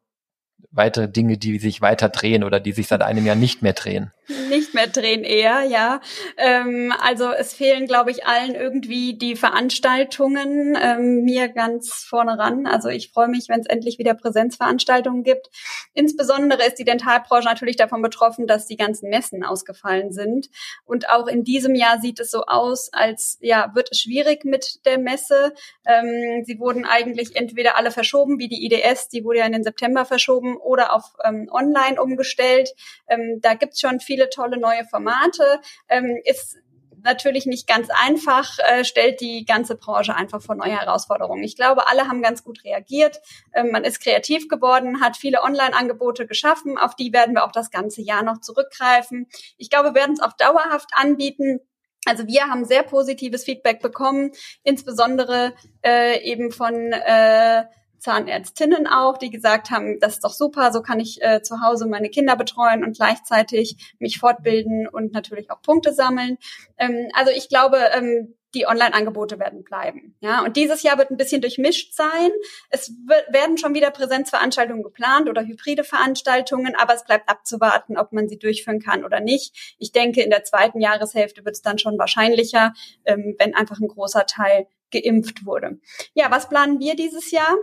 weitere 0.70 1.08
Dinge, 1.08 1.38
die 1.38 1.58
sich 1.58 1.80
weiter 1.80 2.08
drehen 2.08 2.44
oder 2.44 2.60
die 2.60 2.72
sich 2.72 2.88
seit 2.88 3.02
einem 3.02 3.26
Jahr 3.26 3.36
nicht 3.36 3.62
mehr 3.62 3.72
drehen? 3.72 4.12
Nicht 4.48 4.74
mehr 4.74 4.86
drehen 4.86 5.24
eher, 5.24 5.64
ja. 5.64 6.00
Ähm, 6.36 6.92
also 7.00 7.30
es 7.32 7.52
fehlen, 7.52 7.86
glaube 7.86 8.10
ich, 8.10 8.26
allen 8.26 8.54
irgendwie 8.54 9.18
die 9.18 9.34
Veranstaltungen 9.34 10.78
ähm, 10.80 11.24
mir 11.24 11.48
ganz 11.48 12.04
vorne 12.08 12.38
ran. 12.38 12.66
Also 12.66 12.88
ich 12.88 13.10
freue 13.10 13.28
mich, 13.28 13.48
wenn 13.48 13.60
es 13.60 13.66
endlich 13.66 13.98
wieder 13.98 14.14
Präsenzveranstaltungen 14.14 15.24
gibt. 15.24 15.50
Insbesondere 15.94 16.64
ist 16.64 16.76
die 16.76 16.84
Dentalbranche 16.84 17.48
natürlich 17.48 17.76
davon 17.76 18.02
betroffen, 18.02 18.46
dass 18.46 18.66
die 18.66 18.76
ganzen 18.76 19.10
Messen 19.10 19.44
ausgefallen 19.44 20.12
sind. 20.12 20.48
Und 20.84 21.08
auch 21.10 21.26
in 21.26 21.42
diesem 21.42 21.74
Jahr 21.74 22.00
sieht 22.00 22.20
es 22.20 22.30
so 22.30 22.44
aus, 22.44 22.92
als 22.92 23.38
ja 23.40 23.72
wird 23.74 23.88
es 23.90 24.00
schwierig 24.00 24.44
mit 24.44 24.86
der 24.86 24.98
Messe. 24.98 25.54
Ähm, 25.86 26.44
sie 26.44 26.58
wurden 26.60 26.84
eigentlich 26.84 27.34
entweder 27.34 27.76
alle 27.76 27.90
verschoben, 27.90 28.38
wie 28.38 28.48
die 28.48 28.64
IDS, 28.64 29.08
die 29.08 29.24
wurde 29.24 29.40
ja 29.40 29.46
in 29.46 29.52
den 29.52 29.64
September 29.64 30.04
verschoben, 30.04 30.49
oder 30.56 30.92
auf 30.92 31.04
ähm, 31.24 31.48
online 31.50 32.00
umgestellt. 32.00 32.70
Ähm, 33.08 33.40
da 33.40 33.54
gibt's 33.54 33.80
schon 33.80 34.00
viele 34.00 34.30
tolle 34.30 34.58
neue 34.58 34.84
Formate. 34.84 35.60
Ähm, 35.88 36.20
ist 36.24 36.58
natürlich 37.02 37.46
nicht 37.46 37.66
ganz 37.66 37.88
einfach, 37.90 38.58
äh, 38.58 38.84
stellt 38.84 39.20
die 39.20 39.44
ganze 39.44 39.74
Branche 39.74 40.14
einfach 40.14 40.42
vor 40.42 40.54
neue 40.54 40.78
Herausforderungen. 40.78 41.42
Ich 41.42 41.56
glaube, 41.56 41.88
alle 41.88 42.08
haben 42.08 42.22
ganz 42.22 42.44
gut 42.44 42.64
reagiert. 42.64 43.20
Ähm, 43.54 43.70
man 43.70 43.84
ist 43.84 44.02
kreativ 44.02 44.48
geworden, 44.48 45.00
hat 45.00 45.16
viele 45.16 45.42
Online-Angebote 45.42 46.26
geschaffen. 46.26 46.78
Auf 46.78 46.94
die 46.96 47.12
werden 47.12 47.34
wir 47.34 47.44
auch 47.44 47.52
das 47.52 47.70
ganze 47.70 48.02
Jahr 48.02 48.22
noch 48.22 48.40
zurückgreifen. 48.40 49.28
Ich 49.56 49.70
glaube, 49.70 49.90
wir 49.90 49.94
werden 49.94 50.14
es 50.14 50.20
auch 50.20 50.32
dauerhaft 50.34 50.90
anbieten. 50.92 51.60
Also 52.06 52.26
wir 52.26 52.46
haben 52.46 52.64
sehr 52.64 52.82
positives 52.82 53.44
Feedback 53.44 53.80
bekommen, 53.80 54.32
insbesondere 54.62 55.52
äh, 55.84 56.18
eben 56.22 56.50
von 56.50 56.74
äh, 56.92 57.64
Zahnärztinnen 58.00 58.86
auch, 58.86 59.18
die 59.18 59.30
gesagt 59.30 59.70
haben, 59.70 60.00
das 60.00 60.14
ist 60.14 60.24
doch 60.24 60.32
super, 60.32 60.72
so 60.72 60.82
kann 60.82 61.00
ich 61.00 61.22
äh, 61.22 61.42
zu 61.42 61.60
Hause 61.60 61.86
meine 61.86 62.08
Kinder 62.08 62.36
betreuen 62.36 62.84
und 62.84 62.96
gleichzeitig 62.96 63.94
mich 63.98 64.18
fortbilden 64.18 64.88
und 64.88 65.12
natürlich 65.12 65.50
auch 65.50 65.62
Punkte 65.62 65.92
sammeln. 65.92 66.38
Ähm, 66.78 67.08
also 67.14 67.30
ich 67.30 67.48
glaube, 67.48 67.78
ähm, 67.94 68.34
die 68.54 68.66
Online-Angebote 68.66 69.38
werden 69.38 69.62
bleiben. 69.62 70.16
Ja, 70.20 70.42
und 70.42 70.56
dieses 70.56 70.82
Jahr 70.82 70.98
wird 70.98 71.10
ein 71.10 71.16
bisschen 71.16 71.40
durchmischt 71.40 71.94
sein. 71.94 72.30
Es 72.68 72.92
werden 73.28 73.58
schon 73.58 73.74
wieder 73.74 73.90
Präsenzveranstaltungen 73.90 74.82
geplant 74.82 75.28
oder 75.28 75.42
hybride 75.42 75.84
Veranstaltungen, 75.84 76.74
aber 76.76 76.94
es 76.94 77.04
bleibt 77.04 77.28
abzuwarten, 77.28 77.96
ob 77.96 78.12
man 78.12 78.28
sie 78.28 78.38
durchführen 78.38 78.80
kann 78.80 79.04
oder 79.04 79.20
nicht. 79.20 79.76
Ich 79.78 79.92
denke, 79.92 80.22
in 80.22 80.30
der 80.30 80.44
zweiten 80.44 80.80
Jahreshälfte 80.80 81.44
wird 81.44 81.54
es 81.54 81.62
dann 81.62 81.78
schon 81.78 81.98
wahrscheinlicher, 81.98 82.72
ähm, 83.04 83.36
wenn 83.38 83.54
einfach 83.54 83.78
ein 83.78 83.88
großer 83.88 84.26
Teil 84.26 84.66
geimpft 84.90 85.46
wurde. 85.46 85.78
Ja, 86.14 86.30
was 86.30 86.48
planen 86.48 86.80
wir 86.80 86.96
dieses 86.96 87.30
Jahr? 87.30 87.56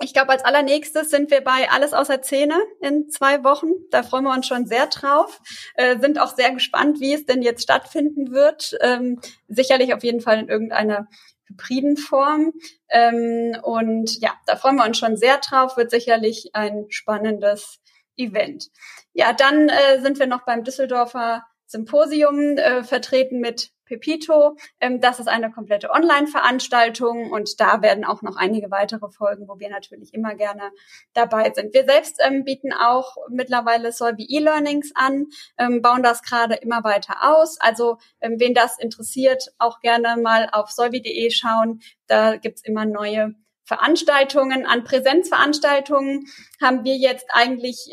Ich 0.00 0.12
glaube, 0.12 0.30
als 0.30 0.44
allernächstes 0.44 1.10
sind 1.10 1.30
wir 1.30 1.42
bei 1.42 1.70
Alles 1.70 1.92
außer 1.92 2.20
Zähne 2.22 2.58
in 2.80 3.08
zwei 3.08 3.44
Wochen. 3.44 3.68
Da 3.90 4.02
freuen 4.02 4.24
wir 4.24 4.34
uns 4.34 4.46
schon 4.46 4.66
sehr 4.66 4.86
drauf. 4.86 5.40
Äh, 5.74 5.98
sind 5.98 6.20
auch 6.20 6.34
sehr 6.34 6.52
gespannt, 6.52 7.00
wie 7.00 7.14
es 7.14 7.24
denn 7.24 7.42
jetzt 7.42 7.62
stattfinden 7.62 8.32
wird. 8.32 8.76
Ähm, 8.80 9.20
sicherlich 9.48 9.94
auf 9.94 10.04
jeden 10.04 10.20
Fall 10.20 10.38
in 10.38 10.48
irgendeiner 10.48 11.08
hybriden 11.48 11.96
Form. 11.96 12.52
Ähm, 12.90 13.56
und 13.62 14.20
ja, 14.20 14.34
da 14.46 14.56
freuen 14.56 14.76
wir 14.76 14.84
uns 14.84 14.98
schon 14.98 15.16
sehr 15.16 15.38
drauf. 15.38 15.76
Wird 15.76 15.90
sicherlich 15.90 16.50
ein 16.52 16.86
spannendes 16.88 17.80
Event. 18.16 18.68
Ja, 19.12 19.32
dann 19.32 19.68
äh, 19.68 20.00
sind 20.00 20.18
wir 20.18 20.26
noch 20.26 20.44
beim 20.44 20.64
Düsseldorfer 20.64 21.44
Symposium 21.66 22.58
äh, 22.58 22.84
vertreten 22.84 23.40
mit 23.40 23.70
Pepito. 23.86 24.56
Ähm, 24.80 25.00
das 25.00 25.18
ist 25.20 25.28
eine 25.28 25.50
komplette 25.50 25.90
Online-Veranstaltung 25.90 27.30
und 27.30 27.60
da 27.60 27.80
werden 27.82 28.04
auch 28.04 28.22
noch 28.22 28.36
einige 28.36 28.70
weitere 28.70 29.08
Folgen, 29.08 29.48
wo 29.48 29.58
wir 29.58 29.70
natürlich 29.70 30.12
immer 30.12 30.34
gerne 30.34 30.70
dabei 31.14 31.52
sind. 31.54 31.72
Wir 31.72 31.84
selbst 31.84 32.20
ähm, 32.24 32.44
bieten 32.44 32.72
auch 32.72 33.16
mittlerweile 33.30 33.92
Solvi 33.92 34.26
E-Learnings 34.28 34.92
an, 34.94 35.26
ähm, 35.58 35.80
bauen 35.80 36.02
das 36.02 36.22
gerade 36.22 36.56
immer 36.56 36.84
weiter 36.84 37.16
aus. 37.22 37.58
Also 37.60 37.98
ähm, 38.20 38.38
wen 38.38 38.54
das 38.54 38.78
interessiert, 38.78 39.52
auch 39.58 39.80
gerne 39.80 40.20
mal 40.20 40.48
auf 40.52 40.70
solvi.de 40.70 41.30
schauen. 41.30 41.80
Da 42.06 42.36
gibt's 42.36 42.62
immer 42.62 42.84
neue 42.84 43.34
Veranstaltungen. 43.64 44.66
An 44.66 44.84
Präsenzveranstaltungen 44.84 46.26
haben 46.60 46.84
wir 46.84 46.96
jetzt 46.96 47.26
eigentlich 47.30 47.90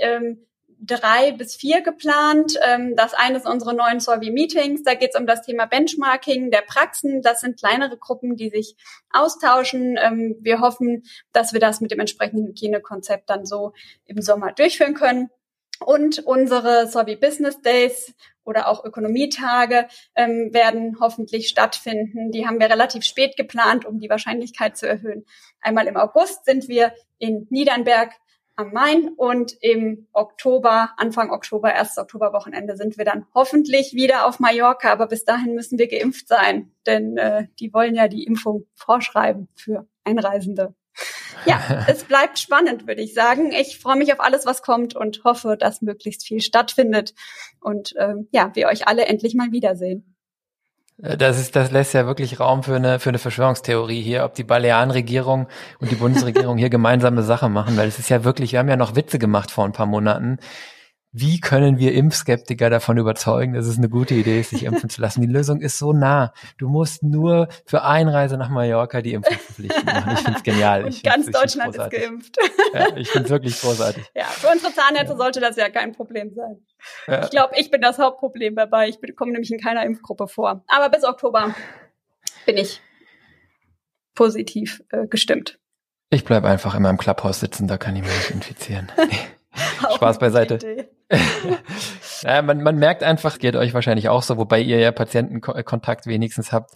drei 0.86 1.32
bis 1.32 1.56
vier 1.56 1.82
geplant. 1.82 2.58
Ähm, 2.66 2.96
das 2.96 3.14
eine 3.14 3.38
ist 3.38 3.48
unsere 3.48 3.74
neuen 3.74 4.00
Solvi 4.00 4.32
Meetings. 4.32 4.84
Da 4.84 4.96
geht 4.96 5.12
es 5.14 5.20
um 5.20 5.26
das 5.26 5.42
Thema 5.42 5.66
Benchmarking 5.66 6.52
der 6.52 6.62
Praxen. 6.62 7.22
Das 7.22 7.42
sind 7.42 7.60
kleinere 7.60 7.98
Gruppen, 7.98 8.36
die 8.36 8.50
sich 8.50 8.76
austauschen. 9.12 9.98
Ähm, 10.02 10.36
wir 10.42 10.60
hoffen, 10.60 11.04
dass 11.32 11.54
wir 11.54 11.60
das 11.60 11.82
mit 11.82 11.92
dem 11.92 12.00
entsprechenden 12.00 12.48
Hygienekonzept 12.48 13.30
dann 13.30 13.46
so 13.46 13.74
im 14.06 14.22
Sommer 14.22 14.52
durchführen 14.52 14.94
können. 14.94 15.30
Und 15.80 16.20
unsere 16.20 16.88
Solvi 16.88 17.16
Business 17.16 17.62
Days 17.62 18.14
oder 18.46 18.68
auch 18.68 18.84
Ökonomietage 18.84 19.88
ähm, 20.16 20.54
werden 20.54 20.98
hoffentlich 21.00 21.48
stattfinden. 21.48 22.32
Die 22.32 22.46
haben 22.46 22.60
wir 22.60 22.70
relativ 22.70 23.04
spät 23.04 23.36
geplant, 23.38 23.86
um 23.86 24.00
die 24.00 24.10
Wahrscheinlichkeit 24.10 24.78
zu 24.78 24.88
erhöhen. 24.88 25.26
Einmal 25.62 25.88
im 25.88 25.98
August 25.98 26.46
sind 26.46 26.68
wir 26.68 26.94
in 27.20 27.48
Niedernberg 27.50 28.12
am 28.56 28.72
Main 28.72 29.10
und 29.16 29.56
im 29.62 30.08
Oktober, 30.14 30.92
Anfang 30.98 31.32
Oktober, 31.32 31.74
1. 31.74 31.98
Oktoberwochenende 31.98 32.78
sind 32.78 32.98
wir 32.98 33.06
dann 33.06 33.26
hoffentlich 33.34 33.94
wieder 33.94 34.28
auf 34.28 34.40
Mallorca, 34.40 34.92
aber 34.92 35.08
bis 35.08 35.26
dahin 35.26 35.56
müssen 35.56 35.80
wir 35.80 35.88
geimpft 35.88 36.28
sein, 36.28 36.72
denn 36.86 37.18
äh, 37.18 37.48
die 37.60 37.74
wollen 37.74 37.96
ja 37.96 38.08
die 38.08 38.24
Impfung 38.24 38.66
vorschreiben 38.76 39.48
für 39.56 39.88
Einreisende. 40.04 40.76
Ja, 41.46 41.86
es 41.88 42.04
bleibt 42.04 42.40
spannend, 42.40 42.88
würde 42.88 43.02
ich 43.02 43.14
sagen. 43.14 43.52
Ich 43.52 43.80
freue 43.80 43.98
mich 43.98 44.14
auf 44.14 44.20
alles, 44.20 44.46
was 44.46 44.62
kommt 44.62 44.96
und 44.96 45.24
hoffe, 45.24 45.58
dass 45.58 45.82
möglichst 45.82 46.26
viel 46.26 46.42
stattfindet 46.42 47.14
und 47.60 47.96
äh, 47.96 48.16
ja, 48.32 48.52
wir 48.54 48.68
euch 48.68 48.88
alle 48.88 49.06
endlich 49.06 49.34
mal 49.34 49.52
wiedersehen. 49.52 50.13
Äh, 51.04 51.18
das 51.18 51.40
ist, 51.40 51.56
das 51.56 51.72
lässt 51.72 51.94
ja 51.94 52.08
wirklich 52.08 52.40
Raum 52.40 52.64
für 52.64 52.76
eine, 52.76 53.00
für 53.00 53.10
eine 53.10 53.20
Verschwörungstheorie 53.20 54.02
hier, 54.02 54.26
ob 54.26 54.34
die 54.34 54.44
Balearenregierung 54.44 55.48
und 55.80 55.92
die 55.92 55.96
Bundesregierung 55.96 56.58
hier 56.58 56.70
gemeinsame 56.70 57.24
Sache 57.24 57.50
machen, 57.50 57.78
weil 57.78 57.88
es 57.88 58.00
ist 58.00 58.10
ja 58.10 58.24
wirklich, 58.24 58.54
wir 58.54 58.60
haben 58.60 58.70
ja 58.70 58.78
noch 58.78 58.96
Witze 58.96 59.20
gemacht 59.20 59.52
vor 59.52 59.66
ein 59.66 59.74
paar 59.74 59.86
Monaten, 59.86 60.40
wie 61.16 61.40
können 61.40 61.78
wir 61.78 61.94
Impfskeptiker 61.94 62.72
davon 62.72 62.98
überzeugen, 62.98 63.54
dass 63.54 63.68
es 63.68 63.78
eine 63.78 63.88
gute 63.88 64.16
Idee 64.16 64.40
ist, 64.40 64.50
sich 64.50 64.64
impfen 64.64 64.90
zu 64.90 65.00
lassen? 65.00 65.22
Die 65.22 65.28
Lösung 65.28 65.62
ist 65.62 65.78
so 65.78 65.94
nah. 65.94 66.34
Du 66.58 66.68
musst 66.68 67.04
nur 67.04 67.50
für 67.66 67.84
Einreise 67.84 68.36
nach 68.36 68.50
Mallorca 68.50 69.00
die 69.04 69.14
Impfpflicht 69.14 69.86
machen. 69.86 70.14
Ich 70.14 70.20
finde 70.22 70.38
es 70.40 70.44
genial. 70.44 70.86
Und 70.86 71.04
ganz 71.04 71.28
Deutschland 71.30 71.76
ist 71.76 71.90
geimpft. 71.92 72.36
Ja, 72.74 72.98
ich 72.98 73.10
finde 73.10 73.26
es 73.26 73.30
wirklich 73.30 73.62
großartig. 73.62 74.04
Ja, 74.16 74.26
für 74.26 74.48
unsere 74.48 74.74
Zahnärzte 74.74 75.14
ja. 75.14 75.18
sollte 75.18 75.40
das 75.40 75.56
ja 75.56 75.70
kein 75.70 75.92
Problem 75.92 76.34
sein. 76.34 76.66
Ja. 77.06 77.24
Ich 77.24 77.30
glaube, 77.30 77.54
ich 77.58 77.70
bin 77.70 77.82
das 77.82 78.00
Hauptproblem 78.00 78.56
dabei. 78.56 78.90
Ich 78.90 78.98
komme 79.16 79.34
nämlich 79.34 79.52
in 79.52 79.60
keiner 79.60 79.86
Impfgruppe 79.86 80.28
vor. 80.28 80.64
Aber 80.68 80.90
bis 80.90 81.04
Oktober 81.04 81.54
bin 82.48 82.58
ich 82.58 82.82
positiv 84.16 84.84
äh, 84.90 85.06
gestimmt. 85.06 85.60
Ich 86.10 86.26
bleibe 86.26 86.48
einfach 86.48 86.74
in 86.74 86.82
meinem 86.82 86.98
Clubhaus 86.98 87.40
sitzen, 87.40 87.68
da 87.68 87.78
kann 87.78 87.96
ich 87.96 88.02
mich 88.02 88.12
nicht 88.12 88.32
infizieren. 88.32 88.92
Spaß 89.96 90.20
beiseite. 90.20 90.88
ja, 92.24 92.42
man, 92.42 92.62
man 92.62 92.78
merkt 92.78 93.04
einfach, 93.04 93.38
geht 93.38 93.56
euch 93.56 93.74
wahrscheinlich 93.74 94.10
auch 94.10 94.24
so, 94.24 94.38
wobei 94.38 94.60
ihr 94.62 94.80
ja 94.80 94.92
Patientenkontakt 94.92 96.08
wenigstens 96.08 96.52
habt, 96.52 96.72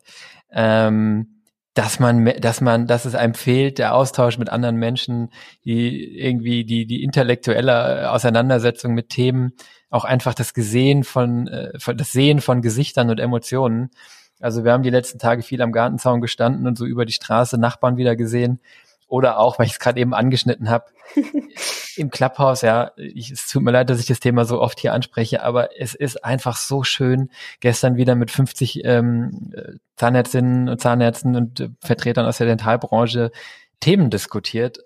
ähm, 0.51 1.41
dass 1.73 1.99
man, 1.99 2.25
dass 2.39 2.59
man, 2.59 2.87
dass 2.87 3.05
es 3.05 3.13
einem 3.13 3.35
fehlt, 3.35 3.77
der 3.77 3.93
Austausch 3.93 4.39
mit 4.39 4.49
anderen 4.49 4.77
Menschen, 4.77 5.29
die 5.63 6.17
irgendwie 6.17 6.65
die 6.65 6.87
die 6.87 7.03
intellektuelle 7.03 8.11
Auseinandersetzung 8.11 8.93
mit 8.93 9.09
Themen, 9.09 9.53
auch 9.89 10.03
einfach 10.03 10.33
das 10.33 10.53
Gesehen 10.53 11.01
äh, 11.01 11.03
von 11.03 11.97
das 11.97 12.11
Sehen 12.11 12.41
von 12.41 12.61
Gesichtern 12.61 13.09
und 13.09 13.19
Emotionen. 13.19 13.91
Also 14.39 14.63
wir 14.63 14.71
haben 14.71 14.83
die 14.83 14.89
letzten 14.89 15.19
Tage 15.19 15.43
viel 15.43 15.61
am 15.61 15.71
Gartenzaun 15.71 16.21
gestanden 16.21 16.67
und 16.67 16.77
so 16.77 16.85
über 16.85 17.05
die 17.05 17.13
Straße 17.13 17.57
Nachbarn 17.59 17.97
wieder 17.97 18.15
gesehen. 18.15 18.59
Oder 19.07 19.39
auch, 19.39 19.57
weil 19.57 19.67
ich 19.67 19.73
es 19.73 19.79
gerade 19.79 19.99
eben 19.99 20.13
angeschnitten 20.13 20.69
habe, 20.69 20.85
im 21.97 22.09
Clubhouse, 22.09 22.61
ja, 22.61 22.91
ich, 22.97 23.31
es 23.31 23.47
tut 23.47 23.63
mir 23.63 23.71
leid, 23.71 23.89
dass 23.89 23.99
ich 23.99 24.05
das 24.05 24.19
Thema 24.19 24.45
so 24.45 24.61
oft 24.61 24.79
hier 24.79 24.93
anspreche, 24.93 25.43
aber 25.43 25.79
es 25.79 25.95
ist 25.95 26.23
einfach 26.23 26.57
so 26.57 26.83
schön, 26.83 27.29
gestern 27.59 27.95
wieder 27.95 28.15
mit 28.15 28.31
50 28.31 28.83
ähm, 28.83 29.53
Zahnärztinnen 29.95 30.69
und 30.69 30.81
Zahnärzten 30.81 31.35
und 31.35 31.59
äh, 31.59 31.69
Vertretern 31.81 32.25
aus 32.25 32.37
der 32.37 32.47
Dentalbranche 32.47 33.31
Themen 33.79 34.09
diskutiert. 34.09 34.79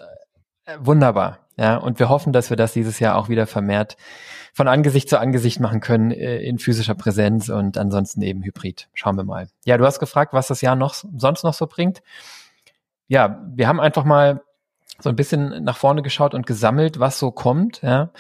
Äh, 0.66 0.78
wunderbar, 0.80 1.40
ja, 1.58 1.78
und 1.78 2.00
wir 2.00 2.10
hoffen, 2.10 2.32
dass 2.34 2.50
wir 2.50 2.58
das 2.58 2.74
dieses 2.74 3.00
Jahr 3.00 3.18
auch 3.18 3.28
wieder 3.28 3.48
vermehrt 3.48 3.98
von 4.54 4.68
Angesicht 4.68 5.10
zu 5.10 5.20
Angesicht 5.20 5.60
machen 5.60 5.80
können 5.80 6.12
äh, 6.12 6.38
in 6.38 6.60
physischer 6.60 6.96
Präsenz 6.96 7.50
und 7.50 7.78
ansonsten 7.78 8.22
eben 8.22 8.44
hybrid. 8.44 8.90
Schauen 8.94 9.16
wir 9.16 9.24
mal. 9.24 9.48
Ja, 9.66 9.78
du 9.78 9.86
hast 9.86 10.00
gefragt, 10.00 10.34
was 10.34 10.48
das 10.48 10.62
Jahr 10.62 10.76
noch 10.76 10.94
sonst 10.94 11.44
noch 11.44 11.54
so 11.54 11.68
bringt 11.68 12.02
ja, 13.12 13.44
wir 13.54 13.68
haben 13.68 13.82
einfach 13.82 14.06
mal 14.06 14.42
so 14.98 15.10
ein 15.10 15.18
bisschen 15.18 15.66
nach 15.66 15.76
vorne 15.76 16.02
geschaut 16.02 16.34
und 16.34 16.48
gesammelt, 16.48 16.98
was 16.98 17.20
so 17.20 17.30
kommt. 17.32 17.82
Ja. 17.82 18.12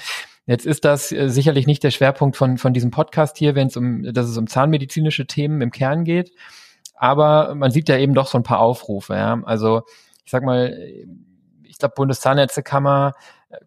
Jetzt 0.45 0.65
ist 0.65 0.83
das 0.83 1.13
äh, 1.13 1.29
sicherlich 1.29 1.65
nicht 1.65 1.81
der 1.85 1.91
Schwerpunkt 1.91 2.35
von, 2.35 2.57
von 2.57 2.73
diesem 2.73 2.91
Podcast 2.91 3.37
hier, 3.37 3.55
wenn 3.55 3.67
es 3.67 3.77
um, 3.77 4.03
dass 4.03 4.27
es 4.27 4.35
um 4.35 4.47
zahnmedizinische 4.47 5.25
Themen 5.27 5.61
im 5.61 5.71
Kern 5.71 6.03
geht. 6.03 6.33
Aber 6.93 7.55
man 7.55 7.71
sieht 7.71 7.87
ja 7.87 7.97
eben 7.97 8.13
doch 8.13 8.27
so 8.27 8.37
ein 8.37 8.43
paar 8.43 8.59
Aufrufe. 8.59 9.13
Ja. 9.13 9.41
Also 9.45 9.83
ich 10.25 10.31
sag 10.31 10.43
mal, 10.43 10.77
ich 11.63 11.77
glaube 11.77 11.95
Bundeszahnärztekammer, 11.95 13.13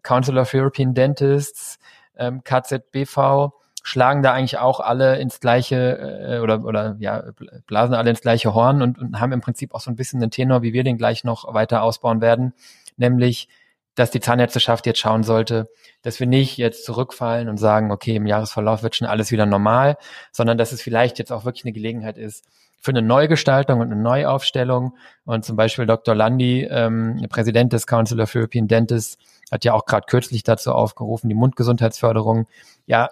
Council 0.03 0.37
of 0.37 0.53
European 0.53 0.93
Dentists, 0.93 1.79
ähm, 2.17 2.43
KZBV, 2.43 3.49
schlagen 3.87 4.23
da 4.23 4.33
eigentlich 4.33 4.57
auch 4.57 4.79
alle 4.79 5.19
ins 5.19 5.39
gleiche 5.39 5.75
äh, 5.77 6.39
oder 6.39 6.65
oder 6.65 6.95
ja 6.97 7.23
blasen 7.67 7.93
alle 7.93 8.09
ins 8.09 8.21
gleiche 8.21 8.55
Horn 8.55 8.81
und, 8.81 8.97
und 8.97 9.19
haben 9.19 9.31
im 9.31 9.41
Prinzip 9.41 9.75
auch 9.75 9.79
so 9.79 9.91
ein 9.91 9.95
bisschen 9.95 10.19
den 10.19 10.31
Tenor, 10.31 10.63
wie 10.63 10.73
wir 10.73 10.83
den 10.83 10.97
gleich 10.97 11.23
noch 11.23 11.53
weiter 11.53 11.83
ausbauen 11.83 12.19
werden, 12.19 12.53
nämlich 12.97 13.47
dass 13.93 14.09
die 14.09 14.19
Zahnärzteschaft 14.19 14.87
jetzt 14.87 14.99
schauen 14.99 15.21
sollte, 15.21 15.69
dass 16.01 16.19
wir 16.19 16.25
nicht 16.25 16.57
jetzt 16.57 16.83
zurückfallen 16.83 17.47
und 17.47 17.57
sagen, 17.57 17.91
okay, 17.91 18.15
im 18.15 18.25
Jahresverlauf 18.25 18.81
wird 18.81 18.95
schon 18.95 19.07
alles 19.07 19.31
wieder 19.31 19.45
normal, 19.45 19.97
sondern 20.31 20.57
dass 20.57 20.71
es 20.71 20.81
vielleicht 20.81 21.19
jetzt 21.19 21.31
auch 21.31 21.45
wirklich 21.45 21.63
eine 21.63 21.71
Gelegenheit 21.71 22.17
ist 22.17 22.43
für 22.81 22.91
eine 22.91 23.03
Neugestaltung 23.03 23.79
und 23.81 23.91
eine 23.91 24.01
Neuaufstellung. 24.01 24.97
Und 25.25 25.45
zum 25.45 25.55
Beispiel 25.55 25.85
Dr. 25.85 26.13
Landi, 26.13 26.67
ähm, 26.69 27.25
Präsident 27.29 27.71
des 27.71 27.87
Council 27.87 28.19
of 28.19 28.35
European 28.35 28.67
Dentists, 28.67 29.17
hat 29.51 29.63
ja 29.63 29.73
auch 29.73 29.85
gerade 29.85 30.05
kürzlich 30.07 30.43
dazu 30.43 30.71
aufgerufen, 30.71 31.29
die 31.29 31.35
Mundgesundheitsförderung 31.35 32.47
ja 32.87 33.09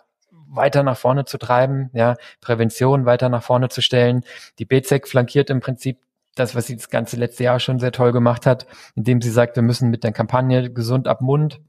weiter 0.56 0.84
nach 0.84 0.98
vorne 0.98 1.26
zu 1.26 1.38
treiben, 1.38 1.90
ja, 1.94 2.16
Prävention 2.42 3.06
weiter 3.06 3.30
nach 3.30 3.44
vorne 3.44 3.70
zu 3.70 3.82
stellen. 3.82 4.24
Die 4.60 4.66
BZEC 4.66 5.08
flankiert 5.08 5.50
im 5.50 5.60
Prinzip 5.60 6.00
das, 6.36 6.56
was 6.56 6.68
sie 6.68 6.76
das 6.76 6.90
ganze 6.90 7.18
letzte 7.18 7.44
Jahr 7.44 7.60
schon 7.60 7.80
sehr 7.80 7.92
toll 7.92 8.12
gemacht 8.12 8.46
hat, 8.46 8.66
indem 8.96 9.22
sie 9.22 9.30
sagt, 9.30 9.56
wir 9.56 9.64
müssen 9.64 9.90
mit 9.90 10.04
der 10.04 10.12
Kampagne 10.12 10.72
gesund 10.72 11.08
ab 11.08 11.22
Mund 11.22 11.62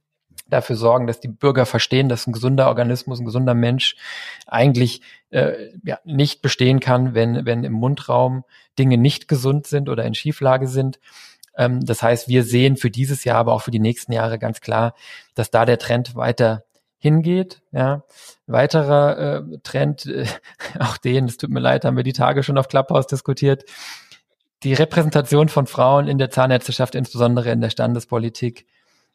dafür 0.49 0.77
sorgen, 0.77 1.07
dass 1.07 1.21
die 1.21 1.29
Bürger 1.29 1.67
verstehen, 1.67 2.09
dass 2.09 2.27
ein 2.27 2.33
gesunder 2.33 2.69
Organismus, 2.69 3.19
ein 3.19 3.25
gesunder 3.25 3.55
Mensch 3.55 3.97
eigentlich 4.47 5.01
äh, 5.31 5.71
ja, 5.85 5.99
nicht 6.05 6.43
bestehen 6.43 6.81
kann, 6.81 7.15
wenn, 7.15 7.47
wenn 7.47 7.65
im 7.65 7.73
Mundraum 7.73 8.45
Dinge 8.79 8.99
nicht 8.99 9.29
gesund 9.29 9.67
sind 9.67 9.89
oder 9.89 10.05
in 10.05 10.15
Schieflage 10.15 10.67
sind. 10.67 10.99
Ähm, 11.57 11.85
das 11.85 12.03
heißt, 12.03 12.29
wir 12.29 12.45
sehen 12.45 12.77
für 12.77 12.91
dieses 12.91 13.25
Jahr, 13.25 13.39
aber 13.39 13.55
auch 13.55 13.63
für 13.63 13.71
die 13.71 13.81
nächsten 13.81 14.13
Jahre 14.13 14.39
ganz 14.39 14.61
klar, 14.61 14.95
dass 15.35 15.51
da 15.51 15.65
der 15.65 15.79
Trend 15.79 16.15
weiter 16.15 16.65
hingeht. 17.05 17.61
Ja. 17.71 18.03
weiterer 18.47 19.19
äh, 19.19 19.59
Trend, 19.63 20.07
äh, 20.07 20.25
auch 20.81 20.97
den, 20.97 21.27
es 21.27 21.37
tut 21.37 21.51
mir 21.51 21.61
leid, 21.61 21.85
haben 21.85 21.99
wir 21.99 22.03
die 22.03 22.15
Tage 22.15 22.43
schon 22.43 22.57
auf 22.57 22.69
Clubhouse 22.69 23.07
diskutiert, 23.07 23.65
die 24.63 24.73
Repräsentation 24.73 25.51
von 25.51 25.67
Frauen 25.67 26.09
in 26.09 26.17
der 26.17 26.31
Zahnärzteschaft, 26.31 26.95
insbesondere 26.95 27.51
in 27.51 27.61
der 27.61 27.69
Standespolitik, 27.69 28.67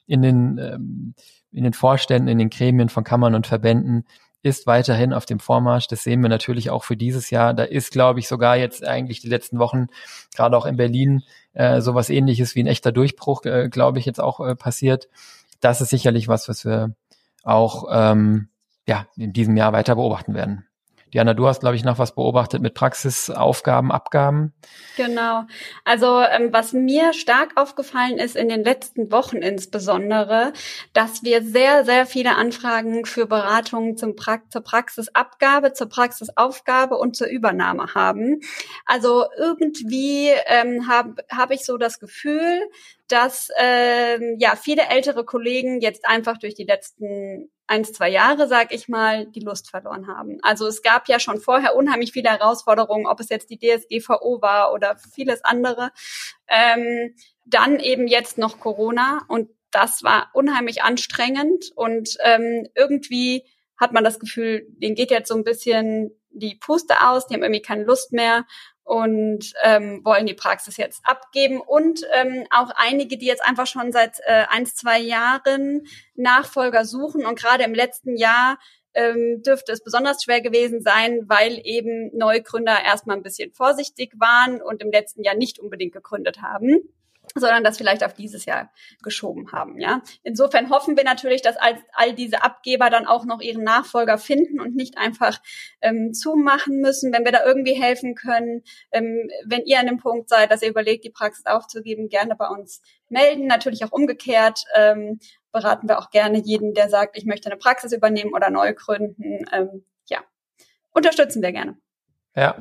in 0.05 0.21
den, 0.21 0.59
ähm, 0.59 1.15
in 1.51 1.63
den 1.63 1.73
Vorständen, 1.73 2.27
in 2.27 2.37
den 2.37 2.51
Gremien 2.51 2.89
von 2.89 3.03
Kammern 3.03 3.33
und 3.33 3.47
Verbänden, 3.47 4.05
ist 4.43 4.67
weiterhin 4.67 5.11
auf 5.11 5.25
dem 5.25 5.39
Vormarsch. 5.39 5.87
Das 5.87 6.03
sehen 6.03 6.21
wir 6.21 6.29
natürlich 6.29 6.69
auch 6.69 6.83
für 6.83 6.95
dieses 6.95 7.31
Jahr. 7.31 7.55
Da 7.55 7.63
ist, 7.63 7.91
glaube 7.91 8.19
ich, 8.19 8.27
sogar 8.27 8.55
jetzt 8.55 8.85
eigentlich 8.85 9.19
die 9.19 9.29
letzten 9.29 9.57
Wochen, 9.57 9.87
gerade 10.35 10.55
auch 10.55 10.67
in 10.67 10.77
Berlin, 10.77 11.23
äh, 11.53 11.81
sowas 11.81 12.11
ähnliches 12.11 12.53
wie 12.53 12.61
ein 12.61 12.67
echter 12.67 12.91
Durchbruch, 12.91 13.43
äh, 13.45 13.67
glaube 13.69 13.97
ich, 13.97 14.05
jetzt 14.05 14.21
auch 14.21 14.39
äh, 14.39 14.55
passiert. 14.55 15.07
Das 15.59 15.81
ist 15.81 15.89
sicherlich 15.89 16.27
was, 16.27 16.47
was 16.47 16.65
wir 16.65 16.93
auch 17.43 17.85
ähm, 17.91 18.49
ja, 18.87 19.07
in 19.15 19.33
diesem 19.33 19.55
Jahr 19.55 19.73
weiter 19.73 19.95
beobachten 19.95 20.33
werden. 20.33 20.69
Diana, 21.13 21.33
du 21.33 21.47
hast, 21.47 21.61
glaube 21.61 21.75
ich, 21.75 21.83
noch 21.83 21.97
was 21.97 22.13
beobachtet 22.13 22.61
mit 22.61 22.75
Praxisaufgaben, 22.75 23.91
Abgaben. 23.91 24.53
Genau. 24.95 25.45
Also 25.83 26.21
ähm, 26.21 26.49
was 26.51 26.73
mir 26.73 27.13
stark 27.13 27.53
aufgefallen 27.55 28.19
ist 28.19 28.35
in 28.35 28.47
den 28.47 28.63
letzten 28.63 29.11
Wochen 29.11 29.37
insbesondere, 29.37 30.53
dass 30.93 31.23
wir 31.23 31.43
sehr, 31.43 31.83
sehr 31.83 32.05
viele 32.05 32.35
Anfragen 32.35 33.05
für 33.05 33.25
Beratungen 33.25 33.97
zum 33.97 34.15
pra 34.15 34.39
zur 34.49 34.61
Praxisabgabe, 34.61 35.73
zur 35.73 35.89
Praxisaufgabe 35.89 36.95
und 36.95 37.15
zur 37.15 37.27
Übernahme 37.27 37.95
haben. 37.95 38.41
Also 38.85 39.25
irgendwie 39.37 40.29
ähm, 40.45 40.87
habe 40.87 41.15
hab 41.31 41.49
ich 41.49 41.65
so 41.65 41.77
das 41.77 41.99
Gefühl, 41.99 42.61
dass 43.11 43.49
ähm, 43.57 44.37
ja 44.39 44.55
viele 44.55 44.83
ältere 44.89 45.25
Kollegen 45.25 45.81
jetzt 45.81 46.07
einfach 46.07 46.37
durch 46.37 46.55
die 46.55 46.63
letzten 46.63 47.51
eins, 47.67 47.93
zwei 47.93 48.09
Jahre, 48.09 48.47
sag 48.47 48.73
ich 48.73 48.87
mal, 48.87 49.27
die 49.27 49.41
Lust 49.41 49.69
verloren 49.69 50.07
haben. 50.07 50.39
Also 50.41 50.65
es 50.65 50.81
gab 50.81 51.07
ja 51.07 51.19
schon 51.19 51.39
vorher 51.39 51.75
unheimlich 51.75 52.11
viele 52.11 52.29
Herausforderungen, 52.29 53.05
ob 53.05 53.19
es 53.19 53.29
jetzt 53.29 53.49
die 53.51 53.59
DSGVO 53.59 54.41
war 54.41 54.73
oder 54.73 54.97
vieles 55.13 55.43
andere. 55.43 55.91
Ähm, 56.47 57.15
dann 57.45 57.79
eben 57.79 58.07
jetzt 58.07 58.39
noch 58.39 58.59
Corona 58.59 59.21
und 59.27 59.49
das 59.71 60.01
war 60.03 60.29
unheimlich 60.33 60.81
anstrengend 60.81 61.71
und 61.75 62.17
ähm, 62.23 62.67
irgendwie 62.73 63.45
hat 63.77 63.93
man 63.93 64.03
das 64.03 64.19
Gefühl, 64.19 64.65
denen 64.69 64.95
geht 64.95 65.11
jetzt 65.11 65.29
so 65.29 65.35
ein 65.35 65.43
bisschen 65.43 66.11
die 66.31 66.55
Puste 66.55 66.95
aus, 67.07 67.27
die 67.27 67.35
haben 67.35 67.43
irgendwie 67.43 67.61
keine 67.61 67.83
Lust 67.83 68.11
mehr 68.11 68.45
und 68.89 69.53
ähm, 69.61 70.01
wollen 70.03 70.25
die 70.25 70.33
Praxis 70.33 70.77
jetzt 70.77 71.01
abgeben. 71.03 71.61
Und 71.61 72.01
ähm, 72.11 72.47
auch 72.49 72.71
einige, 72.75 73.19
die 73.19 73.27
jetzt 73.27 73.45
einfach 73.45 73.67
schon 73.67 73.91
seit 73.91 74.17
äh, 74.25 74.45
ein, 74.49 74.65
zwei 74.65 74.97
Jahren 74.99 75.83
Nachfolger 76.15 76.83
suchen. 76.85 77.23
Und 77.23 77.37
gerade 77.37 77.65
im 77.65 77.75
letzten 77.75 78.17
Jahr 78.17 78.57
ähm, 78.95 79.43
dürfte 79.45 79.73
es 79.73 79.83
besonders 79.83 80.23
schwer 80.23 80.41
gewesen 80.41 80.81
sein, 80.81 81.25
weil 81.27 81.61
eben 81.63 82.09
Neugründer 82.17 82.83
erstmal 82.83 83.15
ein 83.15 83.21
bisschen 83.21 83.51
vorsichtig 83.51 84.13
waren 84.17 84.59
und 84.59 84.81
im 84.81 84.89
letzten 84.89 85.21
Jahr 85.21 85.35
nicht 85.35 85.59
unbedingt 85.59 85.93
gegründet 85.93 86.41
haben 86.41 86.89
sondern 87.39 87.63
das 87.63 87.77
vielleicht 87.77 88.03
auf 88.03 88.13
dieses 88.13 88.45
Jahr 88.45 88.71
geschoben 89.03 89.51
haben. 89.51 89.79
Ja, 89.79 90.01
insofern 90.23 90.69
hoffen 90.69 90.97
wir 90.97 91.03
natürlich, 91.03 91.41
dass 91.41 91.57
all, 91.57 91.75
all 91.93 92.13
diese 92.13 92.43
Abgeber 92.43 92.89
dann 92.89 93.07
auch 93.07 93.25
noch 93.25 93.41
ihren 93.41 93.63
Nachfolger 93.63 94.17
finden 94.17 94.59
und 94.59 94.75
nicht 94.75 94.97
einfach 94.97 95.39
ähm, 95.81 96.13
zumachen 96.13 96.79
müssen. 96.79 97.13
Wenn 97.13 97.25
wir 97.25 97.31
da 97.31 97.45
irgendwie 97.45 97.73
helfen 97.73 98.15
können, 98.15 98.63
ähm, 98.91 99.29
wenn 99.45 99.63
ihr 99.65 99.79
an 99.79 99.87
dem 99.87 99.97
Punkt 99.97 100.29
seid, 100.29 100.51
dass 100.51 100.61
ihr 100.61 100.69
überlegt, 100.69 101.05
die 101.05 101.09
Praxis 101.09 101.45
aufzugeben, 101.45 102.09
gerne 102.09 102.35
bei 102.35 102.47
uns 102.47 102.81
melden. 103.09 103.47
Natürlich 103.47 103.83
auch 103.83 103.91
umgekehrt 103.91 104.63
ähm, 104.75 105.19
beraten 105.51 105.87
wir 105.87 105.99
auch 105.99 106.09
gerne 106.09 106.39
jeden, 106.39 106.73
der 106.73 106.89
sagt, 106.89 107.17
ich 107.17 107.25
möchte 107.25 107.49
eine 107.49 107.57
Praxis 107.57 107.91
übernehmen 107.91 108.33
oder 108.33 108.49
neu 108.49 108.73
gründen. 108.73 109.45
Ähm, 109.51 109.85
ja, 110.07 110.19
unterstützen 110.91 111.41
wir 111.41 111.51
gerne. 111.51 111.77
Ja, 112.35 112.55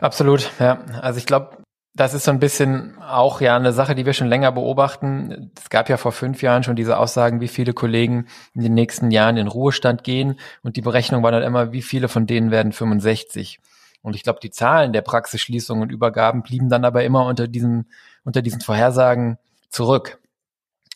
absolut. 0.00 0.50
Ja, 0.60 0.84
also 1.00 1.18
ich 1.18 1.26
glaube, 1.26 1.62
das 1.96 2.12
ist 2.12 2.24
so 2.24 2.30
ein 2.30 2.38
bisschen 2.38 2.98
auch 2.98 3.40
ja 3.40 3.56
eine 3.56 3.72
Sache, 3.72 3.94
die 3.94 4.04
wir 4.04 4.12
schon 4.12 4.26
länger 4.26 4.52
beobachten. 4.52 5.50
Es 5.56 5.70
gab 5.70 5.88
ja 5.88 5.96
vor 5.96 6.12
fünf 6.12 6.42
Jahren 6.42 6.62
schon 6.62 6.76
diese 6.76 6.98
Aussagen, 6.98 7.40
wie 7.40 7.48
viele 7.48 7.72
Kollegen 7.72 8.26
in 8.54 8.62
den 8.62 8.74
nächsten 8.74 9.10
Jahren 9.10 9.38
in 9.38 9.48
Ruhestand 9.48 10.04
gehen. 10.04 10.38
Und 10.62 10.76
die 10.76 10.82
Berechnung 10.82 11.22
war 11.22 11.32
dann 11.32 11.42
immer, 11.42 11.72
wie 11.72 11.80
viele 11.80 12.08
von 12.08 12.26
denen 12.26 12.50
werden 12.50 12.72
65. 12.72 13.60
Und 14.02 14.14
ich 14.14 14.22
glaube, 14.22 14.40
die 14.42 14.50
Zahlen 14.50 14.92
der 14.92 15.00
Praxisschließungen 15.00 15.84
und 15.84 15.90
Übergaben 15.90 16.42
blieben 16.42 16.68
dann 16.68 16.84
aber 16.84 17.02
immer 17.02 17.24
unter 17.24 17.48
diesen, 17.48 17.90
unter 18.24 18.42
diesen 18.42 18.60
Vorhersagen 18.60 19.38
zurück. 19.70 20.18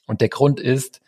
Und 0.06 0.20
der 0.20 0.28
Grund 0.28 0.60
ist, 0.60 1.00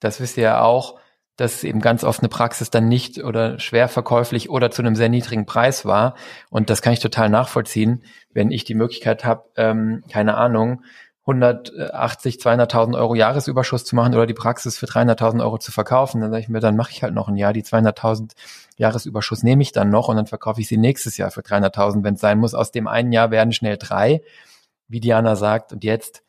das 0.00 0.20
wisst 0.20 0.38
ihr 0.38 0.44
ja 0.44 0.62
auch, 0.62 0.98
dass 1.42 1.64
eben 1.64 1.80
ganz 1.80 2.04
oft 2.04 2.20
eine 2.20 2.28
Praxis 2.28 2.70
dann 2.70 2.86
nicht 2.86 3.24
oder 3.24 3.58
schwer 3.58 3.88
verkäuflich 3.88 4.48
oder 4.48 4.70
zu 4.70 4.80
einem 4.80 4.94
sehr 4.94 5.08
niedrigen 5.08 5.44
Preis 5.44 5.84
war. 5.84 6.14
Und 6.50 6.70
das 6.70 6.82
kann 6.82 6.92
ich 6.92 7.00
total 7.00 7.28
nachvollziehen, 7.30 8.04
wenn 8.32 8.52
ich 8.52 8.62
die 8.62 8.76
Möglichkeit 8.76 9.24
habe, 9.24 9.42
ähm, 9.56 10.04
keine 10.08 10.36
Ahnung, 10.36 10.84
180, 11.26 12.36
200.000 12.36 12.96
Euro 12.96 13.16
Jahresüberschuss 13.16 13.84
zu 13.84 13.96
machen 13.96 14.14
oder 14.14 14.26
die 14.26 14.34
Praxis 14.34 14.78
für 14.78 14.86
300.000 14.86 15.42
Euro 15.42 15.58
zu 15.58 15.72
verkaufen, 15.72 16.20
dann 16.20 16.30
sage 16.30 16.44
ich 16.44 16.48
mir, 16.48 16.60
dann 16.60 16.76
mache 16.76 16.92
ich 16.92 17.02
halt 17.02 17.12
noch 17.12 17.26
ein 17.26 17.36
Jahr. 17.36 17.52
Die 17.52 17.64
200.000 17.64 18.30
Jahresüberschuss 18.76 19.42
nehme 19.42 19.62
ich 19.62 19.72
dann 19.72 19.90
noch 19.90 20.06
und 20.06 20.14
dann 20.14 20.26
verkaufe 20.26 20.60
ich 20.60 20.68
sie 20.68 20.76
nächstes 20.76 21.16
Jahr 21.16 21.32
für 21.32 21.40
300.000, 21.40 22.04
wenn 22.04 22.14
es 22.14 22.20
sein 22.20 22.38
muss. 22.38 22.54
Aus 22.54 22.70
dem 22.70 22.86
einen 22.86 23.10
Jahr 23.10 23.32
werden 23.32 23.52
schnell 23.52 23.78
drei, 23.78 24.22
wie 24.86 25.00
Diana 25.00 25.34
sagt. 25.34 25.72
Und 25.72 25.82
jetzt 25.82 26.22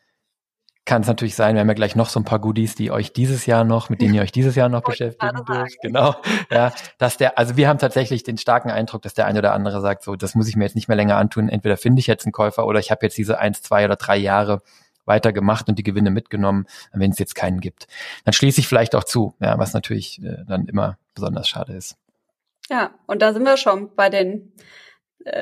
kann 0.86 1.02
es 1.02 1.08
natürlich 1.08 1.36
sein, 1.36 1.56
wir 1.56 1.62
haben 1.62 1.70
ja 1.70 1.76
gleich 1.76 1.96
noch 1.96 2.10
so 2.10 2.20
ein 2.20 2.26
paar 2.26 2.40
Goodies, 2.40 2.76
die 2.76 2.92
euch 2.92 3.14
dieses 3.14 3.46
Jahr 3.46 3.64
noch, 3.64 3.90
mit 3.90 4.02
denen 4.02 4.14
ihr 4.14 4.22
euch 4.22 4.34
dieses 4.34 4.56
Jahr 4.56 4.68
noch 4.68 4.82
beschäftigen 4.82 5.46
dürft. 5.46 5.78
Genau. 5.82 6.16
Ja, 6.52 6.74
dass 6.98 7.18
der, 7.18 7.38
also 7.38 7.56
wir 7.56 7.70
haben 7.70 7.80
tatsächlich 7.80 8.24
den 8.24 8.38
starken 8.38 8.70
Eindruck, 8.70 9.02
dass 9.02 9.14
der 9.14 9.26
eine 9.26 9.40
oder 9.40 9.54
andere 9.54 9.80
sagt, 9.82 10.04
so, 10.04 10.16
das 10.16 10.36
muss 10.36 10.48
ich 10.48 10.56
mir 10.58 10.66
jetzt 10.66 10.76
nicht 10.76 10.90
mehr 10.90 10.98
länger 10.98 11.18
antun. 11.18 11.48
Entweder 11.48 11.78
finde 11.78 12.02
ich 12.02 12.08
jetzt 12.08 12.26
einen 12.26 12.34
Käufer 12.34 12.66
oder 12.66 12.80
ich 12.80 12.92
habe 12.92 13.06
jetzt 13.06 13.18
diese 13.18 13.40
eins, 13.40 13.62
zwei 13.62 13.86
oder 13.86 13.96
drei 13.96 14.18
Jahre 14.18 14.62
weitergemacht 15.06 15.70
und 15.70 15.78
die 15.80 15.84
Gewinne 15.84 16.12
mitgenommen, 16.12 16.66
wenn 16.92 17.12
es 17.12 17.20
jetzt 17.20 17.36
keinen 17.36 17.60
gibt. 17.60 17.88
Dann 18.26 18.34
schließe 18.34 18.60
ich 18.60 18.68
vielleicht 18.68 18.96
auch 18.96 19.04
zu, 19.04 19.36
ja, 19.40 19.58
was 19.58 19.74
natürlich 19.74 20.22
äh, 20.22 20.44
dann 20.48 20.68
immer 20.68 20.98
besonders 21.14 21.48
schade 21.48 21.74
ist. 21.74 21.98
Ja, 22.70 22.92
und 23.08 23.22
da 23.22 23.34
sind 23.34 23.44
wir 23.44 23.58
schon 23.58 23.94
bei 23.96 24.10
den 24.10 24.54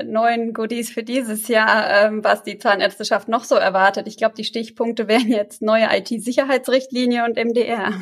neuen 0.04 0.54
Goodies 0.54 0.92
für 0.92 1.04
dieses 1.04 1.48
Jahr, 1.48 1.90
ähm, 1.90 2.24
was 2.24 2.44
die 2.44 2.58
Zahnärzteschaft 2.58 3.28
noch 3.28 3.44
so 3.44 3.56
erwartet. 3.56 4.08
Ich 4.08 4.18
glaube, 4.18 4.36
die 4.36 4.44
Stichpunkte 4.44 5.08
wären 5.08 5.30
jetzt 5.30 5.62
neue 5.62 5.88
IT-Sicherheitsrichtlinie 5.92 7.26
und 7.26 7.38
MDR. 7.38 7.94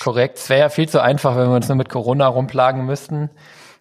Korrekt. 0.00 0.38
Es 0.38 0.48
wäre 0.50 0.60
ja 0.60 0.68
viel 0.68 0.88
zu 0.88 1.02
einfach, 1.02 1.36
wenn 1.36 1.48
wir 1.48 1.56
uns 1.56 1.68
nur 1.68 1.76
mit 1.76 1.88
Corona 1.88 2.26
rumplagen 2.26 2.84
müssten. 2.84 3.30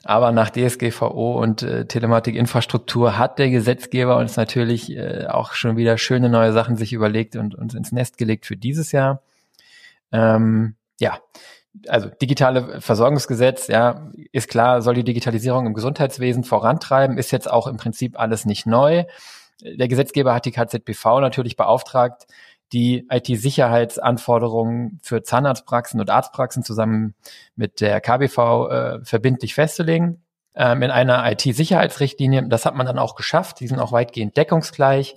Aber 0.04 0.32
nach 0.32 0.50
DSGVO 0.52 1.38
und 1.42 1.64
äh, 1.64 1.86
Telematikinfrastruktur 1.86 3.18
hat 3.18 3.40
der 3.40 3.50
Gesetzgeber 3.50 4.18
uns 4.18 4.38
natürlich 4.38 4.96
äh, 4.96 5.26
auch 5.28 5.54
schon 5.54 5.76
wieder 5.76 5.98
schöne 5.98 6.30
neue 6.30 6.54
Sachen 6.54 6.78
sich 6.78 6.94
überlegt 6.94 7.36
und 7.36 7.56
uns 7.56 7.74
ins 7.74 7.92
Nest 7.92 8.18
gelegt 8.18 8.46
für 8.46 8.56
dieses 8.56 8.94
Jahr. 8.94 9.22
Ähm, 10.14 10.76
ja, 11.00 11.20
also 11.88 12.10
digitale 12.10 12.82
Versorgungsgesetz, 12.82 13.68
ja, 13.68 14.10
ist 14.32 14.50
klar, 14.50 14.82
soll 14.82 14.96
die 14.96 15.04
Digitalisierung 15.04 15.66
im 15.66 15.74
Gesundheitswesen 15.74 16.44
vorantreiben, 16.44 17.18
ist 17.18 17.32
jetzt 17.32 17.50
auch 17.50 17.68
im 17.68 17.78
Prinzip 17.78 18.20
alles 18.20 18.46
nicht 18.46 18.66
neu. 18.66 19.06
Der 19.62 19.88
Gesetzgeber 19.88 20.34
hat 20.34 20.46
die 20.46 20.52
KZBV 20.52 21.20
natürlich 21.20 21.56
beauftragt, 21.56 22.28
die 22.74 23.08
IT-Sicherheitsanforderungen 23.10 25.00
für 25.02 25.24
Zahnarztpraxen 25.24 26.00
und 26.00 26.10
Arztpraxen 26.10 26.64
zusammen 26.64 27.16
mit 27.56 27.82
der 27.82 28.02
KBV 28.02 28.38
äh, 28.70 29.00
verbindlich 29.06 29.54
festzulegen 29.54 30.22
ähm, 30.56 30.82
in 30.82 30.92
einer 30.92 31.32
IT-Sicherheitsrichtlinie. 31.32 32.48
Das 32.50 32.66
hat 32.66 32.76
man 32.76 32.86
dann 32.86 33.00
auch 33.00 33.16
geschafft. 33.16 33.62
Die 33.62 33.68
sind 33.68 33.80
auch 33.80 33.94
weitgehend 33.94 34.36
deckungsgleich. 34.36 35.16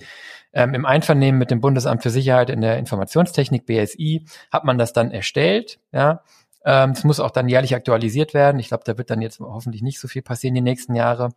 Ähm, 0.52 0.74
Im 0.74 0.86
Einvernehmen 0.86 1.38
mit 1.38 1.50
dem 1.50 1.60
Bundesamt 1.60 2.02
für 2.02 2.10
Sicherheit 2.10 2.50
in 2.50 2.60
der 2.60 2.78
Informationstechnik, 2.78 3.66
BSI, 3.66 4.26
hat 4.50 4.64
man 4.64 4.78
das 4.78 4.92
dann 4.92 5.10
erstellt. 5.10 5.78
Ja, 5.92 6.22
ähm, 6.64 6.90
es 6.90 7.04
muss 7.04 7.20
auch 7.20 7.30
dann 7.30 7.48
jährlich 7.48 7.74
aktualisiert 7.74 8.34
werden. 8.34 8.58
Ich 8.58 8.68
glaube, 8.68 8.84
da 8.84 8.98
wird 8.98 9.10
dann 9.10 9.22
jetzt 9.22 9.40
hoffentlich 9.40 9.82
nicht 9.82 10.00
so 10.00 10.08
viel 10.08 10.22
passieren 10.22 10.54
die 10.54 10.60
nächsten 10.60 10.94
Jahre. 10.94 11.30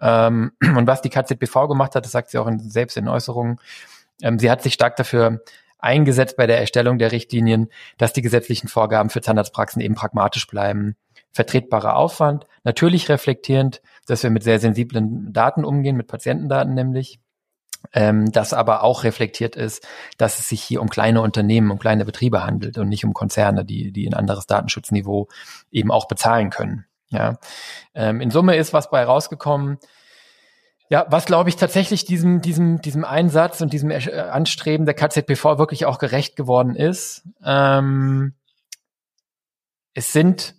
Ähm, 0.00 0.52
und 0.76 0.86
was 0.86 1.02
die 1.02 1.10
KZBV 1.10 1.68
gemacht 1.68 1.94
hat, 1.94 2.04
das 2.04 2.12
sagt 2.12 2.30
sie 2.30 2.38
auch 2.38 2.46
in, 2.46 2.58
selbst 2.58 2.96
in 2.96 3.08
Äußerungen, 3.08 3.58
ähm, 4.22 4.38
sie 4.38 4.50
hat 4.50 4.62
sich 4.62 4.74
stark 4.74 4.96
dafür 4.96 5.42
eingesetzt 5.78 6.36
bei 6.36 6.46
der 6.46 6.60
Erstellung 6.60 6.98
der 6.98 7.12
Richtlinien, 7.12 7.68
dass 7.98 8.12
die 8.12 8.22
gesetzlichen 8.22 8.68
Vorgaben 8.68 9.10
für 9.10 9.20
Zahnarztpraxen 9.20 9.82
eben 9.82 9.94
pragmatisch 9.94 10.46
bleiben. 10.46 10.96
Vertretbarer 11.32 11.96
Aufwand, 11.96 12.46
natürlich 12.62 13.08
reflektierend, 13.08 13.82
dass 14.06 14.22
wir 14.22 14.30
mit 14.30 14.44
sehr 14.44 14.60
sensiblen 14.60 15.32
Daten 15.32 15.64
umgehen, 15.64 15.96
mit 15.96 16.06
Patientendaten 16.06 16.74
nämlich 16.74 17.20
ähm, 17.92 18.30
das 18.32 18.52
aber 18.52 18.82
auch 18.82 19.04
reflektiert 19.04 19.56
ist, 19.56 19.86
dass 20.18 20.38
es 20.38 20.48
sich 20.48 20.62
hier 20.62 20.80
um 20.80 20.88
kleine 20.88 21.20
Unternehmen, 21.20 21.70
um 21.70 21.78
kleine 21.78 22.04
Betriebe 22.04 22.44
handelt 22.44 22.78
und 22.78 22.88
nicht 22.88 23.04
um 23.04 23.14
Konzerne, 23.14 23.64
die, 23.64 23.92
die 23.92 24.06
ein 24.06 24.14
anderes 24.14 24.46
Datenschutzniveau 24.46 25.28
eben 25.70 25.90
auch 25.90 26.08
bezahlen 26.08 26.50
können. 26.50 26.86
Ja. 27.10 27.38
Ähm, 27.94 28.20
in 28.20 28.30
Summe 28.30 28.56
ist 28.56 28.72
was 28.72 28.90
bei 28.90 29.04
rausgekommen, 29.04 29.78
ja, 30.88 31.06
was 31.08 31.24
glaube 31.24 31.48
ich 31.48 31.56
tatsächlich 31.56 32.04
diesem, 32.04 32.42
diesem, 32.42 32.82
diesem 32.82 33.04
Einsatz 33.04 33.62
und 33.62 33.72
diesem 33.72 33.90
Anstreben 33.90 34.84
der 34.84 34.94
KZPV 34.94 35.56
wirklich 35.56 35.86
auch 35.86 35.98
gerecht 35.98 36.36
geworden 36.36 36.76
ist. 36.76 37.26
Ähm, 37.42 38.34
es 39.94 40.12
sind, 40.12 40.54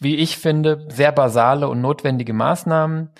wie 0.00 0.16
ich 0.16 0.36
finde, 0.36 0.86
sehr 0.90 1.12
basale 1.12 1.68
und 1.68 1.80
notwendige 1.80 2.34
Maßnahmen, 2.34 3.10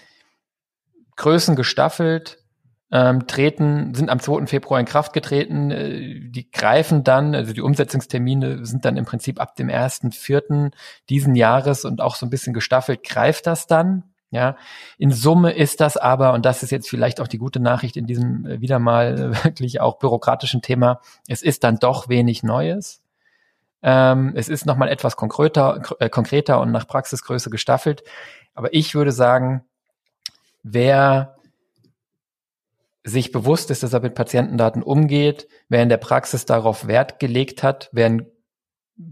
Größen 1.17 1.57
gestaffelt, 1.57 2.45
ähm, 2.93 3.27
treten, 3.27 3.95
sind 3.95 4.11
am 4.11 4.21
2. 4.21 4.47
Februar 4.47 4.79
in 4.79 4.87
Kraft 4.87 5.13
getreten. 5.13 5.71
Äh, 5.71 6.31
die 6.31 6.51
greifen 6.51 7.03
dann, 7.05 7.35
also 7.35 7.53
die 7.53 7.63
Umsetzungstermine 7.63 8.65
sind 8.65 8.85
dann 8.85 8.97
im 8.97 9.05
Prinzip 9.05 9.41
ab 9.41 9.57
dem 9.57 9.69
1.4. 9.69 10.73
diesen 11.09 11.35
Jahres 11.35 11.85
und 11.85 12.01
auch 12.01 12.15
so 12.15 12.27
ein 12.27 12.31
bisschen 12.31 12.55
gestaffelt 12.55 13.03
greift 13.03 13.47
das 13.47 13.67
dann. 13.67 14.05
Ja, 14.31 14.57
in 14.99 15.13
Summe 15.13 15.53
ist 15.53 15.81
das 15.81 15.97
aber, 15.97 16.33
und 16.33 16.45
das 16.45 16.63
ist 16.65 16.71
jetzt 16.71 16.91
vielleicht 16.91 17.21
auch 17.21 17.29
die 17.29 17.39
gute 17.39 17.61
Nachricht 17.61 17.97
in 17.97 18.07
diesem 18.07 18.45
äh, 18.45 18.61
wieder 18.61 18.79
mal 18.79 19.19
äh, 19.19 19.45
wirklich 19.45 19.81
auch 19.81 19.99
bürokratischen 19.99 20.63
Thema, 20.63 21.01
es 21.29 21.43
ist 21.43 21.65
dann 21.65 21.79
doch 21.79 22.09
wenig 22.09 22.43
Neues. 22.43 23.03
Ähm, 23.83 24.33
es 24.35 24.49
ist 24.49 24.67
nochmal 24.67 24.89
etwas 24.89 25.17
konkreter, 25.17 25.81
äh, 26.01 26.09
konkreter 26.09 26.61
und 26.61 26.73
nach 26.73 26.89
Praxisgröße 26.89 27.51
gestaffelt. 27.51 28.03
Aber 28.55 28.75
ich 28.75 28.95
würde 28.95 29.13
sagen, 29.13 29.65
wer 30.63 31.36
sich 33.07 33.31
bewusst 33.31 33.71
ist, 33.71 33.83
dass 33.83 33.93
er 33.93 34.01
mit 34.01 34.15
Patientendaten 34.15 34.83
umgeht, 34.83 35.47
wer 35.69 35.83
in 35.83 35.89
der 35.89 35.97
Praxis 35.97 36.45
darauf 36.45 36.89
Wert 36.89 37.21
gelegt 37.21 37.63
hat, 37.63 37.89
wer 37.93 38.07
ein 38.07 38.27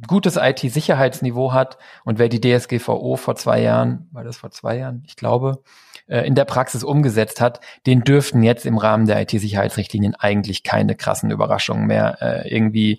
gutes 0.06 0.36
IT-Sicherheitsniveau 0.36 1.52
hat 1.52 1.78
und 2.04 2.18
wer 2.18 2.28
die 2.28 2.40
DSGVO 2.40 3.16
vor 3.16 3.36
zwei 3.36 3.60
Jahren, 3.60 4.08
war 4.12 4.24
das 4.24 4.38
vor 4.38 4.50
zwei 4.50 4.78
Jahren, 4.78 5.02
ich 5.06 5.14
glaube, 5.14 5.62
äh, 6.06 6.26
in 6.26 6.34
der 6.34 6.44
Praxis 6.44 6.82
umgesetzt 6.82 7.40
hat, 7.40 7.60
den 7.86 8.00
dürften 8.00 8.42
jetzt 8.42 8.66
im 8.66 8.78
Rahmen 8.78 9.06
der 9.06 9.20
IT-Sicherheitsrichtlinien 9.20 10.14
eigentlich 10.14 10.64
keine 10.64 10.96
krassen 10.96 11.30
Überraschungen 11.30 11.86
mehr 11.86 12.18
äh, 12.20 12.48
irgendwie 12.52 12.98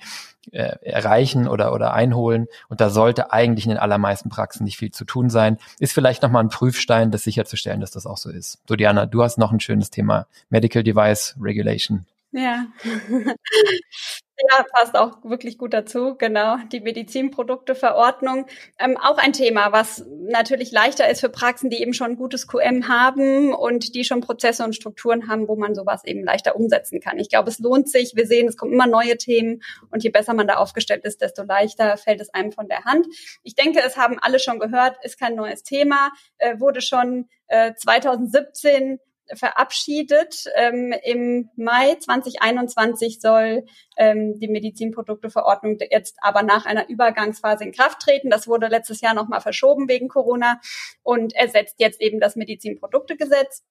äh, 0.52 0.78
erreichen 0.82 1.48
oder, 1.48 1.74
oder 1.74 1.94
einholen. 1.94 2.48
Und 2.70 2.82
da 2.82 2.90
sollte 2.90 3.32
eigentlich 3.32 3.66
in 3.66 3.72
den 3.72 3.80
allermeisten 3.80 4.30
Praxen 4.30 4.64
nicht 4.64 4.78
viel 4.78 4.92
zu 4.92 5.06
tun 5.06 5.30
sein. 5.30 5.58
Ist 5.80 5.94
vielleicht 5.94 6.22
nochmal 6.24 6.44
ein 6.44 6.50
Prüfstein, 6.50 7.12
das 7.12 7.24
sicherzustellen, 7.24 7.82
dass 7.82 7.92
das 7.92 8.06
auch 8.06 8.18
so 8.18 8.30
ist. 8.30 8.60
So, 8.68 8.76
Diana, 8.76 9.06
du 9.06 9.24
hast 9.24 9.38
noch 9.38 9.52
ein 9.52 9.60
schönes 9.60 9.90
Thema. 9.90 10.28
Medical 10.50 10.84
Device 10.84 11.36
Regulation. 11.40 12.06
Ja. 12.32 12.66
Ja, 14.38 14.66
passt 14.74 14.96
auch 14.98 15.24
wirklich 15.24 15.58
gut 15.58 15.74
dazu, 15.74 16.16
genau. 16.18 16.58
Die 16.70 16.82
Medizinprodukteverordnung. 16.82 18.48
Ähm, 18.78 18.98
auch 18.98 19.18
ein 19.18 19.32
Thema, 19.32 19.72
was 19.72 20.06
natürlich 20.10 20.74
leichter 20.74 21.10
ist 21.10 21.22
für 21.22 21.30
Praxen, 21.30 21.70
die 21.70 21.82
eben 21.82 21.94
schon 21.94 22.12
ein 22.12 22.18
gutes 22.18 22.46
QM 22.46 22.90
haben 22.90 23.54
und 23.54 23.96
die 23.96 24.04
schon 24.04 24.20
Prozesse 24.20 24.66
und 24.66 24.76
Strukturen 24.76 25.30
haben, 25.30 25.48
wo 25.48 25.56
man 25.56 25.74
sowas 25.74 26.04
eben 26.04 26.26
leichter 26.26 26.58
umsetzen 26.58 27.00
kann. 27.00 27.18
Ich 27.18 27.30
glaube, 27.30 27.50
es 27.50 27.60
lohnt 27.60 27.90
sich. 27.90 28.14
Wir 28.16 28.28
sehen, 28.28 28.50
es 28.50 28.58
kommen 28.58 28.74
immer 28.74 28.88
neue 28.88 29.18
Themen 29.18 29.62
und 29.90 30.04
je 30.04 30.10
besser 30.10 30.34
man 30.34 30.48
da 30.48 30.56
aufgestellt 30.56 31.06
ist, 31.06 31.22
desto 31.22 31.44
leichter 31.44 31.96
fällt 31.96 32.20
es 32.20 32.34
einem 32.34 32.52
von 32.52 32.68
der 32.68 32.84
Hand. 32.84 33.08
Ich 33.44 33.56
denke, 33.56 33.80
es 33.86 33.96
haben 33.96 34.20
alle 34.20 34.40
schon 34.40 34.60
gehört, 34.60 34.98
ist 35.06 35.18
kein 35.18 35.36
neues 35.36 35.64
Thema, 35.64 36.12
äh, 36.40 36.60
wurde 36.60 36.82
schon 36.82 37.30
äh, 37.48 37.74
2017 37.74 39.00
verabschiedet. 39.34 40.46
Ähm, 40.56 40.94
Im 41.04 41.50
Mai 41.56 41.96
2021 41.96 43.20
soll 43.20 43.66
ähm, 43.98 44.40
die 44.40 44.48
Medizinprodukteverordnung 44.48 45.78
jetzt 45.90 46.18
aber 46.22 46.44
nach 46.44 46.66
einer 46.66 46.90
Übergangsphase 46.90 47.64
in 47.64 47.72
Kraft 47.72 48.02
treten. 48.02 48.30
Das 48.30 48.48
wurde 48.48 48.68
letztes 48.68 49.02
Jahr 49.02 49.14
nochmal 49.14 49.42
verschoben 49.42 49.88
wegen 49.88 50.08
Corona 50.08 50.60
und 51.04 51.34
ersetzt 51.36 51.76
jetzt 51.80 52.02
eben 52.02 52.20
das 52.20 52.36
Medizinproduktegesetz. 52.36 53.64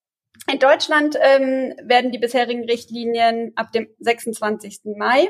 In 0.47 0.59
Deutschland 0.59 1.17
ähm, 1.21 1.75
werden 1.83 2.13
die 2.13 2.19
bisherigen 2.19 2.65
Richtlinien 2.65 3.53
ab 3.57 3.73
dem 3.73 3.89
26. 3.99 4.81
Mai 4.97 5.29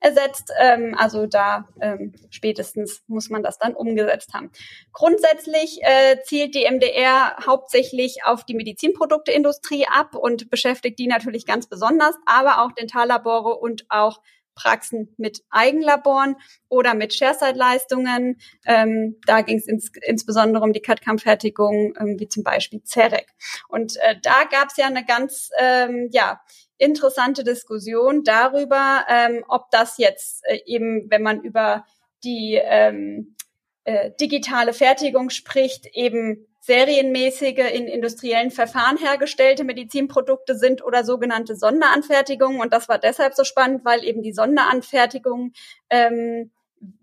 ersetzt. 0.00 0.52
Ähm, 0.58 0.94
also 0.98 1.26
da 1.26 1.68
ähm, 1.82 2.14
spätestens 2.30 3.02
muss 3.06 3.28
man 3.28 3.42
das 3.42 3.58
dann 3.58 3.74
umgesetzt 3.74 4.32
haben. 4.32 4.50
Grundsätzlich 4.92 5.80
äh, 5.82 6.16
zielt 6.22 6.54
die 6.54 6.64
MDR 6.64 7.36
hauptsächlich 7.46 8.24
auf 8.24 8.44
die 8.44 8.54
Medizinprodukteindustrie 8.54 9.86
ab 9.86 10.14
und 10.14 10.50
beschäftigt 10.50 10.98
die 10.98 11.08
natürlich 11.08 11.44
ganz 11.44 11.68
besonders, 11.68 12.14
aber 12.24 12.62
auch 12.62 12.72
Dentallabore 12.72 13.56
und 13.56 13.84
auch 13.90 14.20
Praxen 14.54 15.14
mit 15.16 15.42
Eigenlaboren 15.50 16.36
oder 16.68 16.94
mit 16.94 17.14
Shareside-Leistungen. 17.14 18.38
Ähm, 18.66 19.16
da 19.26 19.42
ging 19.42 19.58
es 19.58 19.66
ins, 19.66 19.90
insbesondere 20.06 20.62
um 20.64 20.72
die 20.72 20.80
CAD-CAM-Fertigung, 20.80 21.94
ähm, 21.98 22.16
wie 22.18 22.28
zum 22.28 22.42
Beispiel 22.42 22.82
CEREC. 22.84 23.26
Und 23.68 23.96
äh, 23.96 24.16
da 24.22 24.44
gab 24.50 24.68
es 24.70 24.76
ja 24.76 24.86
eine 24.86 25.04
ganz 25.04 25.50
ähm, 25.58 26.08
ja, 26.12 26.40
interessante 26.78 27.44
Diskussion 27.44 28.24
darüber, 28.24 29.04
ähm, 29.08 29.44
ob 29.48 29.70
das 29.70 29.98
jetzt 29.98 30.44
äh, 30.44 30.60
eben, 30.66 31.10
wenn 31.10 31.22
man 31.22 31.42
über 31.42 31.84
die 32.24 32.60
ähm, 32.62 33.36
äh, 33.84 34.10
digitale 34.20 34.72
Fertigung 34.72 35.30
spricht, 35.30 35.86
eben 35.92 36.46
serienmäßige 36.64 37.72
in 37.74 37.88
industriellen 37.88 38.50
Verfahren 38.50 38.96
hergestellte 38.96 39.64
Medizinprodukte 39.64 40.56
sind 40.56 40.82
oder 40.82 41.04
sogenannte 41.04 41.56
Sonderanfertigungen. 41.56 42.58
Und 42.58 42.72
das 42.72 42.88
war 42.88 42.98
deshalb 42.98 43.34
so 43.34 43.44
spannend, 43.44 43.84
weil 43.84 44.02
eben 44.02 44.22
die 44.22 44.32
Sonderanfertigungen 44.32 45.52
ähm, 45.90 46.50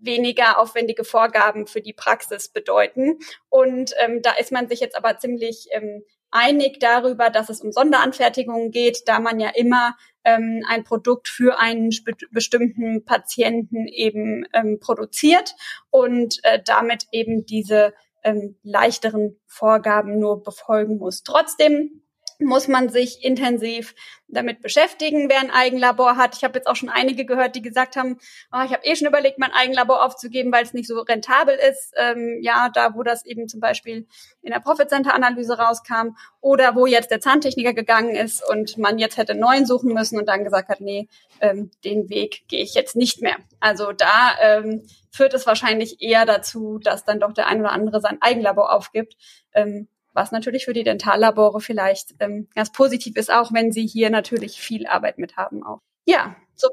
weniger 0.00 0.58
aufwendige 0.58 1.04
Vorgaben 1.04 1.68
für 1.68 1.80
die 1.80 1.92
Praxis 1.92 2.48
bedeuten. 2.48 3.20
Und 3.50 3.94
ähm, 4.04 4.20
da 4.20 4.32
ist 4.32 4.50
man 4.50 4.66
sich 4.66 4.80
jetzt 4.80 4.96
aber 4.96 5.18
ziemlich 5.18 5.68
ähm, 5.70 6.02
einig 6.32 6.80
darüber, 6.80 7.30
dass 7.30 7.48
es 7.48 7.60
um 7.60 7.70
Sonderanfertigungen 7.70 8.72
geht, 8.72 9.06
da 9.06 9.20
man 9.20 9.38
ja 9.38 9.50
immer 9.50 9.96
ähm, 10.24 10.64
ein 10.68 10.82
Produkt 10.82 11.28
für 11.28 11.60
einen 11.60 11.90
bestimmten 12.32 13.04
Patienten 13.04 13.86
eben 13.86 14.44
ähm, 14.52 14.80
produziert 14.80 15.54
und 15.90 16.40
äh, 16.42 16.60
damit 16.64 17.06
eben 17.12 17.46
diese 17.46 17.94
ähm, 18.22 18.56
leichteren 18.62 19.38
Vorgaben 19.46 20.18
nur 20.18 20.42
befolgen 20.42 20.98
muss. 20.98 21.22
Trotzdem 21.22 22.01
muss 22.44 22.68
man 22.68 22.88
sich 22.88 23.24
intensiv 23.24 23.94
damit 24.28 24.62
beschäftigen, 24.62 25.28
wer 25.28 25.40
ein 25.40 25.50
Eigenlabor 25.50 26.16
hat. 26.16 26.36
Ich 26.36 26.44
habe 26.44 26.58
jetzt 26.58 26.66
auch 26.66 26.76
schon 26.76 26.88
einige 26.88 27.26
gehört, 27.26 27.54
die 27.54 27.62
gesagt 27.62 27.96
haben, 27.96 28.18
oh, 28.52 28.62
ich 28.64 28.72
habe 28.72 28.84
eh 28.84 28.96
schon 28.96 29.06
überlegt, 29.06 29.38
mein 29.38 29.52
Eigenlabor 29.52 30.04
aufzugeben, 30.04 30.50
weil 30.52 30.64
es 30.64 30.72
nicht 30.72 30.88
so 30.88 31.00
rentabel 31.00 31.54
ist. 31.54 31.92
Ähm, 31.96 32.38
ja, 32.40 32.70
da 32.72 32.94
wo 32.94 33.02
das 33.02 33.26
eben 33.26 33.46
zum 33.48 33.60
Beispiel 33.60 34.06
in 34.40 34.52
der 34.52 34.60
Profit 34.60 34.88
Center 34.88 35.14
Analyse 35.14 35.58
rauskam 35.58 36.16
oder 36.40 36.74
wo 36.74 36.86
jetzt 36.86 37.10
der 37.10 37.20
Zahntechniker 37.20 37.74
gegangen 37.74 38.16
ist 38.16 38.42
und 38.48 38.78
man 38.78 38.98
jetzt 38.98 39.18
hätte 39.18 39.32
einen 39.32 39.40
neuen 39.40 39.66
suchen 39.66 39.92
müssen 39.92 40.18
und 40.18 40.26
dann 40.26 40.44
gesagt 40.44 40.68
hat, 40.70 40.80
nee, 40.80 41.08
ähm, 41.40 41.70
den 41.84 42.08
Weg 42.08 42.44
gehe 42.48 42.62
ich 42.62 42.74
jetzt 42.74 42.96
nicht 42.96 43.20
mehr. 43.20 43.36
Also 43.60 43.92
da 43.92 44.32
ähm, 44.40 44.86
führt 45.10 45.34
es 45.34 45.46
wahrscheinlich 45.46 46.00
eher 46.00 46.24
dazu, 46.24 46.78
dass 46.78 47.04
dann 47.04 47.20
doch 47.20 47.34
der 47.34 47.48
ein 47.48 47.60
oder 47.60 47.72
andere 47.72 48.00
sein 48.00 48.18
Eigenlabor 48.22 48.72
aufgibt. 48.72 49.14
Ähm, 49.52 49.88
was 50.12 50.32
natürlich 50.32 50.64
für 50.64 50.72
die 50.72 50.84
Dentallabore 50.84 51.60
vielleicht 51.60 52.14
ähm, 52.20 52.48
ganz 52.54 52.72
positiv 52.72 53.16
ist, 53.16 53.32
auch 53.32 53.52
wenn 53.52 53.72
sie 53.72 53.86
hier 53.86 54.10
natürlich 54.10 54.60
viel 54.60 54.86
Arbeit 54.86 55.18
mit 55.18 55.36
haben 55.36 55.62
auch. 55.62 55.78
Ja, 56.04 56.36
so 56.54 56.68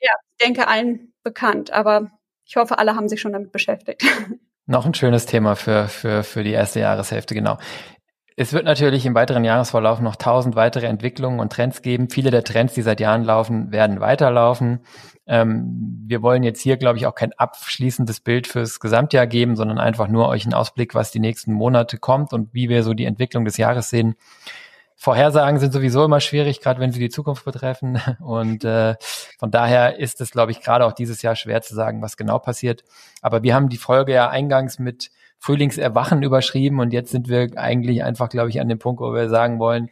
ja, 0.00 0.12
ich 0.32 0.46
denke 0.46 0.68
allen 0.68 1.12
bekannt, 1.22 1.70
aber 1.70 2.10
ich 2.44 2.56
hoffe, 2.56 2.78
alle 2.78 2.96
haben 2.96 3.08
sich 3.08 3.20
schon 3.20 3.32
damit 3.32 3.52
beschäftigt. 3.52 4.02
Noch 4.66 4.86
ein 4.86 4.94
schönes 4.94 5.26
Thema 5.26 5.56
für, 5.56 5.88
für, 5.88 6.22
für 6.22 6.44
die 6.44 6.52
erste 6.52 6.80
Jahreshälfte, 6.80 7.34
genau. 7.34 7.58
Es 8.40 8.52
wird 8.52 8.66
natürlich 8.66 9.04
im 9.04 9.16
weiteren 9.16 9.42
Jahresverlauf 9.42 9.98
noch 9.98 10.14
tausend 10.14 10.54
weitere 10.54 10.86
Entwicklungen 10.86 11.40
und 11.40 11.52
Trends 11.52 11.82
geben. 11.82 12.08
Viele 12.08 12.30
der 12.30 12.44
Trends, 12.44 12.72
die 12.72 12.82
seit 12.82 13.00
Jahren 13.00 13.24
laufen, 13.24 13.72
werden 13.72 13.98
weiterlaufen. 13.98 14.78
Ähm, 15.26 16.04
wir 16.06 16.22
wollen 16.22 16.44
jetzt 16.44 16.60
hier, 16.60 16.76
glaube 16.76 16.98
ich, 16.98 17.06
auch 17.06 17.16
kein 17.16 17.32
abschließendes 17.32 18.20
Bild 18.20 18.46
fürs 18.46 18.78
Gesamtjahr 18.78 19.26
geben, 19.26 19.56
sondern 19.56 19.80
einfach 19.80 20.06
nur 20.06 20.28
euch 20.28 20.44
einen 20.44 20.54
Ausblick, 20.54 20.94
was 20.94 21.10
die 21.10 21.18
nächsten 21.18 21.52
Monate 21.52 21.98
kommt 21.98 22.32
und 22.32 22.54
wie 22.54 22.68
wir 22.68 22.84
so 22.84 22.94
die 22.94 23.06
Entwicklung 23.06 23.44
des 23.44 23.56
Jahres 23.56 23.90
sehen. 23.90 24.14
Vorhersagen 24.94 25.58
sind 25.58 25.72
sowieso 25.72 26.04
immer 26.04 26.20
schwierig, 26.20 26.60
gerade 26.60 26.78
wenn 26.78 26.92
sie 26.92 27.00
die 27.00 27.08
Zukunft 27.08 27.44
betreffen. 27.44 28.00
Und 28.20 28.64
äh, 28.64 28.94
von 29.38 29.50
daher 29.50 29.98
ist 29.98 30.20
es, 30.20 30.30
glaube 30.30 30.52
ich, 30.52 30.60
gerade 30.60 30.86
auch 30.86 30.92
dieses 30.92 31.22
Jahr 31.22 31.34
schwer 31.34 31.60
zu 31.62 31.74
sagen, 31.74 32.02
was 32.02 32.16
genau 32.16 32.38
passiert. 32.38 32.84
Aber 33.20 33.42
wir 33.42 33.56
haben 33.56 33.68
die 33.68 33.78
Folge 33.78 34.12
ja 34.12 34.28
eingangs 34.28 34.78
mit 34.78 35.10
Frühlingserwachen 35.38 36.22
überschrieben 36.22 36.80
und 36.80 36.92
jetzt 36.92 37.10
sind 37.10 37.28
wir 37.28 37.48
eigentlich 37.56 38.02
einfach, 38.02 38.28
glaube 38.28 38.50
ich, 38.50 38.60
an 38.60 38.68
dem 38.68 38.78
Punkt, 38.78 39.00
wo 39.00 39.12
wir 39.12 39.28
sagen 39.28 39.58
wollen, 39.58 39.90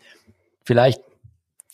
vielleicht, 0.64 1.00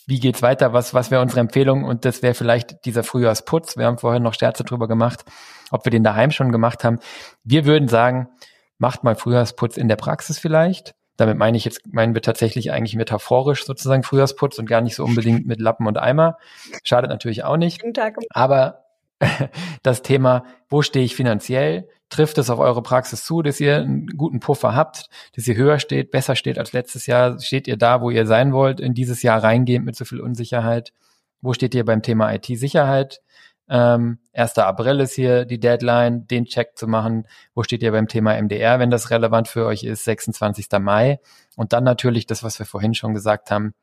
wie 0.05 0.19
geht's 0.19 0.41
weiter, 0.41 0.73
was, 0.73 0.93
was 0.93 1.11
wäre 1.11 1.21
unsere 1.21 1.39
Empfehlung 1.39 1.83
und 1.83 2.05
das 2.05 2.21
wäre 2.21 2.33
vielleicht 2.33 2.85
dieser 2.85 3.03
Frühjahrsputz. 3.03 3.77
Wir 3.77 3.85
haben 3.85 3.97
vorher 3.97 4.19
noch 4.19 4.33
Scherze 4.33 4.63
drüber 4.63 4.87
gemacht, 4.87 5.25
ob 5.71 5.85
wir 5.85 5.91
den 5.91 6.03
daheim 6.03 6.31
schon 6.31 6.51
gemacht 6.51 6.83
haben. 6.83 6.99
Wir 7.43 7.65
würden 7.65 7.87
sagen, 7.87 8.29
macht 8.77 9.03
mal 9.03 9.15
Frühjahrsputz 9.15 9.77
in 9.77 9.87
der 9.87 9.95
Praxis 9.95 10.39
vielleicht. 10.39 10.93
Damit 11.15 11.37
meine 11.37 11.57
ich 11.57 11.65
jetzt, 11.65 11.81
meinen 11.93 12.15
wir 12.15 12.21
tatsächlich 12.21 12.71
eigentlich 12.71 12.95
metaphorisch 12.95 13.65
sozusagen 13.65 14.03
Frühjahrsputz 14.03 14.57
und 14.57 14.65
gar 14.65 14.81
nicht 14.81 14.95
so 14.95 15.03
unbedingt 15.03 15.45
mit 15.45 15.59
Lappen 15.59 15.87
und 15.87 15.97
Eimer. 15.97 16.37
Schadet 16.83 17.09
natürlich 17.09 17.43
auch 17.43 17.57
nicht. 17.57 17.81
Aber 18.31 18.82
das 19.83 20.01
Thema, 20.01 20.45
wo 20.69 20.81
stehe 20.81 21.05
ich 21.05 21.15
finanziell? 21.15 21.87
Trifft 22.09 22.37
es 22.37 22.49
auf 22.49 22.59
eure 22.59 22.83
Praxis 22.83 23.25
zu, 23.25 23.41
dass 23.41 23.59
ihr 23.59 23.77
einen 23.77 24.07
guten 24.07 24.39
Puffer 24.39 24.75
habt, 24.75 25.07
dass 25.35 25.47
ihr 25.47 25.55
höher 25.55 25.79
steht, 25.79 26.11
besser 26.11 26.35
steht 26.35 26.59
als 26.59 26.73
letztes 26.73 27.07
Jahr? 27.07 27.39
Steht 27.39 27.67
ihr 27.67 27.77
da, 27.77 28.01
wo 28.01 28.09
ihr 28.09 28.25
sein 28.25 28.53
wollt, 28.53 28.79
in 28.79 28.93
dieses 28.93 29.23
Jahr 29.23 29.43
reingehend 29.43 29.85
mit 29.85 29.95
so 29.95 30.05
viel 30.05 30.19
Unsicherheit? 30.19 30.93
Wo 31.41 31.53
steht 31.53 31.75
ihr 31.75 31.85
beim 31.85 32.01
Thema 32.01 32.33
IT-Sicherheit? 32.33 33.21
Ähm, 33.69 34.19
1. 34.33 34.57
April 34.59 34.99
ist 34.99 35.13
hier 35.13 35.45
die 35.45 35.59
Deadline, 35.59 36.27
den 36.27 36.45
Check 36.45 36.77
zu 36.77 36.87
machen. 36.87 37.27
Wo 37.55 37.63
steht 37.63 37.81
ihr 37.81 37.91
beim 37.91 38.07
Thema 38.07 38.39
MDR, 38.39 38.79
wenn 38.79 38.91
das 38.91 39.09
relevant 39.09 39.47
für 39.47 39.65
euch 39.65 39.83
ist? 39.83 40.03
26. 40.03 40.67
Mai. 40.79 41.19
Und 41.55 41.73
dann 41.73 41.83
natürlich 41.83 42.27
das, 42.27 42.43
was 42.43 42.59
wir 42.59 42.65
vorhin 42.65 42.93
schon 42.93 43.13
gesagt 43.13 43.51
haben 43.51 43.73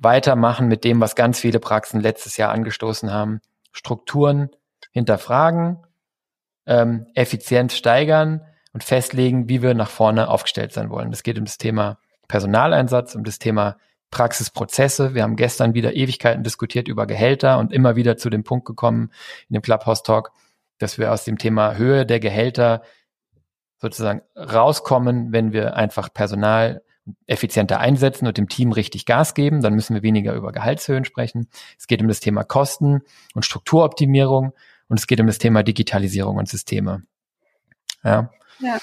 weitermachen 0.00 0.68
mit 0.68 0.84
dem, 0.84 1.00
was 1.00 1.14
ganz 1.14 1.40
viele 1.40 1.60
Praxen 1.60 2.00
letztes 2.00 2.36
Jahr 2.36 2.52
angestoßen 2.52 3.12
haben. 3.12 3.40
Strukturen 3.72 4.50
hinterfragen, 4.92 5.78
ähm, 6.66 7.06
Effizienz 7.14 7.74
steigern 7.74 8.42
und 8.72 8.84
festlegen, 8.84 9.48
wie 9.48 9.62
wir 9.62 9.74
nach 9.74 9.90
vorne 9.90 10.28
aufgestellt 10.28 10.72
sein 10.72 10.90
wollen. 10.90 11.12
Es 11.12 11.22
geht 11.22 11.38
um 11.38 11.44
das 11.44 11.58
Thema 11.58 11.98
Personaleinsatz, 12.28 13.14
um 13.14 13.24
das 13.24 13.38
Thema 13.38 13.78
Praxisprozesse. 14.10 15.14
Wir 15.14 15.22
haben 15.22 15.36
gestern 15.36 15.74
wieder 15.74 15.94
Ewigkeiten 15.94 16.42
diskutiert 16.42 16.88
über 16.88 17.06
Gehälter 17.06 17.58
und 17.58 17.72
immer 17.72 17.96
wieder 17.96 18.16
zu 18.16 18.30
dem 18.30 18.44
Punkt 18.44 18.66
gekommen 18.66 19.10
in 19.48 19.54
dem 19.54 19.62
Clubhouse 19.62 20.02
Talk, 20.02 20.32
dass 20.78 20.98
wir 20.98 21.12
aus 21.12 21.24
dem 21.24 21.38
Thema 21.38 21.76
Höhe 21.76 22.06
der 22.06 22.20
Gehälter 22.20 22.82
sozusagen 23.78 24.22
rauskommen, 24.36 25.32
wenn 25.32 25.52
wir 25.52 25.76
einfach 25.76 26.12
Personal 26.12 26.82
effizienter 27.26 27.80
einsetzen 27.80 28.26
und 28.26 28.38
dem 28.38 28.48
Team 28.48 28.72
richtig 28.72 29.06
Gas 29.06 29.34
geben, 29.34 29.62
dann 29.62 29.74
müssen 29.74 29.94
wir 29.94 30.02
weniger 30.02 30.34
über 30.34 30.52
Gehaltshöhen 30.52 31.04
sprechen. 31.04 31.48
Es 31.78 31.86
geht 31.86 32.00
um 32.02 32.08
das 32.08 32.20
Thema 32.20 32.44
Kosten 32.44 33.02
und 33.34 33.44
Strukturoptimierung 33.44 34.52
und 34.88 34.98
es 34.98 35.06
geht 35.06 35.20
um 35.20 35.26
das 35.26 35.38
Thema 35.38 35.62
Digitalisierung 35.62 36.36
und 36.36 36.48
Systeme. 36.48 37.02
Ja. 38.04 38.30
ja. 38.60 38.78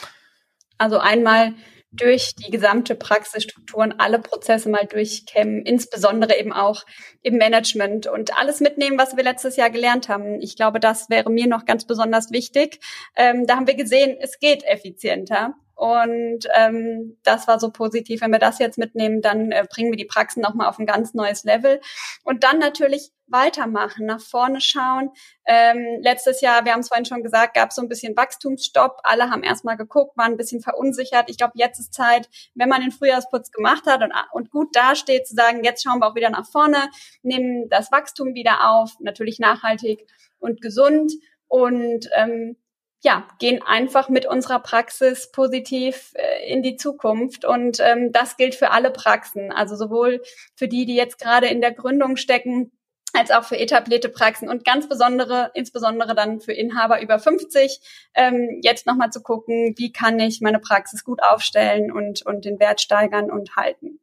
Also 0.77 0.99
einmal 0.99 1.53
durch 1.91 2.35
die 2.35 2.51
gesamte 2.51 2.95
Praxisstrukturen 2.95 3.93
alle 3.99 4.19
Prozesse 4.19 4.69
mal 4.69 4.85
durchkämmen, 4.85 5.61
insbesondere 5.61 6.37
eben 6.37 6.53
auch 6.53 6.83
im 7.21 7.37
Management 7.37 8.07
und 8.07 8.37
alles 8.37 8.59
mitnehmen, 8.59 8.97
was 8.97 9.15
wir 9.15 9.23
letztes 9.23 9.55
Jahr 9.55 9.69
gelernt 9.69 10.09
haben. 10.09 10.41
Ich 10.41 10.55
glaube, 10.55 10.79
das 10.79 11.09
wäre 11.09 11.29
mir 11.29 11.47
noch 11.47 11.65
ganz 11.65 11.85
besonders 11.85 12.31
wichtig. 12.31 12.79
Ähm, 13.15 13.45
da 13.47 13.55
haben 13.55 13.67
wir 13.67 13.75
gesehen, 13.75 14.17
es 14.19 14.39
geht 14.39 14.63
effizienter. 14.63 15.55
Und 15.75 16.47
ähm, 16.53 17.17
das 17.23 17.47
war 17.47 17.59
so 17.59 17.69
positiv. 17.69 18.21
Wenn 18.21 18.31
wir 18.31 18.39
das 18.39 18.59
jetzt 18.59 18.77
mitnehmen, 18.77 19.21
dann 19.21 19.51
äh, 19.51 19.65
bringen 19.69 19.91
wir 19.91 19.97
die 19.97 20.05
Praxen 20.05 20.41
nochmal 20.41 20.67
auf 20.67 20.79
ein 20.79 20.85
ganz 20.85 21.13
neues 21.13 21.43
Level. 21.43 21.81
Und 22.23 22.43
dann 22.43 22.59
natürlich 22.59 23.11
weitermachen, 23.27 24.05
nach 24.05 24.21
vorne 24.21 24.61
schauen. 24.61 25.11
Ähm, 25.45 25.99
letztes 26.01 26.41
Jahr, 26.41 26.63
wir 26.63 26.73
haben 26.73 26.81
es 26.81 26.87
vorhin 26.87 27.05
schon 27.05 27.23
gesagt, 27.23 27.55
gab 27.55 27.69
es 27.69 27.75
so 27.75 27.81
ein 27.81 27.89
bisschen 27.89 28.15
Wachstumsstopp. 28.15 28.99
Alle 29.03 29.29
haben 29.29 29.43
erstmal 29.43 29.77
geguckt, 29.77 30.15
waren 30.15 30.33
ein 30.33 30.37
bisschen 30.37 30.61
verunsichert. 30.61 31.29
Ich 31.29 31.37
glaube, 31.37 31.53
jetzt 31.55 31.79
ist 31.79 31.93
Zeit, 31.93 32.29
wenn 32.53 32.69
man 32.69 32.81
den 32.81 32.91
Frühjahrsputz 32.91 33.51
gemacht 33.51 33.85
hat 33.85 34.01
und, 34.01 34.13
und 34.31 34.51
gut 34.51 34.75
dasteht, 34.75 35.27
zu 35.27 35.35
sagen, 35.35 35.63
jetzt 35.63 35.83
schauen 35.83 35.99
wir 35.99 36.07
auch 36.07 36.15
wieder 36.15 36.29
nach 36.29 36.47
vorne, 36.47 36.77
nehmen 37.23 37.67
das 37.69 37.91
Wachstum 37.91 38.33
wieder 38.33 38.69
auf, 38.69 38.91
natürlich 38.99 39.39
nachhaltig 39.39 40.07
und 40.39 40.61
gesund. 40.61 41.11
Und 41.47 42.09
ähm, 42.15 42.57
ja, 43.01 43.27
gehen 43.39 43.61
einfach 43.61 44.09
mit 44.09 44.25
unserer 44.25 44.59
Praxis 44.59 45.31
positiv 45.31 46.13
äh, 46.15 46.51
in 46.51 46.63
die 46.63 46.75
Zukunft. 46.75 47.45
Und 47.45 47.79
ähm, 47.79 48.11
das 48.11 48.37
gilt 48.37 48.55
für 48.55 48.71
alle 48.71 48.91
Praxen, 48.91 49.51
also 49.51 49.75
sowohl 49.75 50.21
für 50.55 50.67
die, 50.67 50.85
die 50.85 50.95
jetzt 50.95 51.19
gerade 51.19 51.47
in 51.47 51.61
der 51.61 51.71
Gründung 51.71 52.17
stecken, 52.17 52.71
als 53.15 53.31
auch 53.31 53.43
für 53.43 53.57
etablierte 53.57 54.09
Praxen 54.09 54.49
und 54.49 54.65
ganz 54.65 54.89
besondere, 54.89 55.51
insbesondere 55.53 56.15
dann 56.15 56.41
für 56.41 56.51
Inhaber 56.51 57.01
über 57.01 57.17
50, 57.19 57.79
ähm, 58.13 58.59
jetzt 58.61 58.85
nochmal 58.85 59.11
zu 59.11 59.21
gucken, 59.21 59.73
wie 59.77 59.91
kann 59.91 60.19
ich 60.19 60.41
meine 60.41 60.59
Praxis 60.59 61.03
gut 61.03 61.21
aufstellen 61.23 61.91
und, 61.91 62.25
und 62.25 62.45
den 62.45 62.59
Wert 62.59 62.81
steigern 62.81 63.31
und 63.31 63.55
halten. 63.55 63.99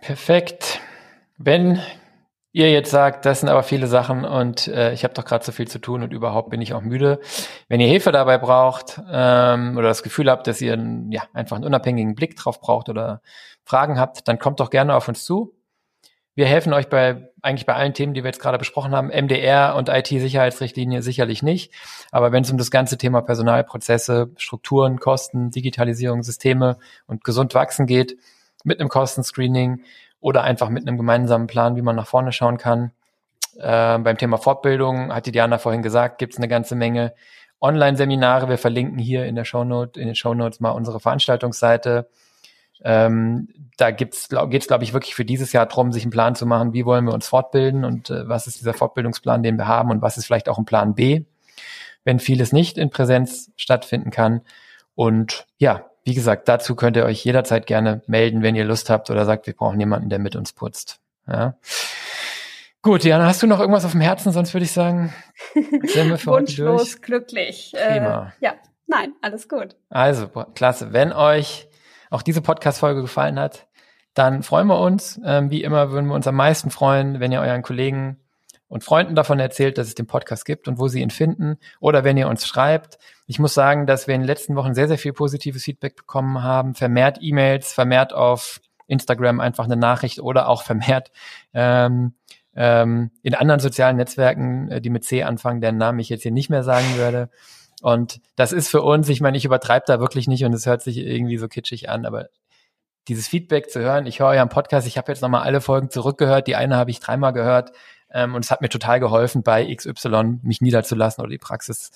Perfekt. 0.00 0.80
Wenn 1.36 1.82
ihr 2.52 2.70
jetzt 2.70 2.90
sagt, 2.90 3.26
das 3.26 3.40
sind 3.40 3.48
aber 3.48 3.62
viele 3.62 3.86
Sachen 3.86 4.24
und 4.24 4.68
äh, 4.68 4.92
ich 4.92 5.04
habe 5.04 5.14
doch 5.14 5.24
gerade 5.24 5.44
so 5.44 5.52
viel 5.52 5.68
zu 5.68 5.78
tun 5.78 6.02
und 6.02 6.12
überhaupt 6.12 6.50
bin 6.50 6.60
ich 6.60 6.74
auch 6.74 6.80
müde. 6.80 7.20
Wenn 7.68 7.80
ihr 7.80 7.88
Hilfe 7.88 8.12
dabei 8.12 8.38
braucht 8.38 9.00
ähm, 9.10 9.76
oder 9.76 9.88
das 9.88 10.02
Gefühl 10.02 10.30
habt, 10.30 10.46
dass 10.46 10.60
ihr 10.60 10.72
einen, 10.72 11.12
ja, 11.12 11.22
einfach 11.34 11.56
einen 11.56 11.66
unabhängigen 11.66 12.14
Blick 12.14 12.36
drauf 12.36 12.60
braucht 12.60 12.88
oder 12.88 13.20
Fragen 13.64 13.98
habt, 13.98 14.28
dann 14.28 14.38
kommt 14.38 14.60
doch 14.60 14.70
gerne 14.70 14.94
auf 14.94 15.08
uns 15.08 15.24
zu. 15.24 15.54
Wir 16.34 16.46
helfen 16.46 16.72
euch 16.72 16.88
bei 16.88 17.30
eigentlich 17.42 17.66
bei 17.66 17.74
allen 17.74 17.94
Themen, 17.94 18.14
die 18.14 18.22
wir 18.22 18.28
jetzt 18.28 18.40
gerade 18.40 18.58
besprochen 18.58 18.92
haben. 18.92 19.08
MDR 19.08 19.74
und 19.74 19.88
IT-Sicherheitsrichtlinie 19.88 21.02
sicherlich 21.02 21.42
nicht. 21.42 21.72
Aber 22.12 22.32
wenn 22.32 22.44
es 22.44 22.50
um 22.50 22.58
das 22.58 22.70
ganze 22.70 22.96
Thema 22.96 23.22
Personalprozesse, 23.22 24.30
Strukturen, 24.36 25.00
Kosten, 25.00 25.50
Digitalisierung, 25.50 26.22
Systeme 26.22 26.78
und 27.06 27.24
gesund 27.24 27.54
wachsen 27.54 27.86
geht, 27.86 28.16
mit 28.64 28.80
einem 28.80 28.88
Kostenscreening, 28.88 29.82
oder 30.20 30.42
einfach 30.42 30.68
mit 30.68 30.86
einem 30.86 30.96
gemeinsamen 30.96 31.46
Plan, 31.46 31.76
wie 31.76 31.82
man 31.82 31.96
nach 31.96 32.06
vorne 32.06 32.32
schauen 32.32 32.58
kann. 32.58 32.92
Äh, 33.56 33.98
beim 33.98 34.18
Thema 34.18 34.38
Fortbildung 34.38 35.12
hat 35.12 35.26
die 35.26 35.32
Diana 35.32 35.58
vorhin 35.58 35.82
gesagt, 35.82 36.18
gibt 36.18 36.34
es 36.34 36.38
eine 36.38 36.48
ganze 36.48 36.74
Menge 36.74 37.14
Online-Seminare. 37.60 38.48
Wir 38.48 38.58
verlinken 38.58 38.98
hier 38.98 39.26
in 39.26 39.34
der 39.34 39.44
Shownote, 39.44 40.00
in 40.00 40.06
den 40.06 40.14
Shownotes 40.14 40.60
mal 40.60 40.70
unsere 40.70 41.00
Veranstaltungsseite. 41.00 42.08
Ähm, 42.82 43.48
da 43.76 43.90
gibt's, 43.90 44.28
glaub, 44.28 44.50
geht's, 44.50 44.68
glaube 44.68 44.84
ich, 44.84 44.92
wirklich 44.92 45.14
für 45.14 45.24
dieses 45.24 45.52
Jahr 45.52 45.66
drum, 45.66 45.92
sich 45.92 46.04
einen 46.04 46.12
Plan 46.12 46.34
zu 46.34 46.46
machen, 46.46 46.72
wie 46.72 46.84
wollen 46.84 47.04
wir 47.04 47.14
uns 47.14 47.26
fortbilden 47.26 47.84
und 47.84 48.10
äh, 48.10 48.28
was 48.28 48.46
ist 48.46 48.60
dieser 48.60 48.74
Fortbildungsplan, 48.74 49.42
den 49.42 49.56
wir 49.56 49.66
haben 49.66 49.90
und 49.90 50.02
was 50.02 50.16
ist 50.16 50.26
vielleicht 50.26 50.48
auch 50.48 50.58
ein 50.58 50.64
Plan 50.64 50.94
B, 50.94 51.24
wenn 52.04 52.20
vieles 52.20 52.52
nicht 52.52 52.78
in 52.78 52.90
Präsenz 52.90 53.50
stattfinden 53.56 54.10
kann. 54.10 54.42
Und 54.94 55.46
ja, 55.58 55.87
wie 56.08 56.14
gesagt, 56.14 56.48
dazu 56.48 56.74
könnt 56.74 56.96
ihr 56.96 57.04
euch 57.04 57.22
jederzeit 57.22 57.66
gerne 57.66 58.00
melden, 58.06 58.42
wenn 58.42 58.54
ihr 58.54 58.64
Lust 58.64 58.88
habt 58.88 59.10
oder 59.10 59.26
sagt, 59.26 59.46
wir 59.46 59.52
brauchen 59.52 59.78
jemanden, 59.78 60.08
der 60.08 60.18
mit 60.18 60.36
uns 60.36 60.54
putzt. 60.54 61.00
Ja. 61.26 61.58
Gut, 62.80 63.04
Jana, 63.04 63.26
hast 63.26 63.42
du 63.42 63.46
noch 63.46 63.60
irgendwas 63.60 63.84
auf 63.84 63.92
dem 63.92 64.00
Herzen? 64.00 64.32
Sonst 64.32 64.54
würde 64.54 64.64
ich 64.64 64.72
sagen, 64.72 65.12
sind 65.54 66.08
wir 66.08 66.16
für 66.16 66.30
Wunschlos 66.30 66.92
durch. 66.92 67.02
glücklich. 67.02 67.74
Äh, 67.76 67.98
Prima. 67.98 68.32
Äh, 68.40 68.44
ja, 68.46 68.54
nein, 68.86 69.12
alles 69.20 69.50
gut. 69.50 69.76
Also, 69.90 70.28
klasse. 70.54 70.94
Wenn 70.94 71.12
euch 71.12 71.68
auch 72.08 72.22
diese 72.22 72.40
Podcast-Folge 72.40 73.02
gefallen 73.02 73.38
hat, 73.38 73.66
dann 74.14 74.42
freuen 74.42 74.66
wir 74.66 74.80
uns. 74.80 75.20
Ähm, 75.26 75.50
wie 75.50 75.62
immer 75.62 75.90
würden 75.90 76.06
wir 76.06 76.14
uns 76.14 76.26
am 76.26 76.36
meisten 76.36 76.70
freuen, 76.70 77.20
wenn 77.20 77.32
ihr 77.32 77.42
euren 77.42 77.60
Kollegen 77.60 78.18
und 78.68 78.84
Freunden 78.84 79.14
davon 79.14 79.40
erzählt, 79.40 79.78
dass 79.78 79.88
es 79.88 79.94
den 79.94 80.06
Podcast 80.06 80.44
gibt 80.44 80.68
und 80.68 80.78
wo 80.78 80.88
sie 80.88 81.00
ihn 81.00 81.10
finden. 81.10 81.56
Oder 81.80 82.04
wenn 82.04 82.16
ihr 82.16 82.28
uns 82.28 82.46
schreibt. 82.46 82.98
Ich 83.26 83.38
muss 83.38 83.54
sagen, 83.54 83.86
dass 83.86 84.06
wir 84.06 84.14
in 84.14 84.20
den 84.20 84.26
letzten 84.26 84.56
Wochen 84.56 84.74
sehr, 84.74 84.88
sehr 84.88 84.98
viel 84.98 85.12
positives 85.12 85.64
Feedback 85.64 85.96
bekommen 85.96 86.42
haben. 86.42 86.74
Vermehrt 86.74 87.18
E-Mails, 87.20 87.72
vermehrt 87.72 88.12
auf 88.12 88.60
Instagram 88.86 89.40
einfach 89.40 89.64
eine 89.64 89.76
Nachricht 89.76 90.20
oder 90.20 90.48
auch 90.48 90.62
vermehrt 90.62 91.10
ähm, 91.54 92.14
ähm, 92.54 93.10
in 93.22 93.34
anderen 93.34 93.60
sozialen 93.60 93.96
Netzwerken, 93.96 94.70
äh, 94.70 94.80
die 94.80 94.90
mit 94.90 95.04
C 95.04 95.22
anfangen, 95.22 95.60
deren 95.60 95.78
Namen 95.78 96.00
ich 96.00 96.08
jetzt 96.08 96.22
hier 96.22 96.32
nicht 96.32 96.50
mehr 96.50 96.64
sagen 96.64 96.96
würde. 96.96 97.30
Und 97.82 98.20
das 98.34 98.52
ist 98.52 98.68
für 98.68 98.82
uns, 98.82 99.08
ich 99.08 99.20
meine, 99.20 99.36
ich 99.36 99.44
übertreibe 99.44 99.84
da 99.86 100.00
wirklich 100.00 100.26
nicht 100.26 100.44
und 100.44 100.52
es 100.52 100.66
hört 100.66 100.82
sich 100.82 100.98
irgendwie 100.98 101.38
so 101.38 101.46
kitschig 101.46 101.88
an, 101.88 102.04
aber 102.04 102.28
dieses 103.06 103.28
Feedback 103.28 103.70
zu 103.70 103.80
hören, 103.80 104.06
ich 104.06 104.20
höre 104.20 104.30
einen 104.30 104.48
Podcast, 104.48 104.86
ich 104.86 104.98
habe 104.98 105.12
jetzt 105.12 105.22
nochmal 105.22 105.42
alle 105.42 105.60
Folgen 105.60 105.88
zurückgehört, 105.88 106.46
die 106.46 106.56
eine 106.56 106.76
habe 106.76 106.90
ich 106.90 107.00
dreimal 107.00 107.32
gehört, 107.32 107.72
ähm, 108.10 108.34
und 108.34 108.44
es 108.44 108.50
hat 108.50 108.60
mir 108.60 108.68
total 108.68 109.00
geholfen, 109.00 109.42
bei 109.42 109.74
XY 109.74 110.40
mich 110.42 110.60
niederzulassen 110.60 111.22
oder 111.22 111.30
die 111.30 111.38
Praxis 111.38 111.90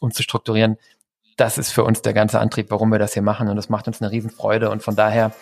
umzustrukturieren. 0.00 0.76
Das 1.36 1.58
ist 1.58 1.70
für 1.70 1.84
uns 1.84 2.02
der 2.02 2.14
ganze 2.14 2.40
Antrieb, 2.40 2.70
warum 2.70 2.90
wir 2.90 2.98
das 2.98 3.12
hier 3.12 3.22
machen. 3.22 3.48
Und 3.48 3.56
das 3.56 3.68
macht 3.68 3.86
uns 3.86 4.00
eine 4.00 4.10
Riesenfreude. 4.10 4.70
Und 4.70 4.82
von 4.82 4.96
daher, 4.96 5.32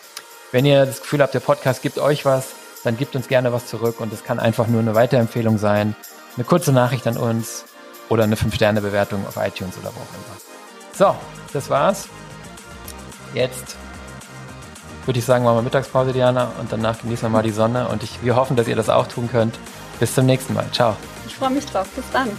wenn 0.53 0.67
ihr 0.67 0.85
das 0.85 1.01
Gefühl 1.01 1.23
habt, 1.23 1.35
der 1.35 1.41
Podcast 1.41 1.83
gibt 1.83 1.99
euch 1.99 2.25
was, 2.25 2.55
dann 2.85 2.97
gebt 2.97 3.17
uns 3.17 3.29
gerne 3.29 3.53
was 3.53 3.67
zurück. 3.67 4.01
Und 4.01 4.13
es 4.13 4.25
kann 4.25 4.39
einfach 4.39 4.67
nur 4.67 4.81
eine 4.81 4.95
Weiterempfehlung 4.95 5.59
sein, 5.59 5.97
eine 6.37 6.45
kurze 6.45 6.73
Nachricht 6.73 7.07
an 7.07 7.17
uns 7.17 7.65
oder 8.09 8.25
eine 8.25 8.37
5-Sterne-Bewertung 8.37 9.27
auf 9.27 9.37
iTunes 9.37 9.79
oder 9.79 9.89
wo 9.95 10.01
auch 10.01 10.15
immer. 10.15 10.37
So, 10.93 11.17
das 11.53 11.71
war's. 11.71 12.09
Jetzt 13.33 13.77
würde 15.07 15.19
ich 15.19 15.25
sagen, 15.25 15.45
machen 15.45 15.57
wir 15.59 15.63
Mittagspause, 15.63 16.13
Diana, 16.13 16.53
und 16.61 16.73
danach 16.73 17.01
genießen 17.01 17.25
wir 17.25 17.31
mal 17.31 17.43
die 17.43 17.51
Sonne. 17.51 17.89
Und 17.89 18.03
ich, 18.03 18.23
wir 18.23 18.37
hoffen, 18.37 18.57
dass 18.57 18.69
ihr 18.69 18.77
das 18.77 18.89
auch 18.89 19.07
tun 19.07 19.29
könnt. 19.31 19.59
Bis 19.99 20.15
zum 20.15 20.27
nächsten 20.27 20.55
Mal. 20.55 20.67
Ciao. 20.73 20.97
Ich 21.27 21.35
freue 21.35 21.51
mich 21.51 21.65
drauf. 21.67 21.89
Bis 21.95 22.05
dann. 22.13 22.31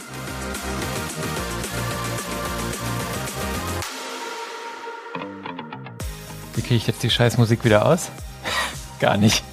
Wie 6.56 6.62
kriege 6.62 6.76
ich 6.76 6.88
jetzt 6.88 7.04
die 7.04 7.10
Scheißmusik 7.10 7.64
wieder 7.64 7.86
aus? 7.86 8.10
Gar 9.00 9.18
nicht. 9.18 9.44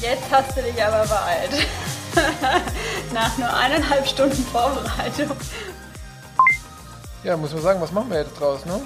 Jetzt 0.00 0.30
hast 0.30 0.56
du 0.56 0.62
dich 0.62 0.82
aber 0.82 1.06
beeilt. 1.06 1.66
Nach 3.12 3.38
nur 3.38 3.54
eineinhalb 3.54 4.06
Stunden 4.06 4.44
Vorbereitung. 4.46 5.30
Ja, 7.24 7.36
muss 7.36 7.52
man 7.52 7.62
sagen, 7.62 7.80
was 7.80 7.92
machen 7.92 8.10
wir 8.10 8.18
jetzt 8.18 8.38
draus, 8.38 8.64
ne? 8.66 8.80